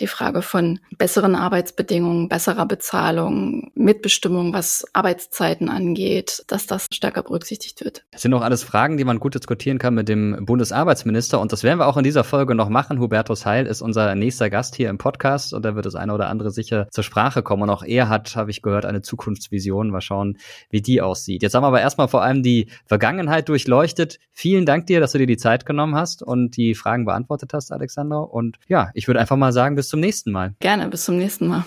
die 0.00 0.06
Frage 0.06 0.42
von 0.42 0.80
besseren 0.98 1.34
Arbeitsbedingungen, 1.34 2.28
besserer 2.28 2.66
Bezahlung, 2.66 3.70
Mitbestimmung, 3.74 4.52
was 4.52 4.84
Arbeitszeiten 4.92 5.68
angeht, 5.68 6.44
dass 6.48 6.66
das 6.66 6.88
stärker 6.92 7.22
berücksichtigt 7.22 7.84
wird. 7.84 8.04
Das 8.10 8.22
sind 8.22 8.34
auch 8.34 8.42
alles 8.42 8.62
Fragen, 8.62 8.96
die 8.96 9.04
man 9.04 9.20
gut 9.20 9.34
diskutieren 9.34 9.78
kann 9.78 9.94
mit 9.94 10.08
dem 10.08 10.44
Bundesarbeitsminister 10.44 11.40
und 11.40 11.52
das 11.52 11.62
werden 11.62 11.78
wir 11.78 11.86
auch 11.86 11.96
in 11.96 12.04
dieser 12.04 12.24
Folge 12.24 12.54
noch 12.54 12.68
machen. 12.68 13.00
Hubertus 13.00 13.46
Heil 13.46 13.66
ist 13.66 13.80
unser 13.82 14.14
nächster 14.14 14.50
Gast 14.50 14.74
hier 14.74 14.90
im 14.90 14.98
Podcast 14.98 15.54
und 15.54 15.64
da 15.64 15.74
wird 15.74 15.86
das 15.86 15.94
eine 15.94 16.12
oder 16.12 16.28
andere 16.28 16.50
sicher 16.50 16.86
zur 16.90 17.04
Sprache 17.04 17.42
kommen 17.42 17.62
und 17.62 17.70
auch 17.70 17.82
er 17.82 18.08
hat, 18.08 18.36
habe 18.36 18.50
ich 18.50 18.62
gehört, 18.62 18.84
eine 18.84 19.02
Zukunftsvision. 19.02 19.90
Mal 19.90 20.00
schauen, 20.00 20.38
wie 20.70 20.82
die 20.82 21.00
aussieht. 21.00 21.42
Jetzt 21.42 21.54
haben 21.54 21.62
wir 21.62 21.68
aber 21.68 21.80
erstmal 21.80 22.08
vor 22.08 22.22
allem 22.22 22.42
die 22.42 22.68
Vergangenheit 22.86 23.48
durchleuchtet. 23.48 24.18
Vielen 24.32 24.66
Dank 24.66 24.86
dir, 24.86 25.00
dass 25.00 25.12
du 25.12 25.18
dir 25.18 25.26
die 25.26 25.36
Zeit 25.36 25.66
genommen 25.66 25.94
hast 25.94 26.22
und 26.22 26.56
die 26.56 26.74
Fragen 26.74 27.04
beantwortet 27.04 27.21
beantwortet 27.22 27.52
hast, 27.54 27.72
Alexandra. 27.72 28.18
Und 28.18 28.58
ja, 28.68 28.90
ich 28.94 29.06
würde 29.06 29.20
einfach 29.20 29.36
mal 29.36 29.52
sagen, 29.52 29.76
bis 29.76 29.88
zum 29.88 30.00
nächsten 30.00 30.32
Mal. 30.32 30.54
Gerne, 30.60 30.88
bis 30.88 31.04
zum 31.04 31.16
nächsten 31.16 31.48
Mal. 31.48 31.64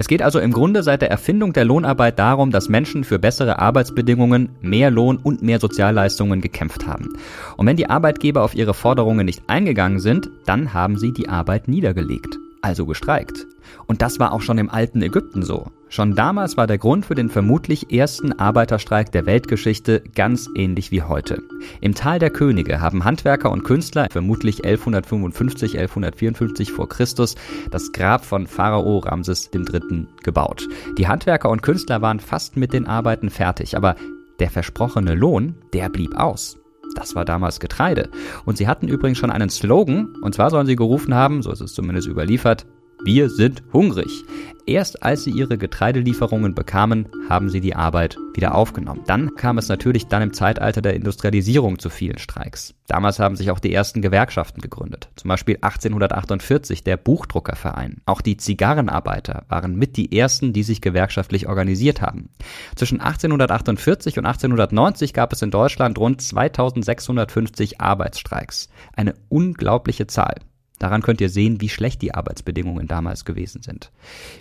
Es 0.00 0.06
geht 0.06 0.22
also 0.22 0.38
im 0.38 0.52
Grunde 0.52 0.84
seit 0.84 1.02
der 1.02 1.10
Erfindung 1.10 1.52
der 1.52 1.64
Lohnarbeit 1.64 2.20
darum, 2.20 2.52
dass 2.52 2.68
Menschen 2.68 3.02
für 3.02 3.18
bessere 3.18 3.58
Arbeitsbedingungen, 3.58 4.50
mehr 4.60 4.92
Lohn 4.92 5.16
und 5.16 5.42
mehr 5.42 5.58
Sozialleistungen 5.58 6.40
gekämpft 6.40 6.86
haben. 6.86 7.08
Und 7.56 7.66
wenn 7.66 7.76
die 7.76 7.90
Arbeitgeber 7.90 8.42
auf 8.42 8.54
ihre 8.54 8.74
Forderungen 8.74 9.26
nicht 9.26 9.42
eingegangen 9.48 9.98
sind, 9.98 10.30
dann 10.46 10.72
haben 10.72 10.98
sie 10.98 11.12
die 11.12 11.28
Arbeit 11.28 11.66
niedergelegt 11.66 12.38
also 12.62 12.86
gestreikt. 12.86 13.46
Und 13.86 14.02
das 14.02 14.18
war 14.18 14.32
auch 14.32 14.40
schon 14.40 14.58
im 14.58 14.70
alten 14.70 15.02
Ägypten 15.02 15.42
so. 15.42 15.70
Schon 15.90 16.14
damals 16.14 16.56
war 16.56 16.66
der 16.66 16.78
Grund 16.78 17.06
für 17.06 17.14
den 17.14 17.30
vermutlich 17.30 17.92
ersten 17.92 18.32
Arbeiterstreik 18.32 19.10
der 19.10 19.24
Weltgeschichte 19.24 20.02
ganz 20.14 20.48
ähnlich 20.54 20.90
wie 20.90 21.02
heute. 21.02 21.42
Im 21.80 21.94
Tal 21.94 22.18
der 22.18 22.30
Könige 22.30 22.80
haben 22.80 23.04
Handwerker 23.04 23.50
und 23.50 23.64
Künstler 23.64 24.06
vermutlich 24.10 24.64
1155, 24.64 25.78
1154 25.78 26.72
vor 26.72 26.88
Christus 26.88 27.36
das 27.70 27.92
Grab 27.92 28.24
von 28.24 28.46
Pharao 28.46 28.98
Ramses 28.98 29.50
III. 29.54 30.06
gebaut. 30.22 30.68
Die 30.98 31.08
Handwerker 31.08 31.48
und 31.48 31.62
Künstler 31.62 32.02
waren 32.02 32.20
fast 32.20 32.56
mit 32.56 32.74
den 32.74 32.86
Arbeiten 32.86 33.30
fertig, 33.30 33.76
aber 33.76 33.96
der 34.40 34.50
versprochene 34.50 35.14
Lohn, 35.14 35.54
der 35.72 35.88
blieb 35.88 36.14
aus. 36.16 36.58
Das 36.94 37.14
war 37.14 37.24
damals 37.24 37.60
Getreide. 37.60 38.08
Und 38.44 38.56
sie 38.58 38.68
hatten 38.68 38.88
übrigens 38.88 39.18
schon 39.18 39.30
einen 39.30 39.50
Slogan, 39.50 40.14
und 40.22 40.34
zwar 40.34 40.50
sollen 40.50 40.66
sie 40.66 40.76
gerufen 40.76 41.14
haben, 41.14 41.42
so 41.42 41.52
ist 41.52 41.60
es 41.60 41.74
zumindest 41.74 42.08
überliefert, 42.08 42.66
wir 43.04 43.30
sind 43.30 43.62
hungrig. 43.72 44.24
Erst 44.66 45.02
als 45.02 45.24
sie 45.24 45.30
ihre 45.30 45.56
Getreidelieferungen 45.56 46.54
bekamen, 46.54 47.08
haben 47.30 47.48
sie 47.48 47.60
die 47.60 47.74
Arbeit 47.74 48.18
wieder 48.34 48.54
aufgenommen. 48.54 49.00
Dann 49.06 49.34
kam 49.34 49.56
es 49.56 49.68
natürlich 49.68 50.08
dann 50.08 50.20
im 50.20 50.34
Zeitalter 50.34 50.82
der 50.82 50.92
Industrialisierung 50.92 51.78
zu 51.78 51.88
vielen 51.88 52.18
Streiks. 52.18 52.74
Damals 52.86 53.18
haben 53.18 53.34
sich 53.34 53.50
auch 53.50 53.60
die 53.60 53.72
ersten 53.72 54.02
Gewerkschaften 54.02 54.60
gegründet. 54.60 55.08
Zum 55.16 55.28
Beispiel 55.28 55.56
1848 55.56 56.84
der 56.84 56.98
Buchdruckerverein. 56.98 58.02
Auch 58.04 58.20
die 58.20 58.36
Zigarrenarbeiter 58.36 59.44
waren 59.48 59.74
mit 59.76 59.96
die 59.96 60.14
ersten, 60.14 60.52
die 60.52 60.62
sich 60.62 60.82
gewerkschaftlich 60.82 61.48
organisiert 61.48 62.02
haben. 62.02 62.28
Zwischen 62.76 63.00
1848 63.00 64.18
und 64.18 64.26
1890 64.26 65.14
gab 65.14 65.32
es 65.32 65.40
in 65.40 65.50
Deutschland 65.50 65.98
rund 65.98 66.20
2650 66.20 67.80
Arbeitsstreiks. 67.80 68.68
Eine 68.94 69.14
unglaubliche 69.30 70.06
Zahl. 70.08 70.34
Daran 70.78 71.02
könnt 71.02 71.20
ihr 71.20 71.28
sehen, 71.28 71.60
wie 71.60 71.68
schlecht 71.68 72.02
die 72.02 72.14
Arbeitsbedingungen 72.14 72.86
damals 72.86 73.24
gewesen 73.24 73.62
sind. 73.62 73.90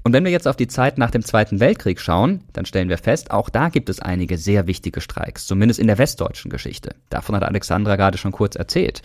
Und 0.03 0.13
wenn 0.13 0.23
wir 0.23 0.31
jetzt 0.31 0.47
auf 0.47 0.55
die 0.55 0.67
Zeit 0.67 0.97
nach 0.97 1.11
dem 1.11 1.23
Zweiten 1.23 1.59
Weltkrieg 1.59 1.99
schauen, 1.99 2.41
dann 2.53 2.65
stellen 2.65 2.89
wir 2.89 2.97
fest, 2.97 3.31
auch 3.31 3.49
da 3.49 3.69
gibt 3.69 3.89
es 3.89 3.99
einige 3.99 4.37
sehr 4.37 4.67
wichtige 4.67 5.01
Streiks, 5.01 5.47
zumindest 5.47 5.79
in 5.79 5.87
der 5.87 5.97
westdeutschen 5.97 6.51
Geschichte. 6.51 6.95
Davon 7.09 7.35
hat 7.35 7.43
Alexandra 7.43 7.95
gerade 7.95 8.17
schon 8.17 8.31
kurz 8.31 8.55
erzählt. 8.55 9.01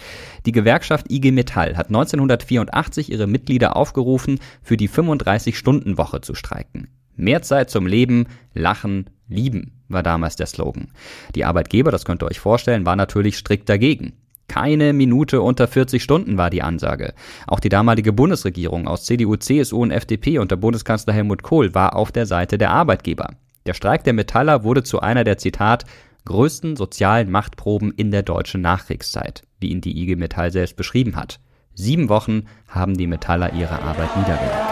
Die 0.46 0.52
Gewerkschaft 0.52 1.10
IG 1.10 1.32
Metall 1.32 1.76
hat 1.76 1.88
1984 1.88 3.10
ihre 3.10 3.26
Mitglieder 3.26 3.76
aufgerufen, 3.76 4.38
für 4.62 4.76
die 4.76 4.88
35-Stunden-Woche 4.88 6.20
zu 6.20 6.34
streiken. 6.34 6.88
Mehr 7.16 7.42
Zeit 7.42 7.70
zum 7.70 7.86
Leben, 7.86 8.26
Lachen, 8.54 9.10
Lieben 9.28 9.72
war 9.88 10.02
damals 10.02 10.36
der 10.36 10.46
Slogan. 10.46 10.88
Die 11.34 11.44
Arbeitgeber, 11.44 11.90
das 11.90 12.04
könnt 12.04 12.22
ihr 12.22 12.26
euch 12.26 12.40
vorstellen, 12.40 12.86
war 12.86 12.96
natürlich 12.96 13.36
strikt 13.36 13.68
dagegen. 13.68 14.14
Keine 14.52 14.92
Minute 14.92 15.40
unter 15.40 15.66
40 15.66 16.02
Stunden 16.02 16.36
war 16.36 16.50
die 16.50 16.60
Ansage. 16.60 17.14
Auch 17.46 17.58
die 17.58 17.70
damalige 17.70 18.12
Bundesregierung 18.12 18.86
aus 18.86 19.06
CDU, 19.06 19.36
CSU 19.36 19.80
und 19.80 19.92
FDP 19.92 20.38
unter 20.40 20.58
Bundeskanzler 20.58 21.14
Helmut 21.14 21.42
Kohl 21.42 21.74
war 21.74 21.96
auf 21.96 22.12
der 22.12 22.26
Seite 22.26 22.58
der 22.58 22.70
Arbeitgeber. 22.70 23.30
Der 23.64 23.72
Streik 23.72 24.04
der 24.04 24.12
Metaller 24.12 24.62
wurde 24.62 24.82
zu 24.82 25.00
einer 25.00 25.24
der 25.24 25.38
Zitat 25.38 25.86
größten 26.26 26.76
sozialen 26.76 27.30
Machtproben 27.30 27.92
in 27.92 28.10
der 28.10 28.24
deutschen 28.24 28.60
Nachkriegszeit, 28.60 29.40
wie 29.58 29.70
ihn 29.70 29.80
die 29.80 29.98
IG 30.02 30.16
Metall 30.16 30.52
selbst 30.52 30.76
beschrieben 30.76 31.16
hat. 31.16 31.40
Sieben 31.72 32.10
Wochen 32.10 32.42
haben 32.68 32.98
die 32.98 33.06
Metaller 33.06 33.54
ihre 33.54 33.80
Arbeit 33.80 34.14
niedergelegt. 34.18 34.71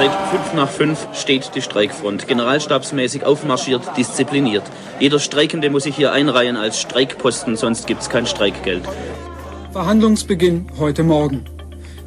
Seit 0.00 0.14
fünf 0.30 0.54
nach 0.54 0.70
fünf 0.70 1.08
steht 1.12 1.54
die 1.54 1.60
Streikfront. 1.60 2.26
Generalstabsmäßig 2.26 3.26
aufmarschiert, 3.26 3.82
diszipliniert. 3.98 4.62
Jeder 4.98 5.18
Streikende 5.18 5.68
muss 5.68 5.82
sich 5.82 5.94
hier 5.94 6.10
einreihen 6.10 6.56
als 6.56 6.80
Streikposten, 6.80 7.54
sonst 7.54 7.86
gibt 7.86 8.00
es 8.00 8.08
kein 8.08 8.24
Streikgeld. 8.24 8.80
Verhandlungsbeginn 9.72 10.68
heute 10.78 11.02
Morgen. 11.02 11.44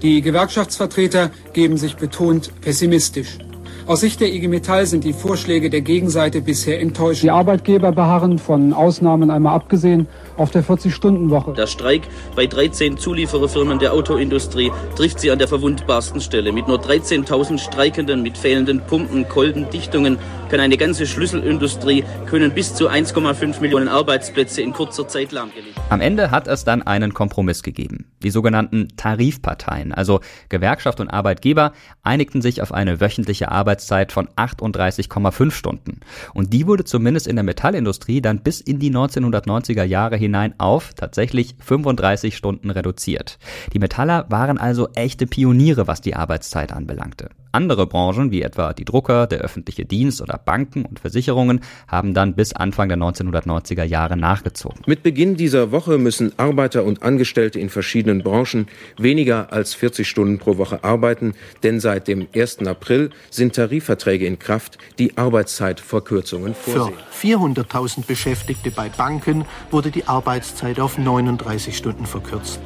Die 0.02 0.24
Gewerkschaftsvertreter 0.24 1.30
geben 1.54 1.78
sich 1.78 1.96
betont 1.96 2.60
pessimistisch. 2.62 3.38
Aus 3.86 4.00
Sicht 4.00 4.22
der 4.22 4.34
IG 4.34 4.48
Metall 4.48 4.88
sind 4.88 5.04
die 5.04 5.14
Vorschläge 5.14 5.70
der 5.70 5.82
Gegenseite 5.82 6.42
bisher 6.42 6.82
enttäuschend. 6.82 7.26
Die 7.26 7.32
Arbeitgeber 7.32 7.92
beharren, 7.92 8.40
von 8.40 8.74
Ausnahmen 8.74 9.30
einmal 9.30 9.54
abgesehen, 9.54 10.08
auf 10.38 10.52
der 10.52 10.64
40-Stunden-Woche. 10.64 11.54
Der 11.54 11.68
Streik 11.68 12.04
bei 12.36 12.48
13 12.48 12.98
Zuliefererfirmen 12.98 13.80
der 13.80 13.94
Autoindustrie 13.94 14.72
trifft 14.96 15.20
sie 15.20 15.32
an 15.32 15.40
der 15.40 15.48
verwundbarsten 15.48 16.22
Stelle. 16.22 16.52
Mit 16.52 16.68
nur 16.68 16.82
13.000 16.82 17.58
Streikenden, 17.60 18.22
mit 18.22 18.38
fehlenden 18.38 18.82
Pumpen, 18.82 19.28
Kolben, 19.30 19.70
Dichtungen 19.70 20.18
kann 20.54 20.60
eine 20.60 20.78
ganze 20.78 21.08
Schlüsselindustrie, 21.08 22.04
können 22.28 22.52
bis 22.52 22.76
zu 22.76 22.88
1,5 22.88 23.60
Millionen 23.60 23.88
Arbeitsplätze 23.88 24.62
in 24.62 24.72
kurzer 24.72 25.08
Zeit 25.08 25.32
lahmgelegt. 25.32 25.74
Am 25.90 26.00
Ende 26.00 26.30
hat 26.30 26.48
es 26.48 26.64
dann 26.64 26.84
einen 26.84 27.14
Kompromiss 27.16 27.64
gegeben. 27.64 28.06
Die 28.22 28.30
sogenannten 28.30 28.90
Tarifparteien, 28.96 29.94
also 29.94 30.20
Gewerkschaft 30.50 31.00
und 31.00 31.10
Arbeitgeber, 31.10 31.74
einigten 32.04 32.44
sich 32.44 32.62
auf 32.62 32.72
eine 32.72 33.02
wöchentliche 33.02 33.52
Arbeitszeit 33.52 34.12
von 34.12 34.28
38,5 34.30 35.52
Stunden. 35.52 36.02
Und 36.36 36.54
die 36.54 36.68
wurde 36.68 36.84
zumindest 36.84 37.26
in 37.26 37.36
der 37.36 37.44
Metallindustrie 37.44 38.22
dann 38.22 38.44
bis 38.44 38.62
in 38.62 38.78
die 38.78 38.92
1990er 38.92 39.84
Jahre 39.84 40.18
hinein 40.24 40.56
auf 40.58 40.94
tatsächlich 40.94 41.56
35 41.60 42.36
Stunden 42.36 42.70
reduziert. 42.70 43.38
Die 43.74 43.80
Metaller 43.80 44.26
waren 44.30 44.58
also 44.58 44.90
echte 44.96 45.28
Pioniere, 45.28 45.88
was 45.88 46.02
die 46.02 46.16
Arbeitszeit 46.16 46.72
anbelangte. 46.72 47.30
Andere 47.56 47.86
Branchen, 47.86 48.32
wie 48.32 48.42
etwa 48.42 48.74
die 48.74 48.84
Drucker, 48.84 49.28
der 49.28 49.42
öffentliche 49.42 49.86
Dienst 49.86 50.24
oder 50.24 50.40
Banken 50.44 50.86
und 50.86 51.00
Versicherungen, 51.00 51.62
haben 51.88 52.16
dann 52.16 52.34
bis 52.34 52.52
Anfang 52.54 52.90
der 52.90 52.98
1990er 52.98 53.84
Jahre 53.84 54.18
nachgezogen. 54.18 54.80
Mit 54.88 55.04
Beginn 55.04 55.38
dieser 55.38 55.72
Woche 55.72 56.00
müssen 56.00 56.34
Arbeiter 56.38 56.84
und 56.84 57.04
Angestellte 57.04 57.60
in 57.60 57.70
verschiedenen 57.70 58.24
Branchen 58.24 58.68
weniger 58.98 59.54
als 59.54 59.76
40 59.76 60.10
Stunden 60.10 60.40
pro 60.40 60.58
Woche 60.58 60.84
arbeiten, 60.84 61.36
denn 61.62 61.80
seit 61.80 62.08
dem 62.08 62.28
1. 62.36 62.66
April 62.66 63.12
sind 63.30 63.54
Tarifverträge 63.54 64.26
in 64.26 64.40
Kraft, 64.40 64.80
die 64.98 65.16
Arbeitszeitverkürzungen 65.16 66.56
vorsehen. 66.56 66.96
Für 67.12 67.38
400.000 67.38 68.08
Beschäftigte 68.08 68.72
bei 68.72 68.90
Banken 68.90 69.46
wurde 69.70 69.92
die 69.92 70.08
Arbeitszeit 70.14 70.80
auf 70.80 70.98
39 70.98 71.76
Stunden 71.76 72.06
verkürzt 72.06 72.60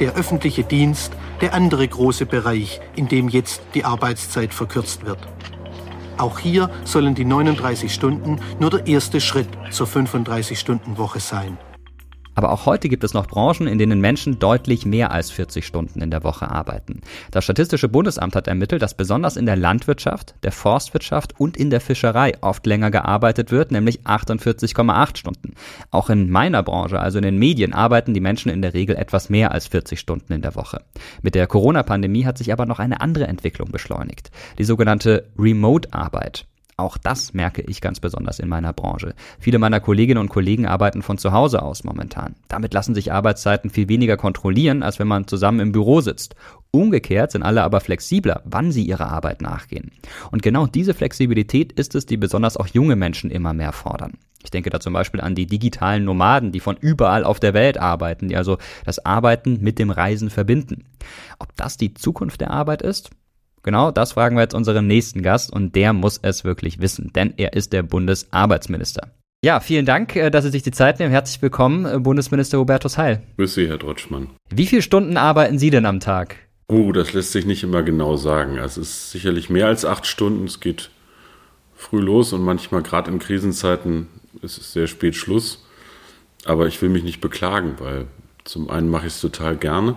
der 0.00 0.14
öffentliche 0.14 0.64
Dienst 0.64 1.12
der 1.40 1.54
andere 1.54 1.86
große 1.86 2.26
Bereich, 2.26 2.80
in 2.96 3.08
dem 3.08 3.28
jetzt 3.28 3.62
die 3.74 3.84
Arbeitszeit 3.84 4.52
verkürzt 4.52 5.04
wird. 5.04 5.18
Auch 6.16 6.38
hier 6.38 6.70
sollen 6.84 7.14
die 7.14 7.24
39 7.24 7.92
Stunden 7.92 8.40
nur 8.58 8.70
der 8.70 8.86
erste 8.86 9.20
Schritt 9.20 9.48
zur 9.70 9.86
35-Stunden-Woche 9.86 11.20
sein. 11.20 11.58
Aber 12.40 12.52
auch 12.52 12.64
heute 12.64 12.88
gibt 12.88 13.04
es 13.04 13.12
noch 13.12 13.26
Branchen, 13.26 13.66
in 13.66 13.76
denen 13.76 14.00
Menschen 14.00 14.38
deutlich 14.38 14.86
mehr 14.86 15.10
als 15.10 15.30
40 15.30 15.66
Stunden 15.66 16.00
in 16.00 16.10
der 16.10 16.24
Woche 16.24 16.50
arbeiten. 16.50 17.02
Das 17.30 17.44
Statistische 17.44 17.90
Bundesamt 17.90 18.34
hat 18.34 18.48
ermittelt, 18.48 18.80
dass 18.80 18.94
besonders 18.94 19.36
in 19.36 19.44
der 19.44 19.56
Landwirtschaft, 19.56 20.36
der 20.42 20.50
Forstwirtschaft 20.50 21.38
und 21.38 21.58
in 21.58 21.68
der 21.68 21.82
Fischerei 21.82 22.32
oft 22.40 22.64
länger 22.64 22.90
gearbeitet 22.90 23.50
wird, 23.50 23.72
nämlich 23.72 24.00
48,8 24.06 25.18
Stunden. 25.18 25.52
Auch 25.90 26.08
in 26.08 26.30
meiner 26.30 26.62
Branche, 26.62 26.98
also 26.98 27.18
in 27.18 27.24
den 27.24 27.36
Medien, 27.36 27.74
arbeiten 27.74 28.14
die 28.14 28.20
Menschen 28.20 28.50
in 28.50 28.62
der 28.62 28.72
Regel 28.72 28.96
etwas 28.96 29.28
mehr 29.28 29.52
als 29.52 29.66
40 29.66 30.00
Stunden 30.00 30.32
in 30.32 30.40
der 30.40 30.54
Woche. 30.54 30.80
Mit 31.20 31.34
der 31.34 31.46
Corona-Pandemie 31.46 32.24
hat 32.24 32.38
sich 32.38 32.54
aber 32.54 32.64
noch 32.64 32.78
eine 32.78 33.02
andere 33.02 33.26
Entwicklung 33.26 33.70
beschleunigt. 33.70 34.30
Die 34.58 34.64
sogenannte 34.64 35.28
Remote-Arbeit. 35.38 36.46
Auch 36.80 36.96
das 36.96 37.34
merke 37.34 37.60
ich 37.60 37.82
ganz 37.82 38.00
besonders 38.00 38.38
in 38.38 38.48
meiner 38.48 38.72
Branche. 38.72 39.14
Viele 39.38 39.58
meiner 39.58 39.80
Kolleginnen 39.80 40.18
und 40.18 40.30
Kollegen 40.30 40.64
arbeiten 40.64 41.02
von 41.02 41.18
zu 41.18 41.32
Hause 41.32 41.60
aus 41.60 41.84
momentan. 41.84 42.36
Damit 42.48 42.72
lassen 42.72 42.94
sich 42.94 43.12
Arbeitszeiten 43.12 43.68
viel 43.68 43.90
weniger 43.90 44.16
kontrollieren, 44.16 44.82
als 44.82 44.98
wenn 44.98 45.06
man 45.06 45.26
zusammen 45.26 45.60
im 45.60 45.72
Büro 45.72 46.00
sitzt. 46.00 46.36
Umgekehrt 46.70 47.32
sind 47.32 47.42
alle 47.42 47.64
aber 47.64 47.80
flexibler, 47.80 48.40
wann 48.46 48.72
sie 48.72 48.82
ihrer 48.82 49.12
Arbeit 49.12 49.42
nachgehen. 49.42 49.90
Und 50.30 50.42
genau 50.42 50.66
diese 50.66 50.94
Flexibilität 50.94 51.72
ist 51.72 51.94
es, 51.94 52.06
die 52.06 52.16
besonders 52.16 52.56
auch 52.56 52.66
junge 52.66 52.96
Menschen 52.96 53.30
immer 53.30 53.52
mehr 53.52 53.72
fordern. 53.72 54.14
Ich 54.42 54.50
denke 54.50 54.70
da 54.70 54.80
zum 54.80 54.94
Beispiel 54.94 55.20
an 55.20 55.34
die 55.34 55.44
digitalen 55.44 56.04
Nomaden, 56.04 56.50
die 56.50 56.60
von 56.60 56.78
überall 56.80 57.24
auf 57.24 57.40
der 57.40 57.52
Welt 57.52 57.76
arbeiten, 57.76 58.28
die 58.28 58.36
also 58.36 58.56
das 58.86 59.04
Arbeiten 59.04 59.58
mit 59.60 59.78
dem 59.78 59.90
Reisen 59.90 60.30
verbinden. 60.30 60.86
Ob 61.38 61.54
das 61.56 61.76
die 61.76 61.92
Zukunft 61.92 62.40
der 62.40 62.50
Arbeit 62.50 62.80
ist? 62.80 63.10
Genau 63.62 63.90
das 63.90 64.12
fragen 64.12 64.36
wir 64.36 64.42
jetzt 64.42 64.54
unseren 64.54 64.86
nächsten 64.86 65.22
Gast 65.22 65.52
und 65.52 65.74
der 65.74 65.92
muss 65.92 66.18
es 66.22 66.44
wirklich 66.44 66.80
wissen, 66.80 67.12
denn 67.14 67.34
er 67.36 67.52
ist 67.52 67.72
der 67.72 67.82
Bundesarbeitsminister. 67.82 69.10
Ja, 69.44 69.60
vielen 69.60 69.86
Dank, 69.86 70.16
äh, 70.16 70.30
dass 70.30 70.44
Sie 70.44 70.50
sich 70.50 70.62
die 70.62 70.70
Zeit 70.70 70.98
nehmen. 70.98 71.10
Herzlich 71.10 71.40
willkommen, 71.40 71.86
äh, 71.86 71.98
Bundesminister 71.98 72.58
Hubertus 72.58 72.98
Heil. 72.98 73.22
Grüß 73.36 73.54
Sie, 73.54 73.68
Herr 73.68 73.78
Drotschmann. 73.78 74.28
Wie 74.50 74.66
viele 74.66 74.82
Stunden 74.82 75.16
arbeiten 75.16 75.58
Sie 75.58 75.70
denn 75.70 75.86
am 75.86 76.00
Tag? 76.00 76.36
Uh, 76.70 76.92
das 76.92 77.12
lässt 77.12 77.32
sich 77.32 77.46
nicht 77.46 77.62
immer 77.62 77.82
genau 77.82 78.16
sagen. 78.16 78.58
Es 78.58 78.76
ist 78.76 79.10
sicherlich 79.10 79.50
mehr 79.50 79.66
als 79.66 79.84
acht 79.84 80.06
Stunden. 80.06 80.44
Es 80.44 80.60
geht 80.60 80.90
früh 81.74 82.00
los 82.00 82.32
und 82.32 82.42
manchmal 82.42 82.82
gerade 82.82 83.10
in 83.10 83.18
Krisenzeiten 83.18 84.08
ist 84.42 84.58
es 84.58 84.72
sehr 84.72 84.86
spät 84.86 85.16
Schluss. 85.16 85.66
Aber 86.44 86.66
ich 86.66 86.80
will 86.80 86.90
mich 86.90 87.02
nicht 87.02 87.20
beklagen, 87.20 87.74
weil 87.78 88.06
zum 88.44 88.70
einen 88.70 88.88
mache 88.88 89.06
ich 89.06 89.14
es 89.14 89.20
total 89.20 89.56
gerne 89.56 89.96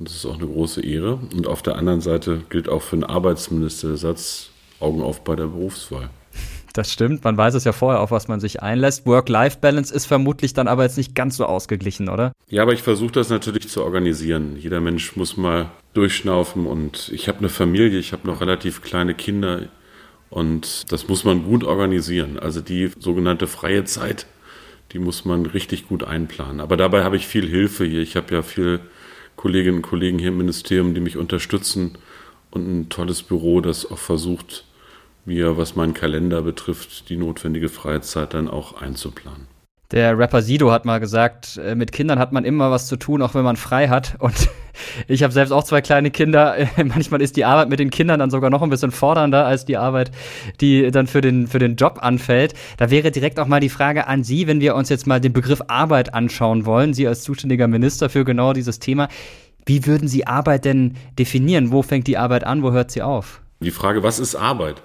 und 0.00 0.08
das 0.08 0.16
ist 0.16 0.24
auch 0.24 0.38
eine 0.38 0.46
große 0.46 0.82
Ehre. 0.82 1.20
Und 1.36 1.46
auf 1.46 1.60
der 1.60 1.76
anderen 1.76 2.00
Seite 2.00 2.42
gilt 2.48 2.70
auch 2.70 2.80
für 2.80 2.96
den 2.96 3.04
Arbeitsminister 3.04 3.88
der 3.88 3.96
Satz, 3.98 4.48
Augen 4.80 5.02
auf 5.02 5.22
bei 5.22 5.36
der 5.36 5.44
Berufswahl. 5.44 6.08
Das 6.72 6.90
stimmt, 6.90 7.22
man 7.22 7.36
weiß 7.36 7.54
es 7.54 7.64
ja 7.64 7.72
vorher, 7.72 8.00
auf 8.00 8.10
was 8.10 8.26
man 8.26 8.40
sich 8.40 8.62
einlässt. 8.62 9.04
Work-Life-Balance 9.04 9.92
ist 9.92 10.06
vermutlich 10.06 10.54
dann 10.54 10.68
aber 10.68 10.84
jetzt 10.84 10.96
nicht 10.96 11.14
ganz 11.14 11.36
so 11.36 11.44
ausgeglichen, 11.44 12.08
oder? 12.08 12.32
Ja, 12.48 12.62
aber 12.62 12.72
ich 12.72 12.82
versuche 12.82 13.12
das 13.12 13.28
natürlich 13.28 13.68
zu 13.68 13.84
organisieren. 13.84 14.56
Jeder 14.56 14.80
Mensch 14.80 15.16
muss 15.16 15.36
mal 15.36 15.70
durchschnaufen 15.92 16.66
und 16.66 17.10
ich 17.12 17.28
habe 17.28 17.40
eine 17.40 17.48
Familie, 17.50 17.98
ich 17.98 18.12
habe 18.12 18.26
noch 18.26 18.40
relativ 18.40 18.80
kleine 18.80 19.14
Kinder 19.14 19.68
und 20.30 20.90
das 20.92 21.08
muss 21.08 21.24
man 21.24 21.44
gut 21.44 21.62
organisieren. 21.62 22.38
Also 22.38 22.62
die 22.62 22.90
sogenannte 22.98 23.48
freie 23.48 23.84
Zeit, 23.84 24.26
die 24.92 24.98
muss 24.98 25.26
man 25.26 25.44
richtig 25.44 25.88
gut 25.88 26.04
einplanen. 26.04 26.60
Aber 26.60 26.78
dabei 26.78 27.04
habe 27.04 27.16
ich 27.16 27.26
viel 27.26 27.46
Hilfe 27.46 27.84
hier. 27.84 28.00
Ich 28.00 28.16
habe 28.16 28.32
ja 28.34 28.42
viel 28.42 28.80
Kolleginnen 29.40 29.78
und 29.78 29.82
Kollegen 29.82 30.18
hier 30.18 30.28
im 30.28 30.36
Ministerium, 30.36 30.92
die 30.92 31.00
mich 31.00 31.16
unterstützen 31.16 31.96
und 32.50 32.68
ein 32.68 32.88
tolles 32.90 33.22
Büro, 33.22 33.62
das 33.62 33.90
auch 33.90 33.96
versucht, 33.96 34.66
mir, 35.24 35.56
was 35.56 35.76
meinen 35.76 35.94
Kalender 35.94 36.42
betrifft, 36.42 37.08
die 37.08 37.16
notwendige 37.16 37.70
Freizeit 37.70 38.34
dann 38.34 38.48
auch 38.48 38.82
einzuplanen. 38.82 39.46
Der 39.92 40.16
Rapper 40.16 40.40
Sido 40.40 40.70
hat 40.70 40.84
mal 40.84 41.00
gesagt, 41.00 41.56
äh, 41.56 41.74
mit 41.74 41.90
Kindern 41.90 42.20
hat 42.20 42.30
man 42.30 42.44
immer 42.44 42.70
was 42.70 42.86
zu 42.86 42.96
tun, 42.96 43.22
auch 43.22 43.34
wenn 43.34 43.42
man 43.42 43.56
frei 43.56 43.88
hat. 43.88 44.14
Und 44.20 44.48
ich 45.08 45.24
habe 45.24 45.32
selbst 45.32 45.50
auch 45.50 45.64
zwei 45.64 45.80
kleine 45.80 46.10
Kinder. 46.12 46.56
Manchmal 46.76 47.20
ist 47.20 47.36
die 47.36 47.44
Arbeit 47.44 47.68
mit 47.68 47.80
den 47.80 47.90
Kindern 47.90 48.20
dann 48.20 48.30
sogar 48.30 48.50
noch 48.50 48.62
ein 48.62 48.70
bisschen 48.70 48.92
fordernder 48.92 49.46
als 49.46 49.64
die 49.64 49.76
Arbeit, 49.76 50.12
die 50.60 50.90
dann 50.92 51.08
für 51.08 51.20
den, 51.20 51.48
für 51.48 51.58
den 51.58 51.74
Job 51.74 51.98
anfällt. 52.02 52.54
Da 52.76 52.90
wäre 52.90 53.10
direkt 53.10 53.40
auch 53.40 53.48
mal 53.48 53.60
die 53.60 53.68
Frage 53.68 54.06
an 54.06 54.22
Sie, 54.22 54.46
wenn 54.46 54.60
wir 54.60 54.76
uns 54.76 54.88
jetzt 54.90 55.08
mal 55.08 55.20
den 55.20 55.32
Begriff 55.32 55.62
Arbeit 55.66 56.14
anschauen 56.14 56.66
wollen. 56.66 56.94
Sie 56.94 57.08
als 57.08 57.22
zuständiger 57.22 57.66
Minister 57.66 58.08
für 58.08 58.24
genau 58.24 58.52
dieses 58.52 58.78
Thema. 58.78 59.08
Wie 59.66 59.86
würden 59.86 60.06
Sie 60.06 60.26
Arbeit 60.26 60.64
denn 60.64 60.96
definieren? 61.18 61.72
Wo 61.72 61.82
fängt 61.82 62.06
die 62.06 62.16
Arbeit 62.16 62.44
an? 62.44 62.62
Wo 62.62 62.70
hört 62.70 62.92
sie 62.92 63.02
auf? 63.02 63.40
Die 63.60 63.70
Frage, 63.70 64.02
was 64.02 64.18
ist 64.18 64.36
Arbeit? 64.36 64.80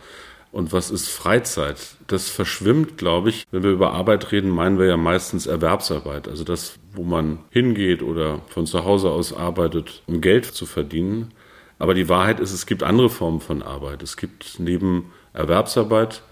Und 0.55 0.71
was 0.71 0.89
ist 0.89 1.09
Freizeit? 1.09 1.97
Das 2.07 2.29
verschwimmt, 2.29 2.97
glaube 2.97 3.27
ich. 3.27 3.45
Wenn 3.51 3.63
wir 3.63 3.71
über 3.71 3.91
Arbeit 3.91 4.31
reden, 4.31 4.49
meinen 4.49 4.79
wir 4.79 4.85
ja 4.85 4.95
meistens 4.95 5.47
Erwerbsarbeit. 5.47 6.29
Also 6.29 6.45
das, 6.45 6.79
wo 6.93 7.03
man 7.03 7.39
hingeht 7.49 8.01
oder 8.01 8.39
von 8.47 8.65
zu 8.65 8.85
Hause 8.85 9.09
aus 9.09 9.33
arbeitet, 9.33 10.01
um 10.07 10.21
Geld 10.21 10.45
zu 10.45 10.65
verdienen. 10.65 11.33
Aber 11.77 11.93
die 11.93 12.07
Wahrheit 12.07 12.39
ist, 12.39 12.53
es 12.53 12.65
gibt 12.65 12.83
andere 12.83 13.09
Formen 13.09 13.41
von 13.41 13.63
Arbeit. 13.63 14.01
Es 14.01 14.15
gibt 14.15 14.61
neben 14.61 15.11
Erwerbsarbeit 15.33 16.23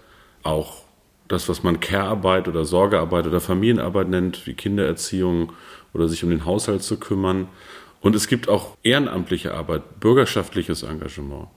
auch 0.42 0.84
das, 1.28 1.50
was 1.50 1.62
man 1.62 1.80
Care-Arbeit 1.80 2.48
oder 2.48 2.64
Sorgearbeit 2.64 3.26
oder 3.26 3.42
Familienarbeit 3.42 4.08
nennt, 4.08 4.46
wie 4.46 4.54
Kindererziehung 4.54 5.52
oder 5.92 6.08
sich 6.08 6.24
um 6.24 6.30
den 6.30 6.46
Haushalt 6.46 6.82
zu 6.82 6.98
kümmern. 6.98 7.48
Und 8.04 8.14
es 8.14 8.28
gibt 8.28 8.50
auch 8.50 8.76
ehrenamtliche 8.82 9.54
Arbeit, 9.54 9.98
bürgerschaftliches 9.98 10.82
Engagement. 10.82 11.48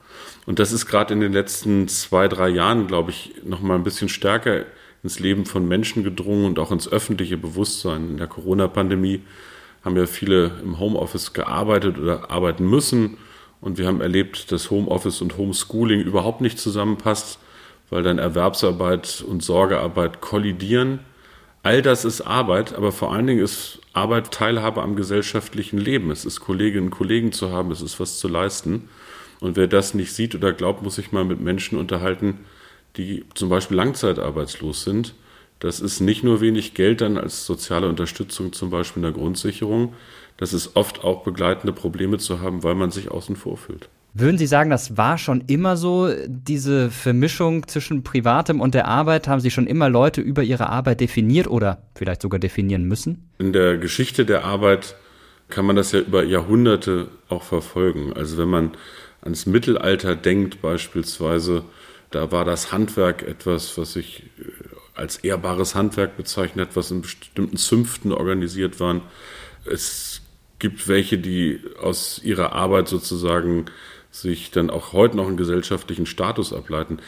Und 0.45 0.59
das 0.59 0.71
ist 0.71 0.85
gerade 0.85 1.13
in 1.13 1.19
den 1.19 1.33
letzten 1.33 1.89
zwei, 1.89 2.29
drei 2.29 2.47
Jahren, 2.47 2.87
glaube 2.87 3.11
ich, 3.11 3.33
noch 3.43 3.59
mal 3.59 3.75
ein 3.75 3.83
bisschen 3.83 4.07
stärker 4.07 4.63
ins 5.03 5.19
Leben 5.19 5.45
von 5.45 5.67
Menschen 5.67 6.05
gedrungen 6.05 6.45
und 6.45 6.57
auch 6.57 6.71
ins 6.71 6.89
öffentliche 6.89 7.35
Bewusstsein. 7.35 8.11
In 8.11 8.17
der 8.17 8.27
Corona-Pandemie 8.27 9.23
haben 9.83 9.97
ja 9.97 10.05
viele 10.05 10.53
im 10.63 10.79
Homeoffice 10.79 11.33
gearbeitet 11.33 11.97
oder 11.97 12.31
arbeiten 12.31 12.65
müssen. 12.65 13.17
Und 13.59 13.77
wir 13.77 13.85
haben 13.85 13.99
erlebt, 13.99 14.49
dass 14.53 14.71
Homeoffice 14.71 15.21
und 15.21 15.35
Homeschooling 15.35 15.99
überhaupt 15.99 16.39
nicht 16.39 16.59
zusammenpasst, 16.59 17.39
weil 17.89 18.03
dann 18.03 18.19
Erwerbsarbeit 18.19 19.21
und 19.27 19.43
Sorgearbeit 19.43 20.21
kollidieren. 20.21 20.99
All 21.67 21.81
das 21.81 22.05
ist 22.05 22.21
Arbeit, 22.21 22.73
aber 22.73 22.93
vor 22.93 23.11
allen 23.11 23.27
Dingen 23.27 23.43
ist 23.43 23.79
Arbeit 23.91 24.31
Teilhabe 24.31 24.81
am 24.81 24.95
gesellschaftlichen 24.95 25.77
Leben. 25.77 26.11
Es 26.11 26.23
ist 26.23 26.39
Kolleginnen 26.39 26.85
und 26.85 26.91
Kollegen 26.91 27.33
zu 27.33 27.51
haben, 27.51 27.71
es 27.71 27.81
ist 27.81 27.99
was 27.99 28.19
zu 28.19 28.29
leisten. 28.29 28.87
Und 29.41 29.57
wer 29.57 29.67
das 29.67 29.93
nicht 29.93 30.13
sieht 30.13 30.33
oder 30.33 30.53
glaubt, 30.53 30.81
muss 30.81 30.95
sich 30.95 31.11
mal 31.11 31.25
mit 31.25 31.41
Menschen 31.41 31.77
unterhalten, 31.77 32.45
die 32.95 33.25
zum 33.33 33.49
Beispiel 33.49 33.75
langzeitarbeitslos 33.75 34.85
sind. 34.85 35.13
Das 35.59 35.81
ist 35.81 35.99
nicht 35.99 36.23
nur 36.23 36.39
wenig 36.39 36.73
Geld 36.73 37.01
dann 37.01 37.17
als 37.17 37.45
soziale 37.45 37.89
Unterstützung, 37.89 38.53
zum 38.53 38.69
Beispiel 38.69 39.03
in 39.03 39.11
der 39.11 39.19
Grundsicherung. 39.21 39.93
Das 40.37 40.53
ist 40.53 40.77
oft 40.77 41.03
auch 41.03 41.25
begleitende 41.25 41.73
Probleme 41.73 42.17
zu 42.17 42.39
haben, 42.39 42.63
weil 42.63 42.75
man 42.75 42.91
sich 42.91 43.11
außen 43.11 43.35
vor 43.35 43.57
fühlt. 43.57 43.89
Würden 44.19 44.39
Sie 44.39 44.47
sagen, 44.47 44.71
das 44.71 44.97
war 44.97 45.19
schon 45.19 45.43
immer 45.45 45.77
so, 45.77 46.09
diese 46.25 46.89
Vermischung 46.89 47.67
zwischen 47.67 48.01
Privatem 48.01 48.61
und 48.61 48.73
der 48.73 48.87
Arbeit? 48.87 49.27
Haben 49.27 49.41
Sie 49.41 49.51
schon 49.51 49.67
immer 49.67 49.89
Leute 49.89 50.21
über 50.21 50.41
ihre 50.41 50.69
Arbeit 50.69 51.01
definiert 51.01 51.45
oder 51.47 51.83
vielleicht 51.93 52.23
sogar 52.23 52.39
definieren 52.39 52.85
müssen? 52.85 53.29
In 53.37 53.53
der 53.53 53.77
Geschichte 53.77 54.25
der 54.25 54.43
Arbeit 54.43 54.95
kann 55.49 55.67
man 55.67 55.75
das 55.75 55.91
ja 55.91 55.99
über 55.99 56.23
Jahrhunderte 56.23 57.09
auch 57.29 57.43
verfolgen. 57.43 58.11
Also 58.13 58.39
wenn 58.39 58.49
man 58.49 58.71
ans 59.21 59.45
Mittelalter 59.45 60.15
denkt 60.15 60.63
beispielsweise, 60.63 61.63
da 62.09 62.31
war 62.31 62.43
das 62.43 62.71
Handwerk 62.71 63.21
etwas, 63.21 63.77
was 63.77 63.93
sich 63.93 64.23
äh, 64.39 64.43
als 64.95 65.17
ehrbares 65.17 65.75
Handwerk 65.75 66.17
bezeichnet, 66.17 66.69
was 66.73 66.89
in 66.89 67.03
bestimmten 67.03 67.57
Zünften 67.57 68.11
organisiert 68.11 68.79
waren. 68.79 69.01
Es 69.63 70.21
gibt 70.57 70.87
welche, 70.87 71.19
die 71.19 71.61
aus 71.79 72.19
ihrer 72.23 72.53
Arbeit 72.53 72.87
sozusagen 72.87 73.65
sich 74.11 74.51
dann 74.51 74.69
auch 74.69 74.93
heute 74.93 75.17
noch 75.17 75.27
einen 75.27 75.37
gesellschaftlichen 75.37 76.05
Status 76.05 76.53
ableiten. 76.53 76.99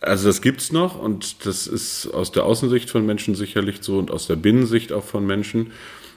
Also 0.00 0.28
das 0.28 0.40
gibt's 0.40 0.72
noch 0.72 0.98
und 0.98 1.46
das 1.46 1.66
ist 1.66 2.08
aus 2.08 2.32
der 2.32 2.44
Außensicht 2.44 2.88
von 2.88 3.04
Menschen 3.04 3.34
sicherlich 3.34 3.78
so 3.82 3.98
und 3.98 4.10
aus 4.10 4.26
der 4.26 4.36
Binnensicht 4.36 4.92
auch 4.92 5.04
von 5.04 5.26
Menschen. 5.26 5.72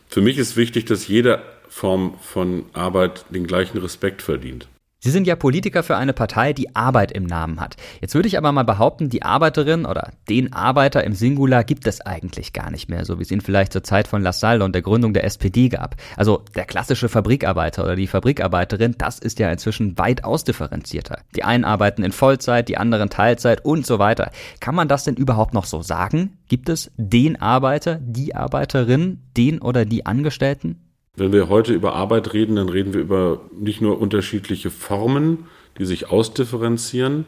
Für 0.08 0.22
mich 0.22 0.38
ist 0.38 0.56
wichtig, 0.56 0.86
dass 0.86 1.08
jede 1.08 1.42
Form 1.68 2.16
von 2.22 2.66
Arbeit 2.74 3.26
den 3.30 3.48
gleichen 3.48 3.80
Respekt 3.80 4.22
verdient. 4.22 4.68
Sie 5.04 5.12
sind 5.12 5.28
ja 5.28 5.36
Politiker 5.36 5.84
für 5.84 5.98
eine 5.98 6.14
Partei, 6.14 6.54
die 6.54 6.78
Arbeit 6.78 7.12
im 7.12 7.26
Namen 7.26 7.60
hat. 7.60 7.76
Jetzt 8.00 8.16
würde 8.16 8.30
ich 8.30 8.38
aber 8.38 8.54
mal 8.54 8.64
behaupten, 8.64 9.10
die 9.10 9.22
Arbeiterin 9.22 9.86
oder 9.86 10.12
den 10.30 10.54
Arbeiter 10.54 11.04
im 11.04 11.14
Singular 11.14 11.66
gibt 11.66 11.88
es 11.88 12.00
eigentlich 12.00 12.54
gar 12.54 12.72
nicht 12.72 12.88
mehr, 12.88 13.04
so 13.04 13.20
wie 13.20 13.24
es 13.24 13.32
ihn 13.32 13.42
vielleicht 13.42 13.74
zur 13.74 13.84
Zeit 13.84 14.08
von 14.08 14.22
Lassalle 14.22 14.64
und 14.64 14.74
der 14.74 14.82
Gründung 14.82 15.14
der 15.14 15.26
SPD 15.26 15.68
gab. 15.68 15.98
Also 16.16 16.46
der 16.56 16.64
klassische 16.64 17.10
Fabrikarbeiter 17.10 17.84
oder 17.84 17.98
die 17.98 18.08
Fabrikarbeiterin, 18.08 18.96
das 18.98 19.20
ist 19.20 19.40
ja 19.40 19.52
inzwischen 19.52 19.98
weit 19.98 20.24
ausdifferenzierter. 20.24 21.20
Die 21.36 21.44
einen 21.44 21.66
arbeiten 21.66 22.04
in 22.04 22.14
Vollzeit, 22.14 22.70
die 22.70 22.78
anderen 22.78 23.10
Teilzeit 23.10 23.66
und 23.66 23.86
so 23.86 24.00
weiter. 24.00 24.32
Kann 24.62 24.74
man 24.74 24.88
das 24.88 25.04
denn 25.04 25.16
überhaupt 25.16 25.54
noch 25.54 25.66
so 25.66 25.82
sagen? 25.82 26.38
Gibt 26.48 26.70
es 26.70 26.92
den 26.96 27.42
Arbeiter, 27.42 28.00
die 28.02 28.36
Arbeiterin, 28.36 29.20
den 29.36 29.60
oder 29.60 29.84
die 29.84 30.06
Angestellten? 30.06 30.80
Wenn 31.16 31.32
wir 31.32 31.48
heute 31.48 31.74
über 31.74 31.94
Arbeit 31.94 32.34
reden, 32.34 32.56
dann 32.56 32.70
reden 32.70 32.94
wir 32.94 33.02
über 33.02 33.42
nicht 33.56 33.82
nur 33.82 34.00
unterschiedliche 34.00 34.72
Formen, 34.72 35.46
die 35.78 35.86
sich 35.86 36.10
ausdifferenzieren 36.10 37.26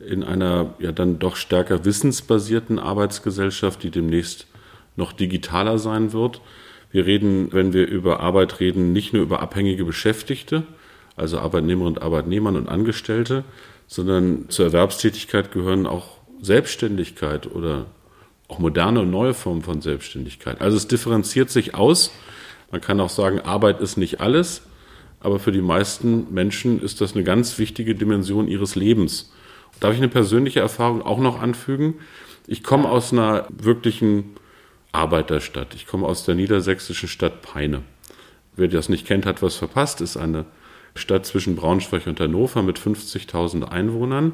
in 0.00 0.24
einer 0.24 0.74
ja 0.80 0.90
dann 0.90 1.18
doch 1.20 1.36
stärker 1.36 1.84
wissensbasierten 1.84 2.78
Arbeitsgesellschaft, 2.80 3.82
die 3.82 3.90
demnächst 3.90 4.46
noch 4.96 5.12
digitaler 5.12 5.78
sein 5.78 6.12
wird. 6.12 6.40
Wir 6.90 7.06
reden, 7.06 7.52
wenn 7.52 7.72
wir 7.72 7.86
über 7.86 8.20
Arbeit 8.20 8.58
reden, 8.58 8.92
nicht 8.92 9.12
nur 9.12 9.22
über 9.22 9.40
abhängige 9.40 9.84
Beschäftigte, 9.84 10.64
also 11.14 11.38
Arbeitnehmerinnen 11.38 11.96
und 11.96 12.02
Arbeitnehmern 12.02 12.56
und 12.56 12.68
Angestellte, 12.68 13.44
sondern 13.86 14.48
zur 14.48 14.66
Erwerbstätigkeit 14.66 15.52
gehören 15.52 15.86
auch 15.86 16.16
Selbstständigkeit 16.40 17.50
oder 17.52 17.86
auch 18.48 18.58
moderne 18.58 19.00
und 19.00 19.10
neue 19.10 19.34
Formen 19.34 19.62
von 19.62 19.80
Selbstständigkeit. 19.80 20.60
Also 20.60 20.76
es 20.76 20.88
differenziert 20.88 21.50
sich 21.50 21.74
aus 21.74 22.10
man 22.70 22.80
kann 22.80 23.00
auch 23.00 23.10
sagen, 23.10 23.40
Arbeit 23.40 23.80
ist 23.80 23.96
nicht 23.96 24.20
alles, 24.20 24.62
aber 25.20 25.38
für 25.38 25.52
die 25.52 25.62
meisten 25.62 26.32
Menschen 26.32 26.80
ist 26.80 27.00
das 27.00 27.14
eine 27.14 27.24
ganz 27.24 27.58
wichtige 27.58 27.94
Dimension 27.94 28.48
ihres 28.48 28.76
Lebens. 28.76 29.32
Darf 29.80 29.92
ich 29.92 29.98
eine 29.98 30.08
persönliche 30.08 30.60
Erfahrung 30.60 31.02
auch 31.02 31.18
noch 31.18 31.40
anfügen? 31.40 31.94
Ich 32.46 32.62
komme 32.62 32.88
aus 32.88 33.12
einer 33.12 33.46
wirklichen 33.50 34.36
Arbeiterstadt. 34.92 35.74
Ich 35.74 35.86
komme 35.86 36.06
aus 36.06 36.24
der 36.24 36.34
niedersächsischen 36.34 37.08
Stadt 37.08 37.42
Peine. 37.42 37.82
Wer 38.56 38.68
das 38.68 38.88
nicht 38.88 39.06
kennt, 39.06 39.26
hat 39.26 39.42
was 39.42 39.56
verpasst. 39.56 40.00
Ist 40.00 40.16
eine 40.16 40.44
Stadt 40.94 41.26
zwischen 41.26 41.56
Braunschweig 41.56 42.06
und 42.06 42.18
Hannover 42.20 42.62
mit 42.62 42.78
50.000 42.78 43.64
Einwohnern. 43.64 44.32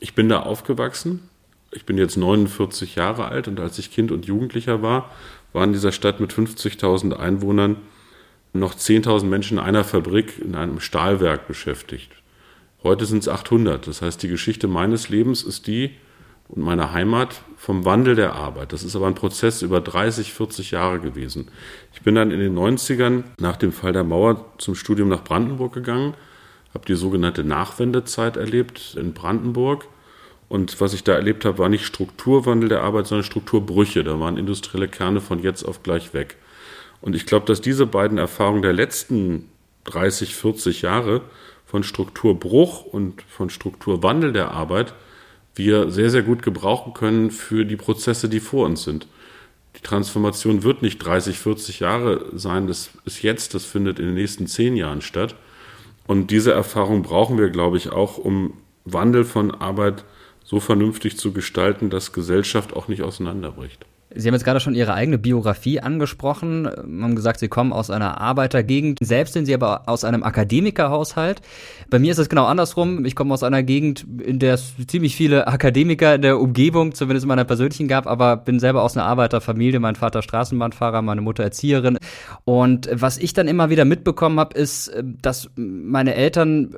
Ich 0.00 0.14
bin 0.14 0.28
da 0.28 0.40
aufgewachsen. 0.40 1.28
Ich 1.70 1.86
bin 1.86 1.98
jetzt 1.98 2.16
49 2.16 2.94
Jahre 2.94 3.26
alt 3.26 3.48
und 3.48 3.60
als 3.60 3.78
ich 3.78 3.92
Kind 3.92 4.12
und 4.12 4.26
Jugendlicher 4.26 4.80
war, 4.80 5.10
waren 5.54 5.70
in 5.70 5.72
dieser 5.72 5.92
Stadt 5.92 6.20
mit 6.20 6.32
50.000 6.32 7.14
Einwohnern 7.14 7.76
noch 8.52 8.74
10.000 8.74 9.24
Menschen 9.24 9.58
in 9.58 9.64
einer 9.64 9.84
Fabrik, 9.84 10.38
in 10.38 10.54
einem 10.54 10.80
Stahlwerk 10.80 11.48
beschäftigt. 11.48 12.10
Heute 12.82 13.06
sind 13.06 13.20
es 13.20 13.28
800. 13.28 13.86
Das 13.86 14.02
heißt, 14.02 14.22
die 14.22 14.28
Geschichte 14.28 14.68
meines 14.68 15.08
Lebens 15.08 15.42
ist 15.42 15.66
die 15.66 15.92
und 16.48 16.62
meiner 16.62 16.92
Heimat 16.92 17.42
vom 17.56 17.84
Wandel 17.84 18.14
der 18.14 18.34
Arbeit. 18.34 18.72
Das 18.72 18.82
ist 18.82 18.94
aber 18.94 19.06
ein 19.06 19.14
Prozess 19.14 19.62
über 19.62 19.80
30, 19.80 20.34
40 20.34 20.72
Jahre 20.72 21.00
gewesen. 21.00 21.48
Ich 21.94 22.02
bin 22.02 22.14
dann 22.14 22.30
in 22.30 22.40
den 22.40 22.54
90ern 22.54 23.24
nach 23.38 23.56
dem 23.56 23.72
Fall 23.72 23.92
der 23.92 24.04
Mauer 24.04 24.44
zum 24.58 24.74
Studium 24.74 25.08
nach 25.08 25.24
Brandenburg 25.24 25.72
gegangen, 25.72 26.14
habe 26.74 26.84
die 26.84 26.94
sogenannte 26.94 27.44
Nachwendezeit 27.44 28.36
erlebt 28.36 28.96
in 29.00 29.14
Brandenburg 29.14 29.86
und 30.54 30.80
was 30.80 30.94
ich 30.94 31.02
da 31.02 31.14
erlebt 31.14 31.44
habe, 31.44 31.58
war 31.58 31.68
nicht 31.68 31.84
Strukturwandel 31.84 32.68
der 32.68 32.82
Arbeit, 32.82 33.08
sondern 33.08 33.24
Strukturbrüche. 33.24 34.04
Da 34.04 34.20
waren 34.20 34.36
industrielle 34.36 34.86
Kerne 34.86 35.20
von 35.20 35.42
jetzt 35.42 35.64
auf 35.64 35.82
gleich 35.82 36.14
weg. 36.14 36.36
Und 37.00 37.16
ich 37.16 37.26
glaube, 37.26 37.44
dass 37.44 37.60
diese 37.60 37.86
beiden 37.86 38.18
Erfahrungen 38.18 38.62
der 38.62 38.72
letzten 38.72 39.48
30, 39.82 40.36
40 40.36 40.82
Jahre 40.82 41.22
von 41.66 41.82
Strukturbruch 41.82 42.84
und 42.84 43.20
von 43.22 43.50
Strukturwandel 43.50 44.32
der 44.32 44.52
Arbeit 44.52 44.94
wir 45.56 45.90
sehr, 45.90 46.08
sehr 46.08 46.22
gut 46.22 46.44
gebrauchen 46.44 46.94
können 46.94 47.32
für 47.32 47.64
die 47.64 47.74
Prozesse, 47.74 48.28
die 48.28 48.38
vor 48.38 48.66
uns 48.66 48.84
sind. 48.84 49.08
Die 49.76 49.82
Transformation 49.82 50.62
wird 50.62 50.82
nicht 50.82 50.98
30, 50.98 51.36
40 51.36 51.80
Jahre 51.80 52.26
sein, 52.32 52.68
das 52.68 52.90
ist 53.04 53.22
jetzt, 53.22 53.54
das 53.54 53.64
findet 53.64 53.98
in 53.98 54.06
den 54.06 54.14
nächsten 54.14 54.46
zehn 54.46 54.76
Jahren 54.76 55.00
statt. 55.00 55.34
Und 56.06 56.30
diese 56.30 56.52
Erfahrung 56.52 57.02
brauchen 57.02 57.38
wir, 57.38 57.50
glaube 57.50 57.76
ich, 57.76 57.90
auch, 57.90 58.18
um 58.18 58.52
Wandel 58.84 59.24
von 59.24 59.50
Arbeit 59.50 60.04
so 60.44 60.60
vernünftig 60.60 61.18
zu 61.18 61.32
gestalten, 61.32 61.90
dass 61.90 62.12
Gesellschaft 62.12 62.74
auch 62.74 62.88
nicht 62.88 63.02
auseinanderbricht. 63.02 63.84
Sie 64.16 64.28
haben 64.28 64.34
jetzt 64.34 64.44
gerade 64.44 64.60
schon 64.60 64.76
Ihre 64.76 64.94
eigene 64.94 65.18
Biografie 65.18 65.80
angesprochen. 65.80 66.64
Sie 66.64 67.02
haben 67.02 67.16
gesagt, 67.16 67.40
Sie 67.40 67.48
kommen 67.48 67.72
aus 67.72 67.90
einer 67.90 68.20
Arbeitergegend. 68.20 68.98
Selbst 69.02 69.32
sind 69.32 69.46
Sie 69.46 69.54
aber 69.54 69.88
aus 69.88 70.04
einem 70.04 70.22
Akademikerhaushalt. 70.22 71.40
Bei 71.90 71.98
mir 71.98 72.12
ist 72.12 72.18
es 72.18 72.28
genau 72.28 72.44
andersrum. 72.44 73.04
Ich 73.06 73.16
komme 73.16 73.34
aus 73.34 73.42
einer 73.42 73.64
Gegend, 73.64 74.06
in 74.24 74.38
der 74.38 74.54
es 74.54 74.74
ziemlich 74.86 75.16
viele 75.16 75.48
Akademiker 75.48 76.14
in 76.14 76.22
der 76.22 76.38
Umgebung, 76.38 76.94
zumindest 76.94 77.24
in 77.24 77.28
meiner 77.28 77.44
persönlichen 77.44 77.88
gab, 77.88 78.06
aber 78.06 78.36
bin 78.36 78.60
selber 78.60 78.82
aus 78.82 78.96
einer 78.96 79.06
Arbeiterfamilie. 79.06 79.80
Mein 79.80 79.96
Vater 79.96 80.22
Straßenbahnfahrer, 80.22 81.02
meine 81.02 81.20
Mutter 81.20 81.42
Erzieherin. 81.42 81.98
Und 82.44 82.88
was 82.92 83.18
ich 83.18 83.32
dann 83.32 83.48
immer 83.48 83.68
wieder 83.68 83.84
mitbekommen 83.84 84.38
habe, 84.38 84.56
ist, 84.56 84.92
dass 85.02 85.50
meine 85.56 86.14
Eltern 86.14 86.76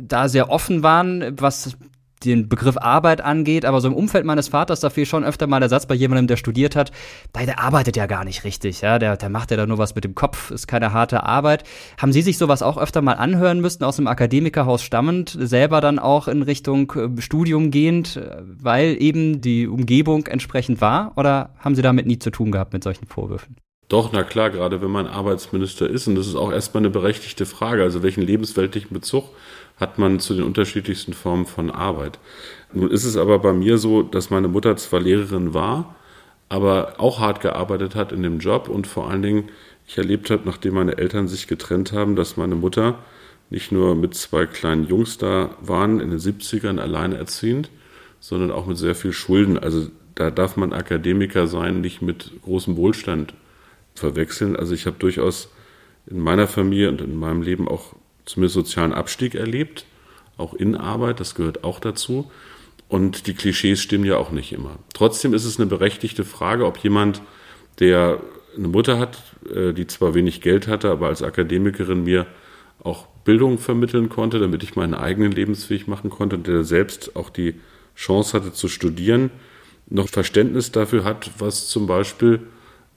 da 0.00 0.28
sehr 0.28 0.48
offen 0.48 0.82
waren, 0.82 1.34
was 1.38 1.76
den 2.24 2.48
Begriff 2.48 2.76
Arbeit 2.76 3.20
angeht, 3.20 3.64
aber 3.64 3.80
so 3.80 3.88
im 3.88 3.94
Umfeld 3.94 4.24
meines 4.24 4.48
Vaters, 4.48 4.80
da 4.80 4.90
fiel 4.90 5.06
schon 5.06 5.24
öfter 5.24 5.46
mal 5.46 5.60
der 5.60 5.68
Satz 5.68 5.86
bei 5.86 5.94
jemandem, 5.94 6.26
der 6.26 6.36
studiert 6.36 6.76
hat, 6.76 6.92
der 7.34 7.58
arbeitet 7.58 7.96
ja 7.96 8.06
gar 8.06 8.24
nicht 8.24 8.44
richtig, 8.44 8.82
ja, 8.82 8.98
der, 8.98 9.16
der 9.16 9.30
macht 9.30 9.50
ja 9.50 9.56
da 9.56 9.66
nur 9.66 9.78
was 9.78 9.94
mit 9.94 10.04
dem 10.04 10.14
Kopf, 10.14 10.50
ist 10.50 10.66
keine 10.66 10.92
harte 10.92 11.22
Arbeit. 11.24 11.64
Haben 11.98 12.12
Sie 12.12 12.22
sich 12.22 12.38
sowas 12.38 12.62
auch 12.62 12.76
öfter 12.76 13.02
mal 13.02 13.14
anhören 13.14 13.60
müssen, 13.60 13.84
aus 13.84 13.96
dem 13.96 14.06
Akademikerhaus 14.06 14.82
stammend, 14.82 15.36
selber 15.38 15.80
dann 15.80 15.98
auch 15.98 16.28
in 16.28 16.42
Richtung 16.42 16.92
äh, 16.92 17.20
Studium 17.20 17.70
gehend, 17.70 18.20
weil 18.42 19.00
eben 19.00 19.40
die 19.40 19.66
Umgebung 19.66 20.26
entsprechend 20.26 20.80
war, 20.80 21.12
oder 21.16 21.50
haben 21.58 21.74
Sie 21.74 21.82
damit 21.82 22.06
nie 22.06 22.18
zu 22.18 22.30
tun 22.30 22.52
gehabt 22.52 22.72
mit 22.72 22.84
solchen 22.84 23.06
Vorwürfen? 23.06 23.56
Doch, 23.90 24.12
na 24.12 24.22
klar, 24.22 24.50
gerade 24.50 24.80
wenn 24.80 24.90
man 24.90 25.08
Arbeitsminister 25.08 25.90
ist, 25.90 26.06
und 26.06 26.14
das 26.14 26.28
ist 26.28 26.36
auch 26.36 26.52
erstmal 26.52 26.82
eine 26.82 26.90
berechtigte 26.90 27.44
Frage, 27.44 27.82
also 27.82 28.04
welchen 28.04 28.22
lebensweltlichen 28.22 28.94
Bezug 28.94 29.24
hat 29.80 29.98
man 29.98 30.20
zu 30.20 30.34
den 30.34 30.44
unterschiedlichsten 30.44 31.14
Formen 31.14 31.46
von 31.46 31.70
Arbeit. 31.70 32.18
Nun 32.72 32.90
ist 32.90 33.04
es 33.04 33.16
aber 33.16 33.38
bei 33.38 33.52
mir 33.52 33.78
so, 33.78 34.02
dass 34.02 34.30
meine 34.30 34.48
Mutter 34.48 34.76
zwar 34.76 35.00
Lehrerin 35.00 35.54
war, 35.54 35.96
aber 36.50 36.94
auch 36.98 37.18
hart 37.18 37.40
gearbeitet 37.40 37.94
hat 37.94 38.12
in 38.12 38.22
dem 38.22 38.38
Job 38.38 38.68
und 38.68 38.86
vor 38.86 39.10
allen 39.10 39.22
Dingen 39.22 39.48
ich 39.86 39.98
erlebt 39.98 40.30
habe, 40.30 40.42
nachdem 40.44 40.74
meine 40.74 40.98
Eltern 40.98 41.26
sich 41.26 41.48
getrennt 41.48 41.92
haben, 41.92 42.14
dass 42.14 42.36
meine 42.36 42.54
Mutter 42.54 42.98
nicht 43.48 43.72
nur 43.72 43.96
mit 43.96 44.14
zwei 44.14 44.46
kleinen 44.46 44.86
Jungs 44.86 45.18
da 45.18 45.56
waren, 45.60 45.98
in 45.98 46.10
den 46.10 46.20
70ern 46.20 46.78
alleine 46.78 47.16
erziehend, 47.16 47.70
sondern 48.20 48.52
auch 48.52 48.66
mit 48.66 48.78
sehr 48.78 48.94
viel 48.94 49.12
Schulden. 49.12 49.58
Also 49.58 49.88
da 50.14 50.30
darf 50.30 50.56
man 50.56 50.72
Akademiker 50.72 51.46
sein, 51.46 51.80
nicht 51.80 52.02
mit 52.02 52.30
großem 52.42 52.76
Wohlstand 52.76 53.34
verwechseln. 53.94 54.54
Also 54.54 54.74
ich 54.74 54.86
habe 54.86 54.96
durchaus 54.98 55.50
in 56.06 56.20
meiner 56.20 56.46
Familie 56.46 56.88
und 56.90 57.00
in 57.00 57.16
meinem 57.16 57.42
Leben 57.42 57.66
auch 57.66 57.94
zumindest 58.30 58.54
sozialen 58.54 58.92
Abstieg 58.92 59.34
erlebt, 59.34 59.84
auch 60.36 60.54
in 60.54 60.74
Arbeit, 60.74 61.20
das 61.20 61.34
gehört 61.34 61.64
auch 61.64 61.80
dazu. 61.80 62.30
Und 62.88 63.28
die 63.28 63.34
Klischees 63.34 63.80
stimmen 63.80 64.04
ja 64.04 64.16
auch 64.16 64.32
nicht 64.32 64.52
immer. 64.52 64.78
Trotzdem 64.94 65.32
ist 65.32 65.44
es 65.44 65.60
eine 65.60 65.66
berechtigte 65.66 66.24
Frage, 66.24 66.66
ob 66.66 66.78
jemand, 66.78 67.22
der 67.78 68.20
eine 68.56 68.68
Mutter 68.68 68.98
hat, 68.98 69.22
äh, 69.54 69.72
die 69.72 69.86
zwar 69.86 70.14
wenig 70.14 70.40
Geld 70.40 70.66
hatte, 70.66 70.90
aber 70.90 71.06
als 71.06 71.22
Akademikerin 71.22 72.02
mir 72.02 72.26
auch 72.82 73.06
Bildung 73.24 73.58
vermitteln 73.58 74.08
konnte, 74.08 74.40
damit 74.40 74.62
ich 74.62 74.74
meinen 74.74 74.94
eigenen 74.94 75.30
Lebensweg 75.30 75.86
machen 75.86 76.10
konnte 76.10 76.36
und 76.36 76.46
der 76.46 76.64
selbst 76.64 77.14
auch 77.14 77.30
die 77.30 77.54
Chance 77.94 78.36
hatte 78.36 78.52
zu 78.52 78.66
studieren, 78.66 79.30
noch 79.88 80.08
Verständnis 80.08 80.72
dafür 80.72 81.04
hat, 81.04 81.30
was 81.38 81.68
zum 81.68 81.86
Beispiel 81.86 82.40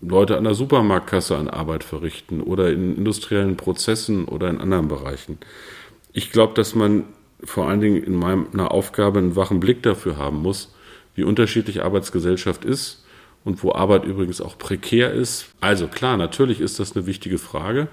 Leute 0.07 0.37
an 0.37 0.43
der 0.43 0.53
Supermarktkasse 0.53 1.37
an 1.37 1.47
Arbeit 1.47 1.83
verrichten 1.83 2.41
oder 2.41 2.71
in 2.71 2.95
industriellen 2.97 3.57
Prozessen 3.57 4.25
oder 4.25 4.49
in 4.49 4.59
anderen 4.59 4.87
Bereichen. 4.87 5.37
Ich 6.11 6.31
glaube, 6.31 6.53
dass 6.53 6.75
man 6.75 7.05
vor 7.43 7.67
allen 7.67 7.81
Dingen 7.81 8.03
in 8.03 8.15
meiner 8.15 8.71
Aufgabe 8.71 9.19
einen 9.19 9.35
wachen 9.35 9.59
Blick 9.59 9.83
dafür 9.83 10.17
haben 10.17 10.41
muss, 10.41 10.73
wie 11.15 11.23
unterschiedlich 11.23 11.83
Arbeitsgesellschaft 11.83 12.65
ist 12.65 13.03
und 13.43 13.63
wo 13.63 13.73
Arbeit 13.73 14.05
übrigens 14.05 14.41
auch 14.41 14.57
prekär 14.57 15.11
ist. 15.11 15.47
Also 15.59 15.87
klar, 15.87 16.17
natürlich 16.17 16.61
ist 16.61 16.79
das 16.79 16.95
eine 16.95 17.05
wichtige 17.05 17.37
Frage, 17.37 17.87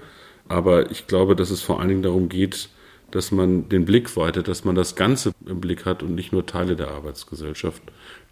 aber 0.47 0.91
ich 0.91 1.07
glaube, 1.07 1.35
dass 1.35 1.49
es 1.49 1.61
vor 1.61 1.79
allen 1.79 1.89
Dingen 1.89 2.03
darum 2.03 2.29
geht, 2.29 2.69
dass 3.11 3.31
man 3.31 3.67
den 3.67 3.83
Blick 3.85 4.15
weitet, 4.15 4.47
dass 4.47 4.63
man 4.63 4.75
das 4.75 4.95
Ganze 4.95 5.33
im 5.45 5.59
Blick 5.59 5.85
hat 5.85 6.01
und 6.01 6.15
nicht 6.15 6.31
nur 6.31 6.45
Teile 6.45 6.75
der 6.75 6.91
Arbeitsgesellschaft, 6.91 7.81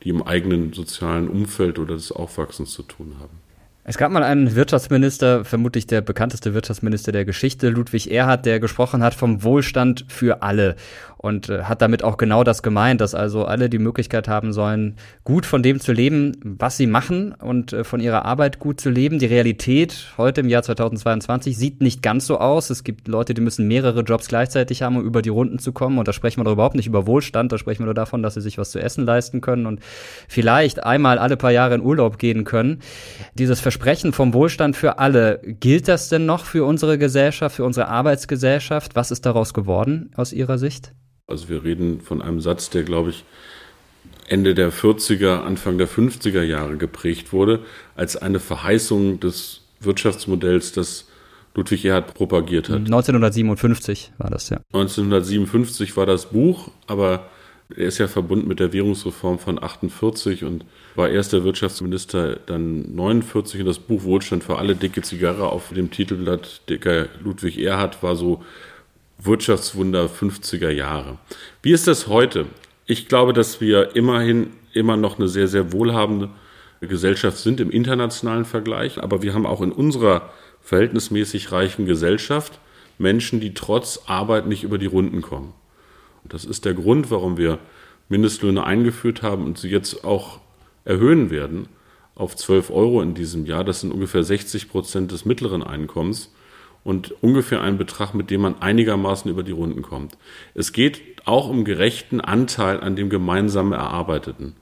die 0.03 0.09
im 0.09 0.23
eigenen 0.23 0.71
sozialen 0.71 1.27
Umfeld 1.27 1.79
oder 1.79 1.95
des 1.95 2.13
Aufwachsens 2.13 2.71
zu 2.71 2.83
tun 2.83 3.15
haben. 3.19 3.48
Es 3.85 3.97
gab 3.97 4.11
mal 4.11 4.23
einen 4.23 4.55
Wirtschaftsminister, 4.55 5.45
vermutlich 5.45 5.87
der 5.87 6.01
bekannteste 6.01 6.53
Wirtschaftsminister 6.53 7.11
der 7.11 7.25
Geschichte, 7.25 7.69
Ludwig 7.69 8.11
Erhard, 8.11 8.45
der 8.45 8.59
gesprochen 8.59 9.01
hat 9.01 9.13
vom 9.13 9.43
Wohlstand 9.43 10.05
für 10.09 10.43
alle 10.43 10.75
und 11.21 11.49
äh, 11.49 11.63
hat 11.63 11.81
damit 11.81 12.01
auch 12.01 12.15
genau 12.15 12.45
das 12.45 12.63
gemeint, 12.63 13.01
dass 13.01 13.13
also 13.13 13.43
alle 13.43 13.69
die 13.69 13.77
Möglichkeit 13.77 14.29
haben 14.29 14.53
sollen, 14.53 14.95
gut 15.25 15.45
von 15.45 15.61
dem 15.61 15.81
zu 15.81 15.91
leben, 15.91 16.37
was 16.43 16.77
sie 16.77 16.87
machen 16.87 17.33
und 17.33 17.73
äh, 17.73 17.83
von 17.83 17.99
ihrer 17.99 18.23
Arbeit 18.23 18.59
gut 18.59 18.79
zu 18.79 18.89
leben. 18.89 19.19
Die 19.19 19.25
Realität 19.25 20.13
heute 20.17 20.39
im 20.39 20.47
Jahr 20.47 20.63
2022 20.63 21.57
sieht 21.57 21.81
nicht 21.81 22.01
ganz 22.01 22.25
so 22.25 22.39
aus. 22.39 22.69
Es 22.69 22.85
gibt 22.85 23.09
Leute, 23.09 23.33
die 23.33 23.41
müssen 23.41 23.67
mehrere 23.67 24.01
Jobs 24.01 24.29
gleichzeitig 24.29 24.81
haben, 24.81 24.95
um 24.95 25.03
über 25.03 25.21
die 25.21 25.27
Runden 25.27 25.59
zu 25.59 25.73
kommen. 25.73 25.97
Und 25.97 26.07
da 26.07 26.13
sprechen 26.13 26.39
wir 26.39 26.45
doch 26.45 26.53
überhaupt 26.53 26.75
nicht 26.75 26.87
über 26.87 27.05
Wohlstand, 27.05 27.51
da 27.51 27.57
sprechen 27.57 27.79
wir 27.79 27.87
nur 27.87 27.93
davon, 27.93 28.23
dass 28.23 28.35
sie 28.35 28.41
sich 28.41 28.57
was 28.57 28.71
zu 28.71 28.79
essen 28.79 29.05
leisten 29.05 29.41
können 29.41 29.65
und 29.65 29.81
vielleicht 30.29 30.85
einmal 30.85 31.19
alle 31.19 31.35
paar 31.35 31.51
Jahre 31.51 31.75
in 31.75 31.81
Urlaub 31.81 32.17
gehen 32.17 32.45
können. 32.45 32.79
Dieses 33.33 33.59
Versprechen 33.69 34.13
vom 34.13 34.33
Wohlstand 34.33 34.75
für 34.75 34.97
alle, 34.97 35.41
gilt 35.43 35.87
das 35.87 36.09
denn 36.09 36.25
noch 36.25 36.43
für 36.43 36.65
unsere 36.65 36.97
Gesellschaft, 36.97 37.55
für 37.55 37.63
unsere 37.63 37.87
Arbeitsgesellschaft? 37.87 38.95
Was 38.95 39.11
ist 39.11 39.27
daraus 39.27 39.53
geworden 39.53 40.09
aus 40.15 40.33
Ihrer 40.33 40.57
Sicht? 40.57 40.95
Also 41.27 41.49
wir 41.49 41.63
reden 41.63 42.01
von 42.01 42.23
einem 42.23 42.41
Satz, 42.41 42.71
der, 42.71 42.81
glaube 42.81 43.11
ich, 43.11 43.25
Ende 44.27 44.55
der 44.55 44.73
40er, 44.73 45.43
Anfang 45.43 45.77
der 45.77 45.87
50er 45.87 46.41
Jahre 46.41 46.77
geprägt 46.77 47.31
wurde, 47.31 47.59
als 47.95 48.17
eine 48.17 48.39
Verheißung 48.39 49.19
des 49.19 49.61
Wirtschaftsmodells, 49.81 50.71
das 50.71 51.07
Ludwig 51.53 51.85
Erhard 51.85 52.15
propagiert 52.15 52.69
hat. 52.69 52.77
1957 52.77 54.13
war 54.17 54.31
das, 54.31 54.49
ja. 54.49 54.61
1957 54.73 55.95
war 55.95 56.07
das 56.07 56.31
Buch, 56.31 56.71
aber 56.87 57.29
er 57.69 57.85
ist 57.85 57.99
ja 57.99 58.07
verbunden 58.07 58.47
mit 58.47 58.59
der 58.59 58.73
Währungsreform 58.73 59.37
von 59.37 59.61
48 59.61 60.43
und 60.43 60.65
war 60.99 61.09
erst 61.09 61.31
der 61.31 61.45
Wirtschaftsminister 61.45 62.35
dann 62.45 62.93
49 62.93 63.61
und 63.61 63.65
das 63.67 63.79
Buch 63.79 64.03
Wohlstand 64.03 64.43
für 64.43 64.57
alle 64.57 64.75
dicke 64.75 65.01
Zigarre 65.01 65.49
auf 65.49 65.69
dem 65.69 65.91
Titelblatt 65.91 66.61
Dicker 66.69 67.07
Ludwig 67.23 67.57
Erhard 67.57 68.03
war 68.03 68.17
so 68.17 68.43
Wirtschaftswunder 69.17 70.07
50er 70.07 70.69
Jahre. 70.69 71.17
Wie 71.63 71.71
ist 71.71 71.87
das 71.87 72.07
heute? 72.07 72.47
Ich 72.85 73.07
glaube, 73.07 73.31
dass 73.31 73.61
wir 73.61 73.95
immerhin 73.95 74.51
immer 74.73 74.97
noch 74.97 75.17
eine 75.17 75.29
sehr, 75.29 75.47
sehr 75.47 75.71
wohlhabende 75.71 76.31
Gesellschaft 76.81 77.37
sind 77.37 77.61
im 77.61 77.71
internationalen 77.71 78.43
Vergleich, 78.43 79.01
aber 79.01 79.21
wir 79.21 79.33
haben 79.33 79.45
auch 79.45 79.61
in 79.61 79.71
unserer 79.71 80.29
verhältnismäßig 80.59 81.53
reichen 81.53 81.85
Gesellschaft 81.85 82.59
Menschen, 82.97 83.39
die 83.39 83.53
trotz 83.53 84.01
Arbeit 84.07 84.47
nicht 84.47 84.63
über 84.63 84.77
die 84.77 84.85
Runden 84.85 85.21
kommen. 85.21 85.53
Und 86.25 86.33
das 86.33 86.43
ist 86.43 86.65
der 86.65 86.73
Grund, 86.73 87.09
warum 87.09 87.37
wir 87.37 87.57
Mindestlöhne 88.09 88.65
eingeführt 88.65 89.21
haben 89.21 89.45
und 89.45 89.57
sie 89.57 89.69
jetzt 89.69 90.03
auch 90.03 90.41
erhöhen 90.89 91.29
werden 91.29 91.69
auf 92.15 92.35
12 92.35 92.71
Euro 92.71 93.01
in 93.01 93.13
diesem 93.13 93.45
Jahr. 93.45 93.63
Das 93.63 93.81
sind 93.81 93.91
ungefähr 93.91 94.23
60 94.23 94.69
Prozent 94.69 95.11
des 95.11 95.23
mittleren 95.23 95.63
Einkommens 95.63 96.33
und 96.83 97.13
ungefähr 97.21 97.61
ein 97.61 97.77
Betrag, 97.77 98.13
mit 98.13 98.31
dem 98.31 98.41
man 98.41 98.61
einigermaßen 98.61 99.29
über 99.29 99.43
die 99.43 99.51
Runden 99.51 99.83
kommt. 99.83 100.17
Es 100.55 100.73
geht 100.73 101.01
auch 101.25 101.47
um 101.47 101.63
gerechten 101.63 102.19
Anteil 102.19 102.81
an 102.81 102.95
dem 102.95 103.09
gemeinsam 103.09 103.71
Erarbeiteten. 103.71 104.55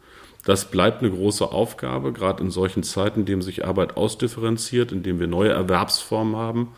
Das 0.44 0.70
bleibt 0.70 1.02
eine 1.02 1.12
große 1.12 1.52
Aufgabe, 1.52 2.14
gerade 2.14 2.44
in 2.44 2.52
solchen 2.52 2.84
Zeiten, 2.84 3.22
in 3.22 3.26
denen 3.26 3.42
sich 3.42 3.66
Arbeit 3.66 3.98
ausdifferenziert, 3.98 4.92
in 4.92 5.04
denen 5.04 5.20
wir 5.20 5.28
neue 5.28 5.50
Erwerbsformen 5.50 6.36
haben. 6.36 6.70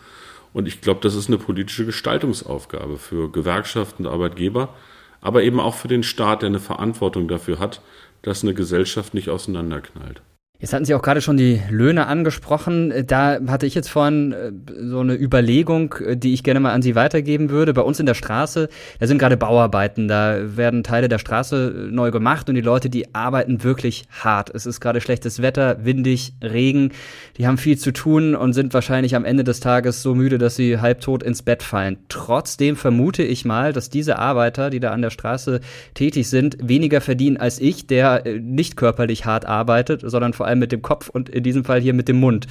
Und 0.53 0.67
ich 0.67 0.81
glaube, 0.81 1.01
das 1.01 1.15
ist 1.15 1.27
eine 1.27 1.37
politische 1.37 1.85
Gestaltungsaufgabe 1.85 2.97
für 2.97 3.31
Gewerkschaften 3.31 4.05
und 4.05 4.13
Arbeitgeber, 4.13 4.75
aber 5.21 5.43
eben 5.43 5.59
auch 5.59 5.75
für 5.75 5.87
den 5.87 6.03
Staat, 6.03 6.41
der 6.41 6.47
eine 6.47 6.59
Verantwortung 6.59 7.27
dafür 7.27 7.59
hat, 7.59 7.81
dass 8.21 8.43
eine 8.43 8.53
Gesellschaft 8.53 9.13
nicht 9.13 9.29
auseinanderknallt. 9.29 10.21
Jetzt 10.61 10.73
hatten 10.73 10.83
Sie 10.83 10.93
auch 10.93 11.01
gerade 11.01 11.21
schon 11.21 11.37
die 11.37 11.61
Löhne 11.69 12.07
angesprochen. 12.07 12.91
Da 13.07 13.39
hatte 13.47 13.65
ich 13.65 13.75
jetzt 13.75 13.89
vorhin 13.89 14.33
äh, 14.33 14.51
so 14.89 14.99
eine 14.99 15.15
Überlegung, 15.15 15.95
äh, 16.05 16.17
die 16.17 16.33
ich 16.33 16.43
gerne 16.43 16.59
mal 16.59 16.73
an 16.73 16.81
Sie 16.81 16.95
weitergeben 16.95 17.49
würde. 17.49 17.73
Bei 17.73 17.81
uns 17.81 18.01
in 18.01 18.05
der 18.05 18.13
Straße, 18.13 18.67
da 18.99 19.07
sind 19.07 19.19
gerade 19.19 19.37
Bauarbeiten, 19.37 20.09
da 20.09 20.57
werden 20.57 20.83
Teile 20.83 21.07
der 21.07 21.17
Straße 21.17 21.87
äh, 21.87 21.91
neu 21.93 22.11
gemacht 22.11 22.49
und 22.49 22.55
die 22.55 22.61
Leute, 22.61 22.89
die 22.89 23.15
arbeiten 23.15 23.63
wirklich 23.63 24.03
hart. 24.11 24.53
Es 24.53 24.65
ist 24.65 24.81
gerade 24.81 24.99
schlechtes 24.99 25.41
Wetter, 25.41 25.85
windig, 25.85 26.33
Regen. 26.43 26.91
Die 27.37 27.47
haben 27.47 27.57
viel 27.57 27.77
zu 27.77 27.93
tun 27.93 28.35
und 28.35 28.51
sind 28.51 28.73
wahrscheinlich 28.73 29.15
am 29.15 29.23
Ende 29.23 29.45
des 29.45 29.61
Tages 29.61 30.03
so 30.03 30.13
müde, 30.13 30.39
dass 30.39 30.57
sie 30.57 30.81
halbtot 30.81 31.23
ins 31.23 31.41
Bett 31.41 31.63
fallen. 31.63 31.99
Trotzdem 32.09 32.75
vermute 32.75 33.23
ich 33.23 33.45
mal, 33.45 33.71
dass 33.71 33.89
diese 33.89 34.19
Arbeiter, 34.19 34.69
die 34.71 34.81
da 34.81 34.91
an 34.91 35.03
der 35.03 35.09
Straße 35.09 35.61
tätig 35.93 36.27
sind, 36.27 36.57
weniger 36.61 36.99
verdienen 36.99 37.37
als 37.37 37.61
ich, 37.61 37.87
der 37.87 38.23
nicht 38.41 38.75
körperlich 38.75 39.23
hart 39.23 39.45
arbeitet, 39.45 40.01
sondern 40.03 40.33
vor 40.33 40.48
allem 40.49 40.59
mit 40.59 40.71
dem 40.71 40.81
Kopf 40.81 41.09
und 41.09 41.29
in 41.29 41.43
diesem 41.43 41.63
Fall 41.63 41.79
hier 41.79 41.93
mit 41.93 42.07
dem 42.07 42.19
Mund. 42.19 42.47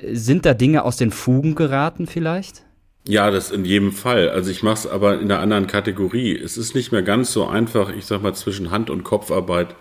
Sind 0.00 0.46
da 0.46 0.54
Dinge 0.54 0.84
aus 0.84 0.96
den 0.96 1.10
Fugen 1.10 1.54
geraten 1.54 2.06
vielleicht? 2.06 2.62
Ja, 3.08 3.30
das 3.30 3.50
in 3.50 3.64
jedem 3.64 3.92
Fall. 3.92 4.28
Also 4.30 4.50
ich 4.50 4.62
mache 4.62 4.74
es 4.74 4.86
aber 4.86 5.14
in 5.14 5.30
einer 5.30 5.40
anderen 5.40 5.66
Kategorie. 5.66 6.36
Es 6.36 6.58
ist 6.58 6.74
nicht 6.74 6.90
mehr 6.90 7.02
ganz 7.02 7.32
so 7.32 7.46
einfach, 7.46 7.94
ich 7.94 8.04
sag 8.04 8.22
mal, 8.22 8.34
zwischen 8.34 8.70
Hand- 8.70 8.90
und 8.90 9.04
Kopfarbeit 9.04 9.76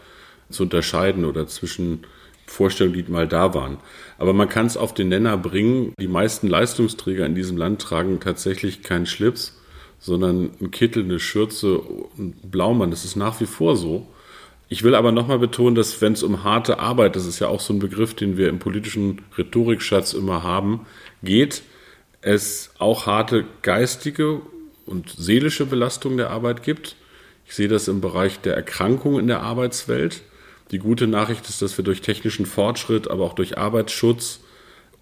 zu 0.49 0.63
unterscheiden 0.63 1.25
oder 1.25 1.47
zwischen 1.47 2.05
Vorstellungen, 2.45 3.05
die 3.05 3.11
mal 3.11 3.27
da 3.27 3.55
waren. 3.55 3.77
Aber 4.19 4.33
man 4.33 4.47
kann 4.47 4.67
es 4.67 4.77
auf 4.77 4.93
den 4.93 5.09
Nenner 5.09 5.37
bringen. 5.37 5.93
Die 5.99 6.07
meisten 6.07 6.47
Leistungsträger 6.47 7.25
in 7.25 7.33
diesem 7.33 7.57
Land 7.57 7.81
tragen 7.81 8.19
tatsächlich 8.19 8.83
keinen 8.83 9.07
Schlips, 9.07 9.59
sondern 9.97 10.51
einen 10.59 10.69
Kittel, 10.69 11.03
eine 11.03 11.19
Schürze, 11.19 11.81
einen 12.17 12.33
Blaumann. 12.43 12.91
Das 12.91 13.05
ist 13.05 13.15
nach 13.15 13.41
wie 13.41 13.47
vor 13.47 13.75
so. 13.75 14.07
Ich 14.67 14.83
will 14.83 14.95
aber 14.95 15.11
nochmal 15.11 15.39
betonen, 15.39 15.75
dass 15.75 16.01
wenn 16.01 16.13
es 16.13 16.23
um 16.23 16.43
harte 16.43 16.79
Arbeit, 16.79 17.15
das 17.15 17.25
ist 17.25 17.39
ja 17.39 17.47
auch 17.47 17.59
so 17.59 17.73
ein 17.73 17.79
Begriff, 17.79 18.15
den 18.15 18.37
wir 18.37 18.49
im 18.49 18.59
politischen 18.59 19.21
Rhetorikschatz 19.37 20.13
immer 20.13 20.43
haben, 20.43 20.87
geht, 21.21 21.61
es 22.21 22.71
auch 22.79 23.05
harte 23.05 23.45
geistige 23.61 24.41
und 24.85 25.09
seelische 25.09 25.67
Belastung 25.67 26.17
der 26.17 26.31
Arbeit 26.31 26.63
gibt. 26.63 26.95
Ich 27.45 27.53
sehe 27.53 27.67
das 27.67 27.87
im 27.87 28.01
Bereich 28.01 28.39
der 28.39 28.55
Erkrankung 28.55 29.19
in 29.19 29.27
der 29.27 29.41
Arbeitswelt. 29.41 30.23
Die 30.71 30.79
gute 30.79 31.05
Nachricht 31.05 31.47
ist, 31.47 31.61
dass 31.61 31.77
wir 31.77 31.85
durch 31.85 32.01
technischen 32.01 32.47
Fortschritt, 32.47 33.07
aber 33.07 33.23
auch 33.23 33.33
durch 33.33 33.59
Arbeitsschutz, 33.59 34.39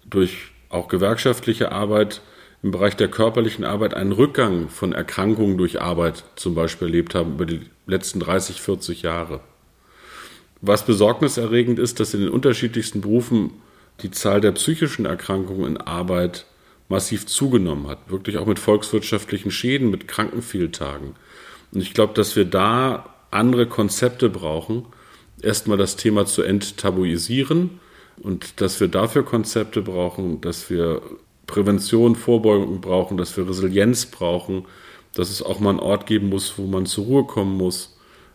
durch 0.04 0.52
auch 0.68 0.88
gewerkschaftliche 0.88 1.72
Arbeit 1.72 2.20
im 2.62 2.70
Bereich 2.70 2.96
der 2.96 3.08
körperlichen 3.08 3.64
Arbeit 3.64 3.94
einen 3.94 4.12
Rückgang 4.12 4.68
von 4.68 4.92
Erkrankungen 4.92 5.56
durch 5.56 5.80
Arbeit 5.80 6.24
zum 6.36 6.54
Beispiel 6.54 6.88
erlebt 6.88 7.14
haben 7.14 7.34
über 7.34 7.46
die 7.46 7.60
letzten 7.86 8.20
30, 8.20 8.60
40 8.60 9.02
Jahre. 9.02 9.40
Was 10.66 10.86
besorgniserregend 10.86 11.78
ist, 11.78 12.00
dass 12.00 12.14
in 12.14 12.20
den 12.20 12.30
unterschiedlichsten 12.30 13.02
Berufen 13.02 13.50
die 14.00 14.10
Zahl 14.10 14.40
der 14.40 14.52
psychischen 14.52 15.04
Erkrankungen 15.04 15.66
in 15.66 15.76
Arbeit 15.76 16.46
massiv 16.88 17.26
zugenommen 17.26 17.86
hat. 17.86 18.10
Wirklich 18.10 18.38
auch 18.38 18.46
mit 18.46 18.58
volkswirtschaftlichen 18.58 19.50
Schäden, 19.50 19.90
mit 19.90 20.08
Krankenfehltagen. 20.08 21.16
Und 21.72 21.80
ich 21.82 21.92
glaube, 21.92 22.14
dass 22.14 22.34
wir 22.34 22.46
da 22.46 23.14
andere 23.30 23.66
Konzepte 23.66 24.30
brauchen. 24.30 24.86
Erstmal 25.42 25.76
das 25.76 25.96
Thema 25.96 26.24
zu 26.24 26.42
enttabuisieren 26.42 27.80
und 28.22 28.62
dass 28.62 28.80
wir 28.80 28.88
dafür 28.88 29.22
Konzepte 29.22 29.82
brauchen, 29.82 30.40
dass 30.40 30.70
wir 30.70 31.02
Prävention, 31.46 32.16
Vorbeugung 32.16 32.80
brauchen, 32.80 33.18
dass 33.18 33.36
wir 33.36 33.46
Resilienz 33.46 34.06
brauchen, 34.06 34.64
dass 35.14 35.28
es 35.28 35.42
auch 35.42 35.60
mal 35.60 35.70
einen 35.70 35.80
Ort 35.80 36.06
geben 36.06 36.30
muss, 36.30 36.54
wo 36.56 36.66
man 36.66 36.86
zur 36.86 37.04
Ruhe 37.04 37.24
kommen 37.24 37.58
muss 37.58 37.93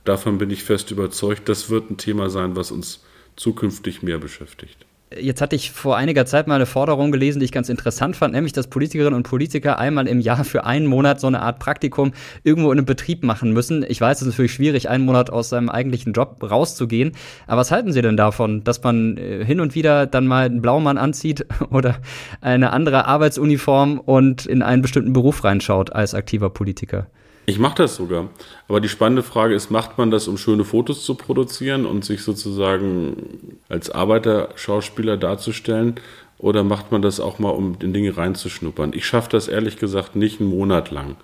davon 0.10 0.38
bin 0.38 0.50
ich 0.50 0.64
fest 0.64 0.92
überzeugt, 0.92 1.48
das 1.48 1.70
wird 1.70 1.90
ein 1.90 1.98
Thema 1.98 2.30
sein, 2.30 2.56
was 2.56 2.72
uns 2.72 3.04
zukünftig 3.36 4.02
mehr 4.02 4.18
beschäftigt. 4.18 4.86
Jetzt 5.18 5.42
hatte 5.42 5.56
ich 5.56 5.72
vor 5.72 5.98
einiger 5.98 6.28
Zeit 6.28 6.46
mal 6.46 6.56
eine 6.56 6.68
Forderung 6.68 7.12
gelesen, 7.12 7.40
die 7.40 7.46
ich 7.46 7.52
ganz 7.52 7.68
interessant 7.70 8.16
fand, 8.16 8.34
nämlich, 8.34 8.54
dass 8.54 8.68
Politikerinnen 8.68 9.16
und 9.16 9.24
Politiker 9.24 9.80
einmal 9.80 10.08
im 10.08 10.20
Jahr 10.20 10.44
für 10.44 10.66
einen 10.66 10.86
Monat 10.86 11.20
so 11.20 11.26
eine 11.26 11.42
Art 11.42 11.58
Praktikum 11.58 12.12
irgendwo 12.44 12.72
in 12.72 12.78
einem 12.78 12.86
Betrieb 12.86 13.24
machen 13.24 13.52
müssen. 13.52 13.84
Ich 13.88 14.00
weiß, 14.00 14.18
es 14.18 14.28
ist 14.28 14.34
natürlich 14.34 14.54
schwierig, 14.54 14.88
einen 14.88 15.06
Monat 15.06 15.32
aus 15.32 15.50
seinem 15.50 15.70
eigentlichen 15.70 16.14
Job 16.14 16.38
rauszugehen. 16.44 17.14
Aber 17.48 17.62
was 17.62 17.72
halten 17.72 17.92
Sie 17.92 18.04
denn 18.04 18.18
davon, 18.18 18.64
dass 18.64 18.84
man 18.84 19.18
äh, 19.18 19.44
hin 19.44 19.62
und 19.62 19.74
wieder 19.74 20.06
dann 20.06 20.28
mal 20.28 20.46
einen 20.46 20.62
Blaumann 20.62 21.00
anzieht 21.00 21.44
oder 21.72 21.96
eine 22.42 22.72
andere 22.72 23.06
Arbeitsuniform 23.06 24.00
und 24.00 24.46
in 24.46 24.62
einen 24.62 24.84
bestimmten 24.84 25.14
Beruf 25.14 25.44
reinschaut 25.44 25.92
als 25.92 26.14
aktiver 26.14 26.52
Politiker? 26.52 27.08
Ich 27.50 27.58
mache 27.58 27.78
das 27.78 27.96
sogar. 27.96 28.30
Aber 28.68 28.80
die 28.80 28.90
spannende 28.90 29.24
Frage 29.24 29.56
ist, 29.56 29.72
macht 29.72 29.98
man 29.98 30.12
das, 30.12 30.28
um 30.28 30.38
schöne 30.38 30.64
Fotos 30.64 31.04
zu 31.04 31.16
produzieren 31.16 31.88
und 31.88 32.06
sich 32.06 32.22
sozusagen 32.22 33.58
als 33.70 33.90
Arbeiterschauspieler 33.90 35.18
darzustellen? 35.18 35.96
Oder 36.38 36.64
macht 36.64 36.92
man 36.92 37.02
das 37.02 37.20
auch 37.20 37.40
mal, 37.40 37.50
um 37.50 37.76
in 37.82 37.92
Dinge 37.92 38.16
reinzuschnuppern? 38.16 38.94
Ich 38.94 39.08
schaffe 39.08 39.32
das 39.32 39.48
ehrlich 39.48 39.78
gesagt 39.78 40.16
nicht 40.16 40.40
einen 40.40 40.52
Monat 40.52 40.92
lang. 40.92 41.16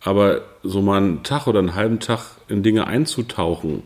Aber 0.00 0.42
so 0.62 0.82
mal 0.82 0.98
einen 0.98 1.24
Tag 1.24 1.48
oder 1.48 1.58
einen 1.58 1.74
halben 1.74 1.98
Tag 1.98 2.20
in 2.46 2.62
Dinge 2.62 2.86
einzutauchen 2.86 3.82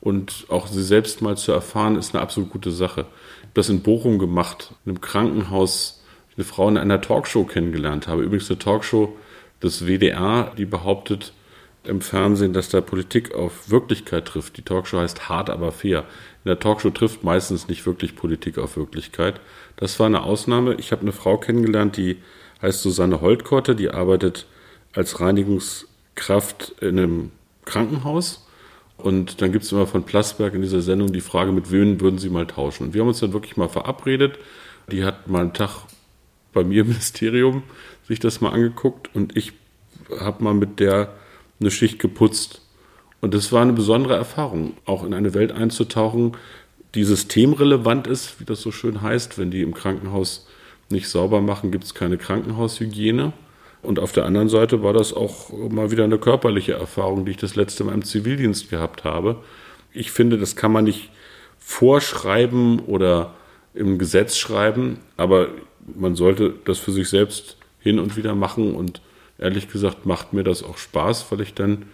und 0.00 0.46
auch 0.48 0.66
sie 0.66 0.82
selbst 0.82 1.20
mal 1.20 1.36
zu 1.36 1.52
erfahren, 1.52 1.96
ist 1.96 2.14
eine 2.14 2.22
absolut 2.22 2.48
gute 2.48 2.70
Sache. 2.70 3.02
Ich 3.02 3.42
habe 3.42 3.52
das 3.52 3.68
in 3.68 3.82
Bochum 3.82 4.18
gemacht, 4.18 4.72
in 4.86 4.92
einem 4.92 5.02
Krankenhaus, 5.02 6.02
eine 6.38 6.44
Frau 6.44 6.70
in 6.70 6.78
einer 6.78 7.02
Talkshow 7.02 7.44
kennengelernt 7.44 8.08
habe. 8.08 8.22
Übrigens 8.22 8.48
eine 8.48 8.58
Talkshow 8.58 9.14
des 9.62 9.86
WDR, 9.86 10.52
die 10.56 10.64
behauptet 10.64 11.32
im 11.84 12.00
Fernsehen, 12.00 12.52
dass 12.52 12.68
da 12.68 12.80
Politik 12.80 13.34
auf 13.34 13.70
Wirklichkeit 13.70 14.26
trifft. 14.26 14.56
Die 14.56 14.62
Talkshow 14.62 14.98
heißt 14.98 15.28
hart, 15.28 15.50
aber 15.50 15.72
fair. 15.72 16.00
In 16.44 16.48
der 16.48 16.58
Talkshow 16.58 16.90
trifft 16.90 17.24
meistens 17.24 17.68
nicht 17.68 17.86
wirklich 17.86 18.14
Politik 18.14 18.58
auf 18.58 18.76
Wirklichkeit. 18.76 19.40
Das 19.76 19.98
war 19.98 20.06
eine 20.06 20.22
Ausnahme. 20.22 20.74
Ich 20.74 20.92
habe 20.92 21.02
eine 21.02 21.12
Frau 21.12 21.38
kennengelernt, 21.38 21.96
die 21.96 22.18
heißt 22.62 22.82
Susanne 22.82 23.20
Holtkorte, 23.20 23.74
die 23.74 23.90
arbeitet 23.90 24.46
als 24.92 25.20
Reinigungskraft 25.20 26.74
in 26.80 26.98
einem 26.98 27.30
Krankenhaus. 27.64 28.46
Und 28.96 29.40
dann 29.40 29.52
gibt 29.52 29.64
es 29.64 29.72
immer 29.72 29.86
von 29.86 30.02
Plasberg 30.02 30.54
in 30.54 30.62
dieser 30.62 30.80
Sendung 30.80 31.12
die 31.12 31.20
Frage, 31.20 31.52
mit 31.52 31.70
wem 31.70 32.00
würden 32.00 32.18
Sie 32.18 32.30
mal 32.30 32.46
tauschen? 32.46 32.88
Und 32.88 32.94
wir 32.94 33.00
haben 33.00 33.08
uns 33.08 33.20
dann 33.20 33.32
wirklich 33.32 33.56
mal 33.56 33.68
verabredet. 33.68 34.38
Die 34.90 35.04
hat 35.04 35.28
mal 35.28 35.42
einen 35.42 35.52
Tag 35.52 35.82
bei 36.52 36.64
mir 36.64 36.82
im 36.82 36.88
Ministerium 36.88 37.62
sich 38.06 38.20
das 38.20 38.40
mal 38.40 38.50
angeguckt 38.50 39.10
und 39.14 39.36
ich 39.36 39.52
habe 40.18 40.42
mal 40.42 40.54
mit 40.54 40.80
der 40.80 41.14
eine 41.60 41.70
Schicht 41.70 41.98
geputzt. 41.98 42.62
Und 43.20 43.34
das 43.34 43.52
war 43.52 43.62
eine 43.62 43.72
besondere 43.72 44.14
Erfahrung, 44.14 44.74
auch 44.84 45.04
in 45.04 45.12
eine 45.12 45.34
Welt 45.34 45.52
einzutauchen, 45.52 46.36
die 46.94 47.04
systemrelevant 47.04 48.06
ist, 48.06 48.40
wie 48.40 48.44
das 48.44 48.60
so 48.60 48.70
schön 48.70 49.02
heißt. 49.02 49.38
Wenn 49.38 49.50
die 49.50 49.62
im 49.62 49.74
Krankenhaus 49.74 50.46
nicht 50.88 51.08
sauber 51.08 51.40
machen, 51.40 51.70
gibt 51.70 51.84
es 51.84 51.94
keine 51.94 52.16
Krankenhaushygiene. 52.16 53.32
Und 53.82 53.98
auf 53.98 54.12
der 54.12 54.24
anderen 54.24 54.48
Seite 54.48 54.82
war 54.82 54.92
das 54.92 55.12
auch 55.12 55.50
mal 55.52 55.90
wieder 55.90 56.04
eine 56.04 56.18
körperliche 56.18 56.72
Erfahrung, 56.72 57.24
die 57.24 57.32
ich 57.32 57.36
das 57.36 57.56
letzte 57.56 57.84
Mal 57.84 57.94
im 57.94 58.04
Zivildienst 58.04 58.70
gehabt 58.70 59.04
habe. 59.04 59.42
Ich 59.92 60.10
finde, 60.10 60.38
das 60.38 60.56
kann 60.56 60.72
man 60.72 60.84
nicht 60.84 61.10
vorschreiben 61.58 62.80
oder 62.80 63.34
im 63.74 63.98
Gesetz 63.98 64.36
schreiben, 64.36 64.98
aber 65.16 65.48
man 65.96 66.16
sollte 66.16 66.54
das 66.64 66.78
für 66.78 66.92
sich 66.92 67.08
selbst 67.08 67.56
hin 67.80 67.98
und 67.98 68.16
wieder 68.16 68.34
machen 68.34 68.74
und 68.74 69.00
ehrlich 69.38 69.68
gesagt 69.68 70.06
macht 70.06 70.32
mir 70.32 70.44
das 70.44 70.62
auch 70.62 70.78
Spaß, 70.78 71.26
weil 71.30 71.40
ich 71.40 71.54
dann 71.54 71.84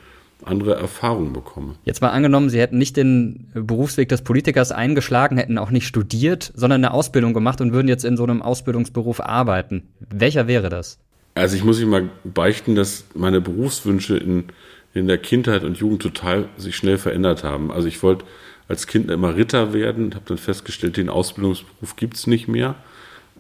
andere 0.44 0.74
Erfahrungen 0.74 1.32
bekomme. 1.32 1.74
Jetzt 1.84 2.02
mal 2.02 2.10
angenommen, 2.10 2.50
Sie 2.50 2.60
hätten 2.60 2.78
nicht 2.78 2.96
den 2.96 3.48
Berufsweg 3.54 4.08
des 4.08 4.22
Politikers 4.22 4.72
eingeschlagen, 4.72 5.36
hätten 5.36 5.58
auch 5.58 5.70
nicht 5.70 5.86
studiert, 5.86 6.52
sondern 6.54 6.84
eine 6.84 6.92
Ausbildung 6.92 7.34
gemacht 7.34 7.60
und 7.60 7.72
würden 7.72 7.88
jetzt 7.88 8.04
in 8.04 8.16
so 8.16 8.24
einem 8.24 8.42
Ausbildungsberuf 8.42 9.20
arbeiten. 9.20 9.84
Welcher 10.10 10.46
wäre 10.46 10.68
das? 10.68 10.98
Also 11.34 11.56
ich 11.56 11.64
muss 11.64 11.80
Ihnen 11.80 11.90
mal 11.90 12.08
beichten, 12.24 12.74
dass 12.74 13.04
meine 13.14 13.40
Berufswünsche 13.40 14.16
in, 14.16 14.44
in 14.92 15.06
der 15.06 15.18
Kindheit 15.18 15.64
und 15.64 15.78
Jugend 15.78 16.02
total 16.02 16.48
sich 16.56 16.76
schnell 16.76 16.98
verändert 16.98 17.42
haben. 17.42 17.72
Also 17.72 17.88
ich 17.88 18.02
wollte 18.02 18.24
als 18.68 18.86
Kind 18.86 19.10
immer 19.10 19.36
Ritter 19.36 19.72
werden, 19.72 20.14
habe 20.14 20.24
dann 20.26 20.38
festgestellt, 20.38 20.96
den 20.96 21.08
Ausbildungsberuf 21.08 21.96
gibt 21.96 22.16
es 22.16 22.26
nicht 22.26 22.48
mehr. 22.48 22.76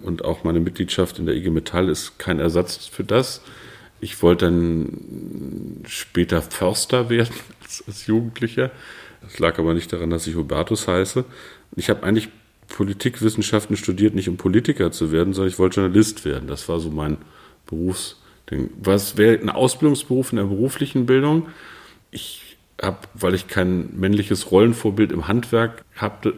Und 0.02 0.24
auch 0.24 0.44
meine 0.44 0.60
Mitgliedschaft 0.60 1.18
in 1.18 1.26
der 1.26 1.34
IG 1.34 1.50
Metall 1.50 1.88
ist 1.88 2.18
kein 2.18 2.40
Ersatz 2.40 2.86
für 2.86 3.04
das. 3.04 3.42
Ich 4.00 4.22
wollte 4.22 4.46
dann 4.46 5.82
später 5.86 6.42
Förster 6.42 7.08
werden 7.08 7.34
als, 7.62 7.84
als 7.86 8.06
Jugendlicher. 8.06 8.70
Das 9.22 9.38
lag 9.38 9.58
aber 9.58 9.72
nicht 9.72 9.92
daran, 9.92 10.10
dass 10.10 10.26
ich 10.26 10.34
Hubertus 10.34 10.86
heiße. 10.86 11.24
Ich 11.76 11.88
habe 11.88 12.02
eigentlich 12.02 12.28
Politikwissenschaften 12.68 13.76
studiert, 13.76 14.14
nicht 14.14 14.28
um 14.28 14.36
Politiker 14.36 14.90
zu 14.92 15.12
werden, 15.12 15.32
sondern 15.32 15.52
ich 15.52 15.58
wollte 15.58 15.80
Journalist 15.80 16.24
werden. 16.24 16.48
Das 16.48 16.68
war 16.68 16.80
so 16.80 16.90
mein 16.90 17.18
Berufsding. 17.66 18.70
Was 18.82 19.16
wäre 19.16 19.40
ein 19.40 19.50
Ausbildungsberuf 19.50 20.32
in 20.32 20.36
der 20.36 20.44
beruflichen 20.44 21.06
Bildung? 21.06 21.46
Ich 22.10 22.56
habe, 22.82 22.98
weil 23.14 23.34
ich 23.34 23.48
kein 23.48 23.96
männliches 23.98 24.50
Rollenvorbild 24.50 25.12
im 25.12 25.28
Handwerk 25.28 25.84
hatte, 25.96 26.34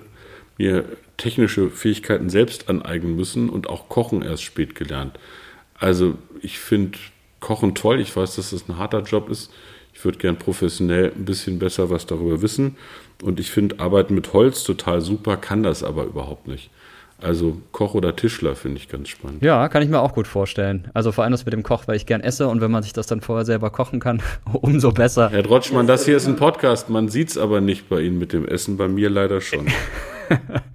mir 0.59 0.85
technische 1.17 1.71
Fähigkeiten 1.71 2.31
selbst 2.31 2.69
aneignen 2.69 3.17
müssen 3.17 3.49
und 3.49 3.69
auch 3.69 3.89
Kochen 3.89 4.23
erst 4.23 4.43
spät 4.43 4.75
gelernt. 4.75 5.19
Also 5.79 6.15
ich 6.43 6.59
finde 6.59 6.99
Kochen 7.41 7.75
toll. 7.75 8.01
Ich 8.01 8.15
weiß, 8.15 8.37
dass 8.37 8.51
das 8.51 8.69
ein 8.69 8.79
harter 8.79 9.03
Job 9.03 9.29
ist. 9.29 9.53
Ich 9.95 10.05
würde 10.05 10.19
gern 10.19 10.37
professionell 10.37 11.13
ein 11.15 11.25
bisschen 11.25 11.59
besser 11.59 11.91
was 11.91 12.07
darüber 12.07 12.43
wissen. 12.43 12.77
Und 13.23 13.41
ich 13.41 13.51
finde 13.51 13.81
Arbeiten 13.81 14.15
mit 14.15 14.33
Holz 14.33 14.63
total 14.65 15.01
super, 15.01 15.37
kann 15.37 15.63
das 15.63 15.83
aber 15.83 16.05
überhaupt 16.05 16.49
nicht. 16.49 16.71
Also 17.19 17.63
Koch 17.73 17.95
oder 17.95 18.15
Tischler 18.15 18.55
finde 18.57 18.77
ich 18.77 18.89
ganz 18.89 19.09
spannend. 19.09 19.43
Ja, 19.43 19.69
kann 19.69 19.83
ich 19.83 19.89
mir 19.89 20.01
auch 20.01 20.13
gut 20.13 20.27
vorstellen. 20.27 20.91
Also 20.93 21.13
vor 21.13 21.25
allem 21.25 21.31
das 21.31 21.47
mit 21.47 21.55
dem 21.55 21.63
Koch, 21.63 21.85
weil 21.87 21.97
ich 21.97 22.05
gern 22.05 22.21
esse 22.21 22.47
und 22.47 22.61
wenn 22.61 22.71
man 22.71 22.83
sich 22.83 22.93
das 22.93 23.07
dann 23.07 23.23
vorher 23.23 23.47
selber 23.47 23.71
kochen 23.71 24.01
kann, 24.01 24.23
umso 24.53 24.93
besser. 24.93 25.31
Herr 25.31 25.43
Drotschmann, 25.43 25.87
das 25.87 26.05
hier 26.05 26.19
ist 26.19 26.27
ein 26.27 26.37
Podcast. 26.37 26.91
Man 26.91 27.09
sieht 27.09 27.31
es 27.31 27.39
aber 27.39 27.63
nicht 27.63 27.89
bei 27.89 28.03
Ihnen 28.03 28.19
mit 28.19 28.35
dem 28.35 28.47
Essen, 28.47 28.77
bei 28.77 28.89
mir 28.89 29.09
leider 29.09 29.41
schon. 29.41 29.67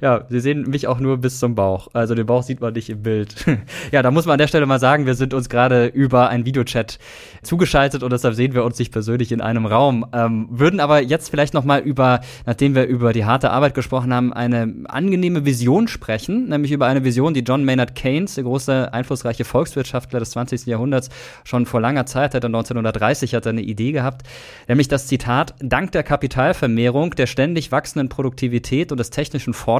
ja, 0.00 0.24
Sie 0.28 0.40
sehen 0.40 0.68
mich 0.68 0.86
auch 0.86 1.00
nur 1.00 1.18
bis 1.18 1.38
zum 1.38 1.54
Bauch. 1.54 1.88
Also 1.92 2.14
den 2.14 2.26
Bauch 2.26 2.42
sieht 2.42 2.60
man 2.60 2.72
nicht 2.72 2.90
im 2.90 3.02
Bild. 3.02 3.34
ja, 3.92 4.02
da 4.02 4.10
muss 4.10 4.26
man 4.26 4.34
an 4.34 4.38
der 4.38 4.48
Stelle 4.48 4.66
mal 4.66 4.78
sagen, 4.78 5.06
wir 5.06 5.14
sind 5.14 5.34
uns 5.34 5.48
gerade 5.48 5.86
über 5.86 6.28
ein 6.28 6.44
Videochat 6.44 6.98
zugeschaltet 7.42 8.02
und 8.02 8.12
deshalb 8.12 8.34
sehen 8.34 8.54
wir 8.54 8.64
uns 8.64 8.78
nicht 8.78 8.92
persönlich 8.92 9.32
in 9.32 9.40
einem 9.40 9.66
Raum. 9.66 10.06
Ähm, 10.12 10.48
würden 10.50 10.80
aber 10.80 11.00
jetzt 11.00 11.30
vielleicht 11.30 11.54
noch 11.54 11.64
mal 11.64 11.80
über, 11.80 12.20
nachdem 12.46 12.74
wir 12.74 12.86
über 12.86 13.12
die 13.12 13.24
harte 13.24 13.50
Arbeit 13.50 13.74
gesprochen 13.74 14.12
haben, 14.12 14.32
eine 14.32 14.74
angenehme 14.88 15.44
Vision 15.44 15.88
sprechen, 15.88 16.48
nämlich 16.48 16.72
über 16.72 16.86
eine 16.86 17.04
Vision, 17.04 17.34
die 17.34 17.40
John 17.40 17.64
Maynard 17.64 17.94
Keynes, 17.94 18.34
der 18.34 18.44
große 18.44 18.92
einflussreiche 18.92 19.44
Volkswirtschaftler 19.44 20.20
des 20.20 20.30
20. 20.30 20.66
Jahrhunderts, 20.66 21.08
schon 21.44 21.66
vor 21.66 21.80
langer 21.80 22.06
Zeit, 22.06 22.34
hat 22.34 22.44
er 22.44 22.48
1930 22.48 23.34
hat 23.34 23.46
er 23.46 23.50
eine 23.50 23.62
Idee 23.62 23.92
gehabt, 23.92 24.22
nämlich 24.66 24.88
das 24.88 25.06
Zitat: 25.06 25.54
Dank 25.60 25.92
der 25.92 26.02
Kapitalvermehrung, 26.02 27.10
der 27.12 27.26
ständig 27.26 27.72
wachsenden 27.72 28.08
Produktivität 28.08 28.92
und 28.92 28.98
des 28.98 29.10
technischen 29.10 29.54
Fortschritts, 29.54 29.77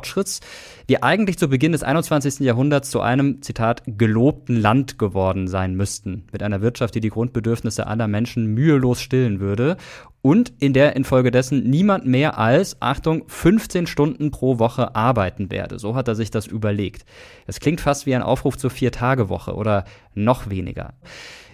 wir 0.86 1.04
eigentlich 1.04 1.38
zu 1.38 1.48
Beginn 1.48 1.72
des 1.72 1.82
21. 1.82 2.40
Jahrhunderts 2.40 2.90
zu 2.90 3.00
einem, 3.00 3.42
Zitat, 3.42 3.82
gelobten 3.86 4.60
Land 4.60 4.98
geworden 4.98 5.48
sein 5.48 5.74
müssten, 5.74 6.24
mit 6.32 6.42
einer 6.42 6.60
Wirtschaft, 6.60 6.94
die 6.94 7.00
die 7.00 7.10
Grundbedürfnisse 7.10 7.86
aller 7.86 8.08
Menschen 8.08 8.46
mühelos 8.46 9.00
stillen 9.00 9.40
würde 9.40 9.76
und 10.22 10.52
in 10.58 10.72
der 10.72 10.96
infolgedessen 10.96 11.68
niemand 11.68 12.06
mehr 12.06 12.38
als, 12.38 12.80
Achtung, 12.80 13.24
15 13.28 13.86
Stunden 13.86 14.30
pro 14.30 14.58
Woche 14.58 14.94
arbeiten 14.94 15.50
werde. 15.50 15.78
So 15.78 15.94
hat 15.94 16.08
er 16.08 16.14
sich 16.14 16.30
das 16.30 16.46
überlegt. 16.46 17.04
Es 17.46 17.60
klingt 17.60 17.80
fast 17.80 18.06
wie 18.06 18.14
ein 18.14 18.22
Aufruf 18.22 18.58
zur 18.58 18.70
Vier-Tage-Woche 18.70 19.54
oder 19.54 19.84
noch 20.14 20.50
weniger. 20.50 20.94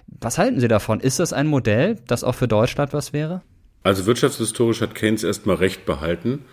Was 0.06 0.38
halten 0.38 0.60
Sie 0.60 0.68
davon? 0.68 1.00
Ist 1.00 1.20
das 1.20 1.32
ein 1.32 1.46
Modell, 1.46 1.96
das 2.06 2.24
auch 2.24 2.34
für 2.34 2.48
Deutschland 2.48 2.92
was 2.92 3.12
wäre? 3.12 3.42
Also 3.82 4.06
wirtschaftshistorisch 4.06 4.80
hat 4.80 4.94
Keynes 4.94 5.24
erstmal 5.24 5.56
recht 5.56 5.84
behalten. 5.84 6.44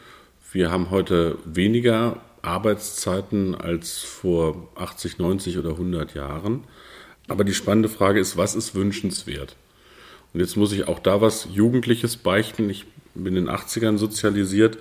Wir 0.53 0.69
haben 0.69 0.89
heute 0.89 1.37
weniger 1.45 2.19
Arbeitszeiten 2.41 3.55
als 3.55 3.99
vor 3.99 4.67
80, 4.75 5.17
90 5.17 5.57
oder 5.57 5.69
100 5.71 6.13
Jahren. 6.13 6.65
Aber 7.29 7.45
die 7.45 7.53
spannende 7.53 7.87
Frage 7.87 8.19
ist, 8.19 8.35
was 8.35 8.53
ist 8.55 8.75
wünschenswert? 8.75 9.55
Und 10.33 10.41
jetzt 10.41 10.57
muss 10.57 10.73
ich 10.73 10.89
auch 10.89 10.99
da 10.99 11.21
was 11.21 11.47
Jugendliches 11.53 12.17
beichten. 12.17 12.69
Ich 12.69 12.85
bin 13.15 13.37
in 13.37 13.45
den 13.45 13.55
80ern 13.55 13.97
sozialisiert 13.97 14.77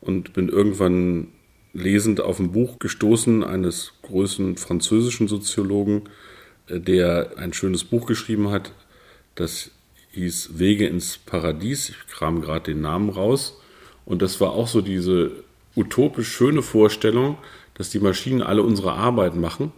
und 0.00 0.32
bin 0.32 0.48
irgendwann 0.48 1.28
lesend 1.74 2.22
auf 2.22 2.38
ein 2.38 2.52
Buch 2.52 2.78
gestoßen 2.78 3.44
eines 3.44 3.92
großen 4.00 4.56
französischen 4.56 5.28
Soziologen, 5.28 6.04
äh, 6.66 6.80
der 6.80 7.34
ein 7.36 7.52
schönes 7.52 7.84
Buch 7.84 8.06
geschrieben 8.06 8.50
hat. 8.50 8.72
Das 9.34 9.70
hieß 10.12 10.58
Wege 10.58 10.86
ins 10.86 11.18
Paradies. 11.18 11.90
Ich 11.90 12.06
kram 12.06 12.40
gerade 12.40 12.72
den 12.72 12.80
Namen 12.80 13.10
raus. 13.10 13.59
Und 14.10 14.22
das 14.22 14.40
war 14.40 14.50
auch 14.50 14.66
so 14.66 14.80
diese 14.80 15.30
utopisch 15.76 16.26
schöne 16.26 16.62
Vorstellung, 16.62 17.38
dass 17.74 17.90
die 17.90 18.00
Maschinen 18.00 18.42
alle 18.42 18.64
unsere 18.64 18.94
Arbeit 18.94 19.36
machen 19.36 19.70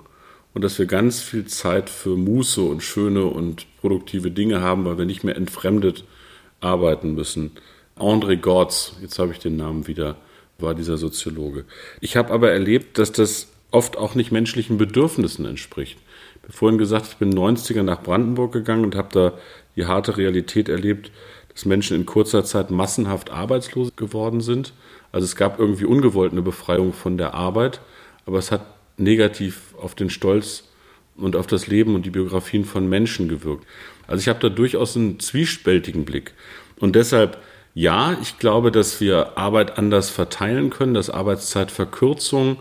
und 0.54 0.64
dass 0.64 0.78
wir 0.78 0.86
ganz 0.86 1.20
viel 1.20 1.44
Zeit 1.44 1.90
für 1.90 2.16
Muße 2.16 2.62
und 2.62 2.82
schöne 2.82 3.26
und 3.26 3.66
produktive 3.82 4.30
Dinge 4.30 4.62
haben, 4.62 4.86
weil 4.86 4.96
wir 4.96 5.04
nicht 5.04 5.22
mehr 5.22 5.36
entfremdet 5.36 6.04
arbeiten 6.62 7.14
müssen. 7.14 7.50
André 7.98 8.38
Gortz, 8.38 8.94
jetzt 9.02 9.18
habe 9.18 9.32
ich 9.32 9.38
den 9.38 9.56
Namen 9.56 9.86
wieder, 9.86 10.16
war 10.58 10.74
dieser 10.74 10.96
Soziologe. 10.96 11.66
Ich 12.00 12.16
habe 12.16 12.32
aber 12.32 12.50
erlebt, 12.52 12.96
dass 12.96 13.12
das 13.12 13.48
oft 13.70 13.98
auch 13.98 14.14
nicht 14.14 14.32
menschlichen 14.32 14.78
Bedürfnissen 14.78 15.44
entspricht. 15.44 15.98
Ich 16.36 16.42
habe 16.44 16.52
vorhin 16.54 16.78
gesagt, 16.78 17.06
ich 17.06 17.16
bin 17.16 17.34
90er 17.34 17.82
nach 17.82 18.02
Brandenburg 18.02 18.52
gegangen 18.52 18.84
und 18.86 18.94
habe 18.94 19.08
da 19.12 19.38
die 19.76 19.84
harte 19.84 20.16
Realität 20.16 20.70
erlebt, 20.70 21.10
dass 21.54 21.64
Menschen 21.64 21.96
in 21.96 22.06
kurzer 22.06 22.44
Zeit 22.44 22.70
massenhaft 22.70 23.30
arbeitslos 23.30 23.94
geworden 23.96 24.40
sind. 24.40 24.72
Also 25.10 25.24
es 25.24 25.36
gab 25.36 25.58
irgendwie 25.58 25.84
ungewollt 25.84 26.32
eine 26.32 26.42
Befreiung 26.42 26.92
von 26.92 27.18
der 27.18 27.34
Arbeit, 27.34 27.80
aber 28.26 28.38
es 28.38 28.50
hat 28.50 28.64
negativ 28.96 29.74
auf 29.80 29.94
den 29.94 30.10
Stolz 30.10 30.64
und 31.16 31.36
auf 31.36 31.46
das 31.46 31.66
Leben 31.66 31.94
und 31.94 32.06
die 32.06 32.10
Biografien 32.10 32.64
von 32.64 32.88
Menschen 32.88 33.28
gewirkt. 33.28 33.66
Also 34.06 34.22
ich 34.22 34.28
habe 34.28 34.40
da 34.40 34.48
durchaus 34.48 34.96
einen 34.96 35.20
zwiespältigen 35.20 36.04
Blick. 36.04 36.32
Und 36.78 36.96
deshalb, 36.96 37.38
ja, 37.74 38.16
ich 38.22 38.38
glaube, 38.38 38.70
dass 38.72 39.00
wir 39.00 39.36
Arbeit 39.36 39.78
anders 39.78 40.10
verteilen 40.10 40.70
können, 40.70 40.94
dass 40.94 41.10
Arbeitszeitverkürzung 41.10 42.56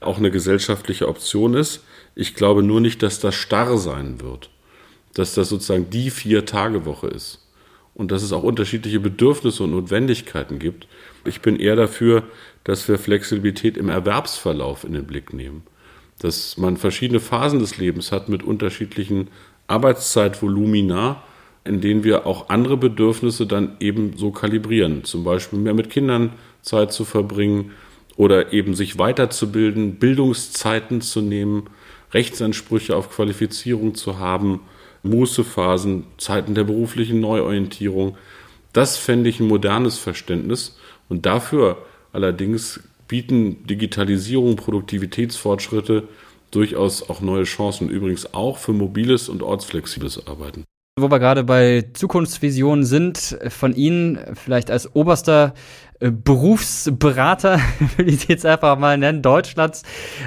auch 0.00 0.18
eine 0.18 0.30
gesellschaftliche 0.30 1.08
Option 1.08 1.54
ist. 1.54 1.84
Ich 2.14 2.34
glaube 2.34 2.62
nur 2.62 2.80
nicht, 2.80 3.02
dass 3.02 3.18
das 3.20 3.34
starr 3.34 3.76
sein 3.78 4.20
wird. 4.20 4.50
dass 5.14 5.32
das 5.32 5.48
sozusagen 5.48 5.88
die 5.88 6.10
Vier-Tage-Woche 6.10 7.06
ist 7.06 7.45
und 7.96 8.12
dass 8.12 8.22
es 8.22 8.32
auch 8.32 8.42
unterschiedliche 8.42 9.00
Bedürfnisse 9.00 9.64
und 9.64 9.70
Notwendigkeiten 9.70 10.58
gibt. 10.58 10.86
Ich 11.24 11.40
bin 11.40 11.58
eher 11.58 11.76
dafür, 11.76 12.24
dass 12.62 12.86
wir 12.88 12.98
Flexibilität 12.98 13.76
im 13.76 13.88
Erwerbsverlauf 13.88 14.84
in 14.84 14.92
den 14.92 15.06
Blick 15.06 15.32
nehmen. 15.32 15.62
Dass 16.18 16.58
man 16.58 16.76
verschiedene 16.76 17.20
Phasen 17.20 17.58
des 17.58 17.78
Lebens 17.78 18.12
hat 18.12 18.28
mit 18.28 18.42
unterschiedlichen 18.42 19.28
Arbeitszeitvolumina, 19.66 21.22
in 21.64 21.80
denen 21.80 22.04
wir 22.04 22.26
auch 22.26 22.50
andere 22.50 22.76
Bedürfnisse 22.76 23.46
dann 23.46 23.76
eben 23.80 24.16
so 24.16 24.30
kalibrieren. 24.30 25.04
Zum 25.04 25.24
Beispiel 25.24 25.58
mehr 25.58 25.74
mit 25.74 25.88
Kindern 25.88 26.32
Zeit 26.60 26.92
zu 26.92 27.04
verbringen 27.04 27.72
oder 28.16 28.52
eben 28.52 28.74
sich 28.74 28.98
weiterzubilden, 28.98 29.96
Bildungszeiten 29.96 31.00
zu 31.00 31.22
nehmen, 31.22 31.70
Rechtsansprüche 32.12 32.94
auf 32.94 33.10
Qualifizierung 33.10 33.94
zu 33.94 34.18
haben, 34.18 34.60
Mußephasen, 35.06 36.04
Zeiten 36.18 36.54
der 36.54 36.64
beruflichen 36.64 37.20
Neuorientierung. 37.20 38.16
Das 38.72 38.96
fände 38.96 39.30
ich 39.30 39.40
ein 39.40 39.48
modernes 39.48 39.98
Verständnis. 39.98 40.76
Und 41.08 41.24
dafür 41.26 41.78
allerdings 42.12 42.80
bieten 43.08 43.66
Digitalisierung, 43.66 44.56
Produktivitätsfortschritte 44.56 46.08
durchaus 46.50 47.08
auch 47.08 47.20
neue 47.20 47.44
Chancen, 47.44 47.88
übrigens 47.88 48.34
auch 48.34 48.58
für 48.58 48.72
mobiles 48.72 49.28
und 49.28 49.42
ortsflexibles 49.42 50.26
Arbeiten. 50.26 50.64
Wo 50.98 51.10
wir 51.10 51.18
gerade 51.18 51.44
bei 51.44 51.84
Zukunftsvisionen 51.92 52.86
sind, 52.86 53.38
von 53.48 53.74
Ihnen 53.74 54.18
vielleicht 54.34 54.70
als 54.70 54.94
oberster 54.96 55.52
Berufsberater, 56.00 57.60
will 57.96 58.08
ich 58.08 58.28
jetzt 58.28 58.44
einfach 58.44 58.78
mal 58.78 58.98
nennen, 58.98 59.22
Deutschlands, 59.22 59.82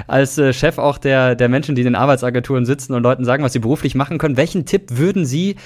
als 0.06 0.36
äh, 0.38 0.52
Chef 0.52 0.78
auch 0.78 0.98
der, 0.98 1.34
der 1.34 1.48
Menschen, 1.48 1.74
die 1.74 1.82
in 1.82 1.86
den 1.86 1.94
Arbeitsagenturen 1.94 2.64
sitzen 2.64 2.92
und 2.94 3.02
Leuten 3.02 3.24
sagen, 3.24 3.44
was 3.44 3.52
sie 3.52 3.60
beruflich 3.60 3.94
machen 3.94 4.18
können. 4.18 4.36
Welchen 4.36 4.66
Tipp 4.66 4.90
würden 4.90 5.24
Sie 5.24 5.56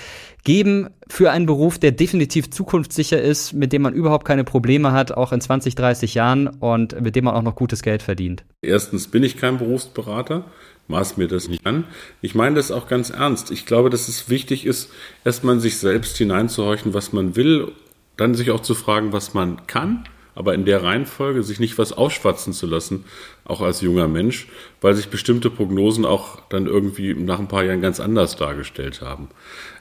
geben 0.45 0.91
für 1.09 1.31
einen 1.31 1.47
Beruf, 1.47 1.79
der 1.79 1.93
definitiv 1.93 2.51
zukunftssicher 2.51 3.21
ist, 3.21 3.55
mit 3.55 3.73
dem 3.73 3.83
man 3.83 3.95
überhaupt 3.95 4.27
keine 4.27 4.45
Probleme 4.45 4.93
hat, 4.93 5.13
auch 5.13 5.33
in 5.33 5.41
20, 5.41 5.75
30 5.75 6.15
Jahren 6.15 6.49
und 6.49 7.01
mit 7.01 7.17
dem 7.17 7.25
man 7.25 7.35
auch 7.35 7.43
noch 7.43 7.55
gutes 7.55 7.83
Geld 7.83 8.03
verdient? 8.03 8.45
Erstens 8.61 9.09
bin 9.09 9.23
ich 9.23 9.39
kein 9.39 9.57
Berufsberater 9.57 10.45
maß 10.87 11.17
mir 11.17 11.29
das 11.29 11.49
nicht 11.49 11.65
an. 11.67 11.85
Ich 12.21 12.35
meine 12.35 12.57
das 12.57 12.71
auch 12.71 12.89
ganz 12.89 13.11
ernst. 13.11 13.51
Ich 13.51 13.65
glaube, 13.65 13.91
dass 13.91 14.09
es 14.09 14.29
wichtig 14.29 14.67
ist, 14.67 14.91
erstmal 15.25 15.55
in 15.55 15.61
sich 15.61 15.79
selbst 15.79 16.17
hineinzuhorchen, 16.19 16.93
was 16.93 17.13
man 17.13 17.37
will, 17.37 17.73
dann 18.17 18.35
sich 18.35 18.51
auch 18.51 18.61
zu 18.61 18.75
fragen, 18.75 19.13
was 19.13 19.35
man 19.35 19.67
kann, 19.67 20.05
aber 20.35 20.55
in 20.55 20.65
der 20.65 20.83
Reihenfolge 20.83 21.43
sich 21.43 21.61
nicht 21.61 21.79
was 21.79 21.93
aufschwatzen 21.93 22.53
zu 22.53 22.67
lassen, 22.67 23.05
auch 23.45 23.61
als 23.61 23.81
junger 23.81 24.09
Mensch, 24.09 24.49
weil 24.81 24.95
sich 24.95 25.09
bestimmte 25.09 25.51
Prognosen 25.51 26.05
auch 26.05 26.41
dann 26.49 26.67
irgendwie 26.67 27.15
nach 27.15 27.39
ein 27.39 27.49
paar 27.49 27.65
Jahren 27.65 27.81
ganz 27.81 28.01
anders 28.01 28.37
dargestellt 28.37 29.01
haben. 29.01 29.29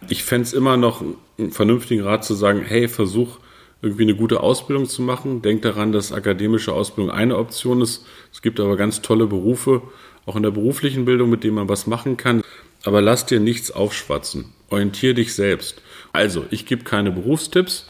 Ich 0.10 0.24
fände 0.24 0.44
es 0.44 0.54
immer 0.54 0.78
noch 0.78 1.04
einen 1.38 1.52
vernünftigen 1.52 2.04
Rat 2.04 2.24
zu 2.24 2.34
sagen, 2.34 2.62
hey, 2.62 2.88
versuch 2.88 3.40
irgendwie 3.82 4.04
eine 4.04 4.16
gute 4.16 4.40
Ausbildung 4.40 4.88
zu 4.88 5.02
machen. 5.02 5.42
Denk 5.42 5.62
daran, 5.64 5.92
dass 5.92 6.14
akademische 6.14 6.72
Ausbildung 6.74 7.12
eine 7.12 7.38
Option 7.38 7.82
ist. 7.82 8.06
Es 8.32 8.42
gibt 8.42 8.60
aber 8.60 8.78
ganz 8.78 9.02
tolle 9.02 9.28
Berufe, 9.28 9.82
auch 10.26 10.38
in 10.38 10.44
der 10.44 10.52
beruflichen 10.52 11.04
Bildung, 11.04 11.30
mit 11.30 11.44
dem 11.44 11.56
man 11.56 11.68
was 11.68 11.86
machen 11.86 12.16
kann. 12.16 12.42
Aber 12.86 13.02
lass 13.02 13.26
dir 13.26 13.42
nichts 13.42 13.72
aufschwatzen. 13.72 14.54
Orientier 14.70 15.14
dich 15.14 15.34
selbst. 15.34 15.82
Also, 16.14 16.46
ich 16.50 16.66
gebe 16.66 16.84
keine 16.84 17.12
Berufstipps 17.12 17.88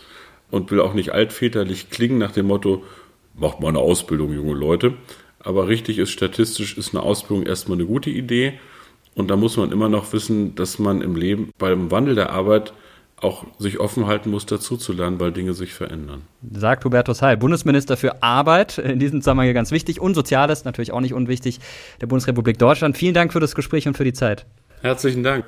und 0.54 0.70
will 0.70 0.82
auch 0.82 0.94
nicht 0.94 1.14
altväterlich 1.14 1.90
klingen 1.90 2.20
nach 2.20 2.32
dem 2.32 2.46
Motto, 2.46 2.84
macht 3.34 3.60
mal 3.60 3.70
eine 3.70 3.80
Ausbildung, 3.80 4.32
junge 4.32 4.54
Leute. 4.54 4.94
Aber 5.40 5.68
richtig 5.68 5.98
ist, 5.98 6.12
statistisch 6.12 6.78
ist 6.78 6.94
eine 6.94 7.02
Ausbildung 7.02 7.48
erstmal 7.48 7.80
eine 7.80 7.88
gute 7.88 8.12
Idee. 8.12 8.60
Und 9.16 9.32
da 9.32 9.36
muss 9.36 9.58
man 9.58 9.72
immer 9.72 9.90
noch 9.90 10.14
wissen, 10.14 10.54
dass 10.54 10.78
man 10.78 11.02
im 11.02 11.16
Leben 11.16 11.50
beim 11.58 11.90
Wandel 11.90 12.14
der 12.14 12.30
Arbeit 12.30 12.72
auch 13.20 13.48
sich 13.58 13.80
offen 13.80 14.06
halten 14.06 14.30
muss, 14.30 14.46
dazuzulernen, 14.46 15.20
weil 15.20 15.32
Dinge 15.32 15.54
sich 15.54 15.74
verändern. 15.74 16.22
Sagt 16.52 16.86
Hubertus 16.86 17.24
Heil, 17.24 17.38
Bundesminister 17.38 17.98
für 17.98 18.22
Arbeit, 18.22 18.78
in 18.78 19.00
diesem 19.00 19.22
Zusammenhang 19.22 19.52
ganz 19.56 19.72
wichtig 19.72 20.00
und 20.00 20.14
Soziales, 20.14 20.66
natürlich 20.66 20.92
auch 20.92 21.02
nicht 21.02 21.16
unwichtig, 21.16 21.62
der 22.00 22.06
Bundesrepublik 22.06 22.60
Deutschland. 22.60 22.96
Vielen 22.96 23.16
Dank 23.16 23.34
für 23.34 23.40
das 23.40 23.56
Gespräch 23.56 23.88
und 23.88 23.98
für 23.98 24.04
die 24.04 24.14
Zeit. 24.14 24.46
Herzlichen 24.82 25.24
Dank. 25.24 25.46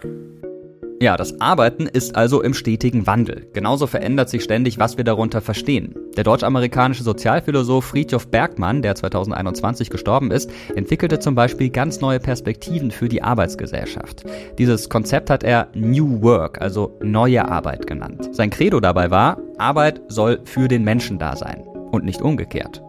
Ja, 1.02 1.18
das 1.18 1.42
Arbeiten 1.42 1.88
ist 1.88 2.16
also 2.16 2.42
im 2.42 2.54
stetigen 2.54 3.06
Wandel. 3.06 3.48
Genauso 3.52 3.86
verändert 3.86 4.30
sich 4.30 4.44
ständig, 4.44 4.80
was 4.80 4.96
wir 4.96 5.04
darunter 5.04 5.42
verstehen. 5.42 5.94
Der 6.16 6.24
deutsch-amerikanische 6.24 7.04
Sozialphilosoph 7.04 7.84
Friedhof 7.84 8.28
Bergmann, 8.30 8.82
der 8.82 8.96
2021 8.96 9.90
gestorben 9.90 10.32
ist, 10.32 10.50
entwickelte 10.74 11.20
zum 11.20 11.36
Beispiel 11.36 11.70
ganz 11.70 12.00
neue 12.00 12.22
Perspektiven 12.22 12.92
für 12.92 13.10
die 13.10 13.22
Arbeitsgesellschaft. 13.22 14.24
Dieses 14.58 14.88
Konzept 14.88 15.30
hat 15.30 15.44
er 15.44 15.68
New 15.74 16.22
Work, 16.22 16.62
also 16.62 16.98
neue 17.04 17.46
Arbeit 17.46 17.88
genannt. 17.88 18.30
Sein 18.32 18.50
Credo 18.50 18.80
dabei 18.80 19.12
war, 19.12 19.38
Arbeit 19.58 20.02
soll 20.08 20.40
für 20.46 20.70
den 20.70 20.86
Menschen 20.86 21.20
da 21.20 21.36
sein 21.36 21.62
und 21.92 22.06
nicht 22.06 22.22
umgekehrt. 22.22 22.82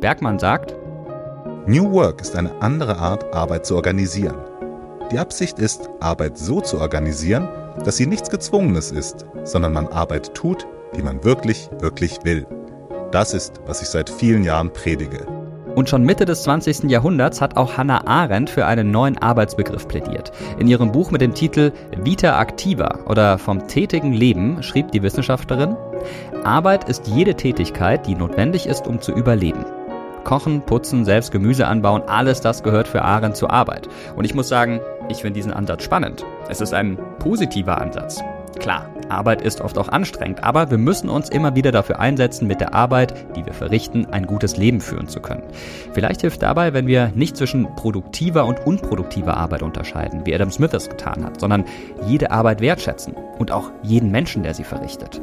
Bergmann 0.00 0.38
sagt, 0.38 0.76
New 1.66 1.90
Work 1.92 2.20
ist 2.20 2.36
eine 2.36 2.62
andere 2.62 2.96
Art, 2.96 3.34
Arbeit 3.34 3.66
zu 3.66 3.74
organisieren. 3.74 4.49
Die 5.10 5.18
Absicht 5.18 5.58
ist, 5.58 5.90
Arbeit 5.98 6.38
so 6.38 6.60
zu 6.60 6.78
organisieren, 6.78 7.48
dass 7.84 7.96
sie 7.96 8.06
nichts 8.06 8.30
Gezwungenes 8.30 8.92
ist, 8.92 9.26
sondern 9.42 9.72
man 9.72 9.88
Arbeit 9.88 10.34
tut, 10.34 10.68
die 10.96 11.02
man 11.02 11.24
wirklich, 11.24 11.68
wirklich 11.80 12.18
will. 12.22 12.46
Das 13.10 13.34
ist, 13.34 13.60
was 13.66 13.82
ich 13.82 13.88
seit 13.88 14.08
vielen 14.08 14.44
Jahren 14.44 14.72
predige. 14.72 15.26
Und 15.74 15.88
schon 15.88 16.04
Mitte 16.04 16.26
des 16.26 16.44
20. 16.44 16.84
Jahrhunderts 16.84 17.40
hat 17.40 17.56
auch 17.56 17.76
Hannah 17.76 18.06
Arendt 18.06 18.50
für 18.50 18.66
einen 18.66 18.92
neuen 18.92 19.18
Arbeitsbegriff 19.18 19.88
plädiert. 19.88 20.30
In 20.60 20.68
ihrem 20.68 20.92
Buch 20.92 21.10
mit 21.10 21.20
dem 21.20 21.34
Titel 21.34 21.72
Vita 21.96 22.40
Activa 22.40 23.00
oder 23.06 23.38
vom 23.38 23.66
tätigen 23.66 24.12
Leben 24.12 24.62
schrieb 24.62 24.92
die 24.92 25.02
Wissenschaftlerin, 25.02 25.76
Arbeit 26.44 26.88
ist 26.88 27.08
jede 27.08 27.34
Tätigkeit, 27.34 28.06
die 28.06 28.14
notwendig 28.14 28.66
ist, 28.66 28.86
um 28.86 29.00
zu 29.00 29.12
überleben. 29.12 29.64
Kochen, 30.24 30.62
putzen, 30.62 31.04
selbst 31.04 31.32
Gemüse 31.32 31.66
anbauen, 31.66 32.02
alles 32.06 32.40
das 32.40 32.62
gehört 32.62 32.86
für 32.86 33.02
Arendt 33.02 33.36
zur 33.36 33.50
Arbeit. 33.50 33.88
Und 34.16 34.24
ich 34.24 34.34
muss 34.34 34.48
sagen, 34.48 34.80
ich 35.10 35.22
finde 35.22 35.34
diesen 35.34 35.52
Ansatz 35.52 35.82
spannend. 35.82 36.24
Es 36.48 36.60
ist 36.60 36.72
ein 36.72 36.96
positiver 37.18 37.80
Ansatz. 37.80 38.22
Klar, 38.58 38.88
Arbeit 39.08 39.42
ist 39.42 39.60
oft 39.60 39.78
auch 39.78 39.88
anstrengend, 39.88 40.44
aber 40.44 40.70
wir 40.70 40.78
müssen 40.78 41.08
uns 41.08 41.28
immer 41.28 41.54
wieder 41.54 41.72
dafür 41.72 41.98
einsetzen, 41.98 42.46
mit 42.46 42.60
der 42.60 42.74
Arbeit, 42.74 43.14
die 43.36 43.44
wir 43.44 43.54
verrichten, 43.54 44.06
ein 44.06 44.26
gutes 44.26 44.56
Leben 44.56 44.80
führen 44.80 45.08
zu 45.08 45.20
können. 45.20 45.42
Vielleicht 45.92 46.20
hilft 46.20 46.42
dabei, 46.42 46.72
wenn 46.72 46.86
wir 46.86 47.10
nicht 47.14 47.36
zwischen 47.36 47.74
produktiver 47.76 48.44
und 48.44 48.66
unproduktiver 48.66 49.36
Arbeit 49.36 49.62
unterscheiden, 49.62 50.26
wie 50.26 50.34
Adam 50.34 50.50
Smith 50.50 50.74
es 50.74 50.88
getan 50.88 51.24
hat, 51.24 51.40
sondern 51.40 51.64
jede 52.06 52.30
Arbeit 52.30 52.60
wertschätzen 52.60 53.14
und 53.38 53.50
auch 53.50 53.70
jeden 53.82 54.10
Menschen, 54.10 54.42
der 54.42 54.54
sie 54.54 54.64
verrichtet. 54.64 55.20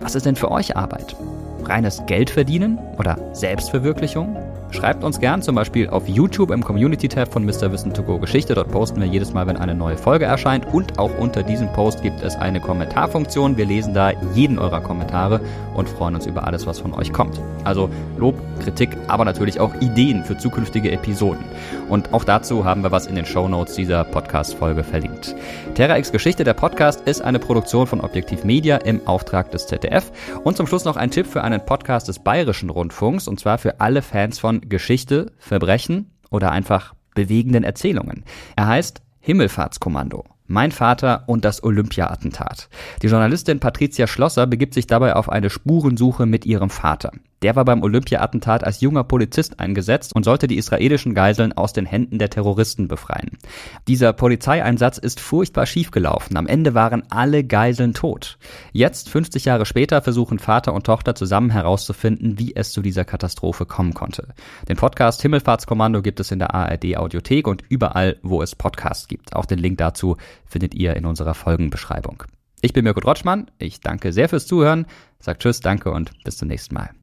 Was 0.00 0.14
ist 0.14 0.26
denn 0.26 0.36
für 0.36 0.50
euch 0.50 0.76
Arbeit? 0.76 1.16
Reines 1.64 2.02
Geld 2.06 2.30
verdienen 2.30 2.78
oder 2.98 3.16
Selbstverwirklichung? 3.34 4.36
Schreibt 4.70 5.02
uns 5.02 5.18
gern 5.18 5.40
zum 5.42 5.54
Beispiel 5.54 5.88
auf 5.88 6.06
YouTube 6.08 6.50
im 6.50 6.62
Community-Tab 6.62 7.32
von 7.32 7.44
Mr. 7.44 7.72
Wissen 7.72 7.94
to 7.94 8.02
Go 8.02 8.18
Geschichte. 8.18 8.54
Dort 8.54 8.70
posten 8.70 9.00
wir 9.00 9.08
jedes 9.08 9.32
Mal, 9.32 9.46
wenn 9.46 9.56
eine 9.56 9.74
neue 9.74 9.96
Folge 9.96 10.26
erscheint. 10.26 10.66
Und 10.72 10.98
auch 10.98 11.16
unter 11.18 11.42
diesem 11.42 11.72
Post 11.72 12.02
gibt 12.02 12.22
es 12.22 12.36
eine 12.36 12.60
Kommentarfunktion. 12.60 13.56
Wir 13.56 13.64
lesen 13.64 13.94
da 13.94 14.12
jeden 14.34 14.58
eurer 14.58 14.80
Kommentare 14.80 15.40
und 15.74 15.88
freuen 15.88 16.14
uns 16.14 16.26
über 16.26 16.46
alles, 16.46 16.66
was 16.66 16.78
von 16.78 16.92
euch 16.92 17.12
kommt. 17.12 17.40
Also 17.64 17.88
Lob, 18.18 18.36
Kritik, 18.62 18.90
aber 19.08 19.24
natürlich 19.24 19.58
auch 19.58 19.74
Ideen 19.80 20.22
für 20.24 20.36
zukünftige 20.36 20.92
Episoden. 20.92 21.44
Und 21.88 22.12
auch 22.12 22.24
dazu 22.24 22.64
haben 22.64 22.82
wir 22.82 22.92
was 22.92 23.06
in 23.06 23.14
den 23.14 23.24
Show 23.24 23.48
Notes 23.48 23.74
dieser 23.74 24.04
Podcast-Folge 24.04 24.84
verlinkt. 24.84 25.34
Terra 25.74 25.96
X 25.96 26.12
Geschichte, 26.12 26.44
der 26.44 26.54
Podcast, 26.54 27.00
ist 27.08 27.22
eine 27.22 27.38
Produktion 27.38 27.86
von 27.86 28.00
Objektiv 28.00 28.44
Media 28.44 28.76
im 28.76 29.06
Auftrag 29.06 29.50
des 29.50 29.66
ZDF. 29.66 30.12
Und 30.44 30.56
zum 30.56 30.66
Schluss 30.66 30.84
noch 30.84 30.96
ein 30.96 31.10
Tipp 31.10 31.26
für 31.26 31.42
einen 31.42 31.64
Podcast 31.64 32.08
des 32.08 32.18
Bayerischen 32.18 32.70
Rundfunks, 32.70 33.28
und 33.28 33.40
zwar 33.40 33.58
für 33.58 33.80
alle 33.80 34.02
Fans 34.02 34.38
von 34.38 34.57
Geschichte, 34.62 35.32
Verbrechen 35.38 36.10
oder 36.30 36.50
einfach 36.52 36.94
bewegenden 37.14 37.64
Erzählungen. 37.64 38.24
Er 38.56 38.66
heißt 38.66 39.02
Himmelfahrtskommando. 39.20 40.24
Mein 40.46 40.72
Vater 40.72 41.24
und 41.26 41.44
das 41.44 41.62
Olympia-Attentat. 41.62 42.70
Die 43.02 43.08
Journalistin 43.08 43.60
Patricia 43.60 44.06
Schlosser 44.06 44.46
begibt 44.46 44.72
sich 44.72 44.86
dabei 44.86 45.14
auf 45.14 45.28
eine 45.28 45.50
Spurensuche 45.50 46.24
mit 46.24 46.46
ihrem 46.46 46.70
Vater. 46.70 47.12
Der 47.42 47.56
war 47.56 47.64
beim 47.64 47.82
Olympia-Attentat 47.82 48.64
als 48.64 48.80
junger 48.80 49.04
Polizist 49.04 49.60
eingesetzt 49.60 50.14
und 50.14 50.24
sollte 50.24 50.46
die 50.46 50.56
israelischen 50.56 51.14
Geiseln 51.14 51.52
aus 51.52 51.72
den 51.72 51.86
Händen 51.86 52.18
der 52.18 52.30
Terroristen 52.30 52.88
befreien. 52.88 53.38
Dieser 53.86 54.12
Polizeieinsatz 54.12 54.98
ist 54.98 55.20
furchtbar 55.20 55.66
schiefgelaufen. 55.66 56.36
Am 56.36 56.46
Ende 56.46 56.74
waren 56.74 57.04
alle 57.10 57.44
Geiseln 57.44 57.94
tot. 57.94 58.38
Jetzt, 58.72 59.08
50 59.08 59.44
Jahre 59.44 59.66
später, 59.66 60.02
versuchen 60.02 60.38
Vater 60.38 60.72
und 60.74 60.84
Tochter 60.84 61.14
zusammen 61.14 61.50
herauszufinden, 61.50 62.38
wie 62.38 62.56
es 62.56 62.72
zu 62.72 62.82
dieser 62.82 63.04
Katastrophe 63.04 63.66
kommen 63.66 63.94
konnte. 63.94 64.28
Den 64.68 64.76
Podcast 64.76 65.22
Himmelfahrtskommando 65.22 66.02
gibt 66.02 66.20
es 66.20 66.30
in 66.30 66.38
der 66.38 66.54
ARD 66.54 66.96
Audiothek 66.96 67.46
und 67.46 67.62
überall, 67.68 68.16
wo 68.22 68.42
es 68.42 68.56
Podcasts 68.56 69.06
gibt. 69.06 69.36
Auch 69.36 69.46
den 69.46 69.58
Link 69.58 69.78
dazu 69.78 70.16
findet 70.46 70.74
ihr 70.74 70.96
in 70.96 71.06
unserer 71.06 71.34
Folgenbeschreibung. 71.34 72.24
Ich 72.60 72.72
bin 72.72 72.84
Mirko 72.84 73.00
Rotschmann. 73.00 73.50
Ich 73.58 73.80
danke 73.80 74.12
sehr 74.12 74.28
fürs 74.28 74.46
Zuhören, 74.46 74.86
sag 75.20 75.38
Tschüss, 75.38 75.60
danke 75.60 75.92
und 75.92 76.12
bis 76.24 76.38
zum 76.38 76.48
nächsten 76.48 76.74
Mal. 76.74 76.97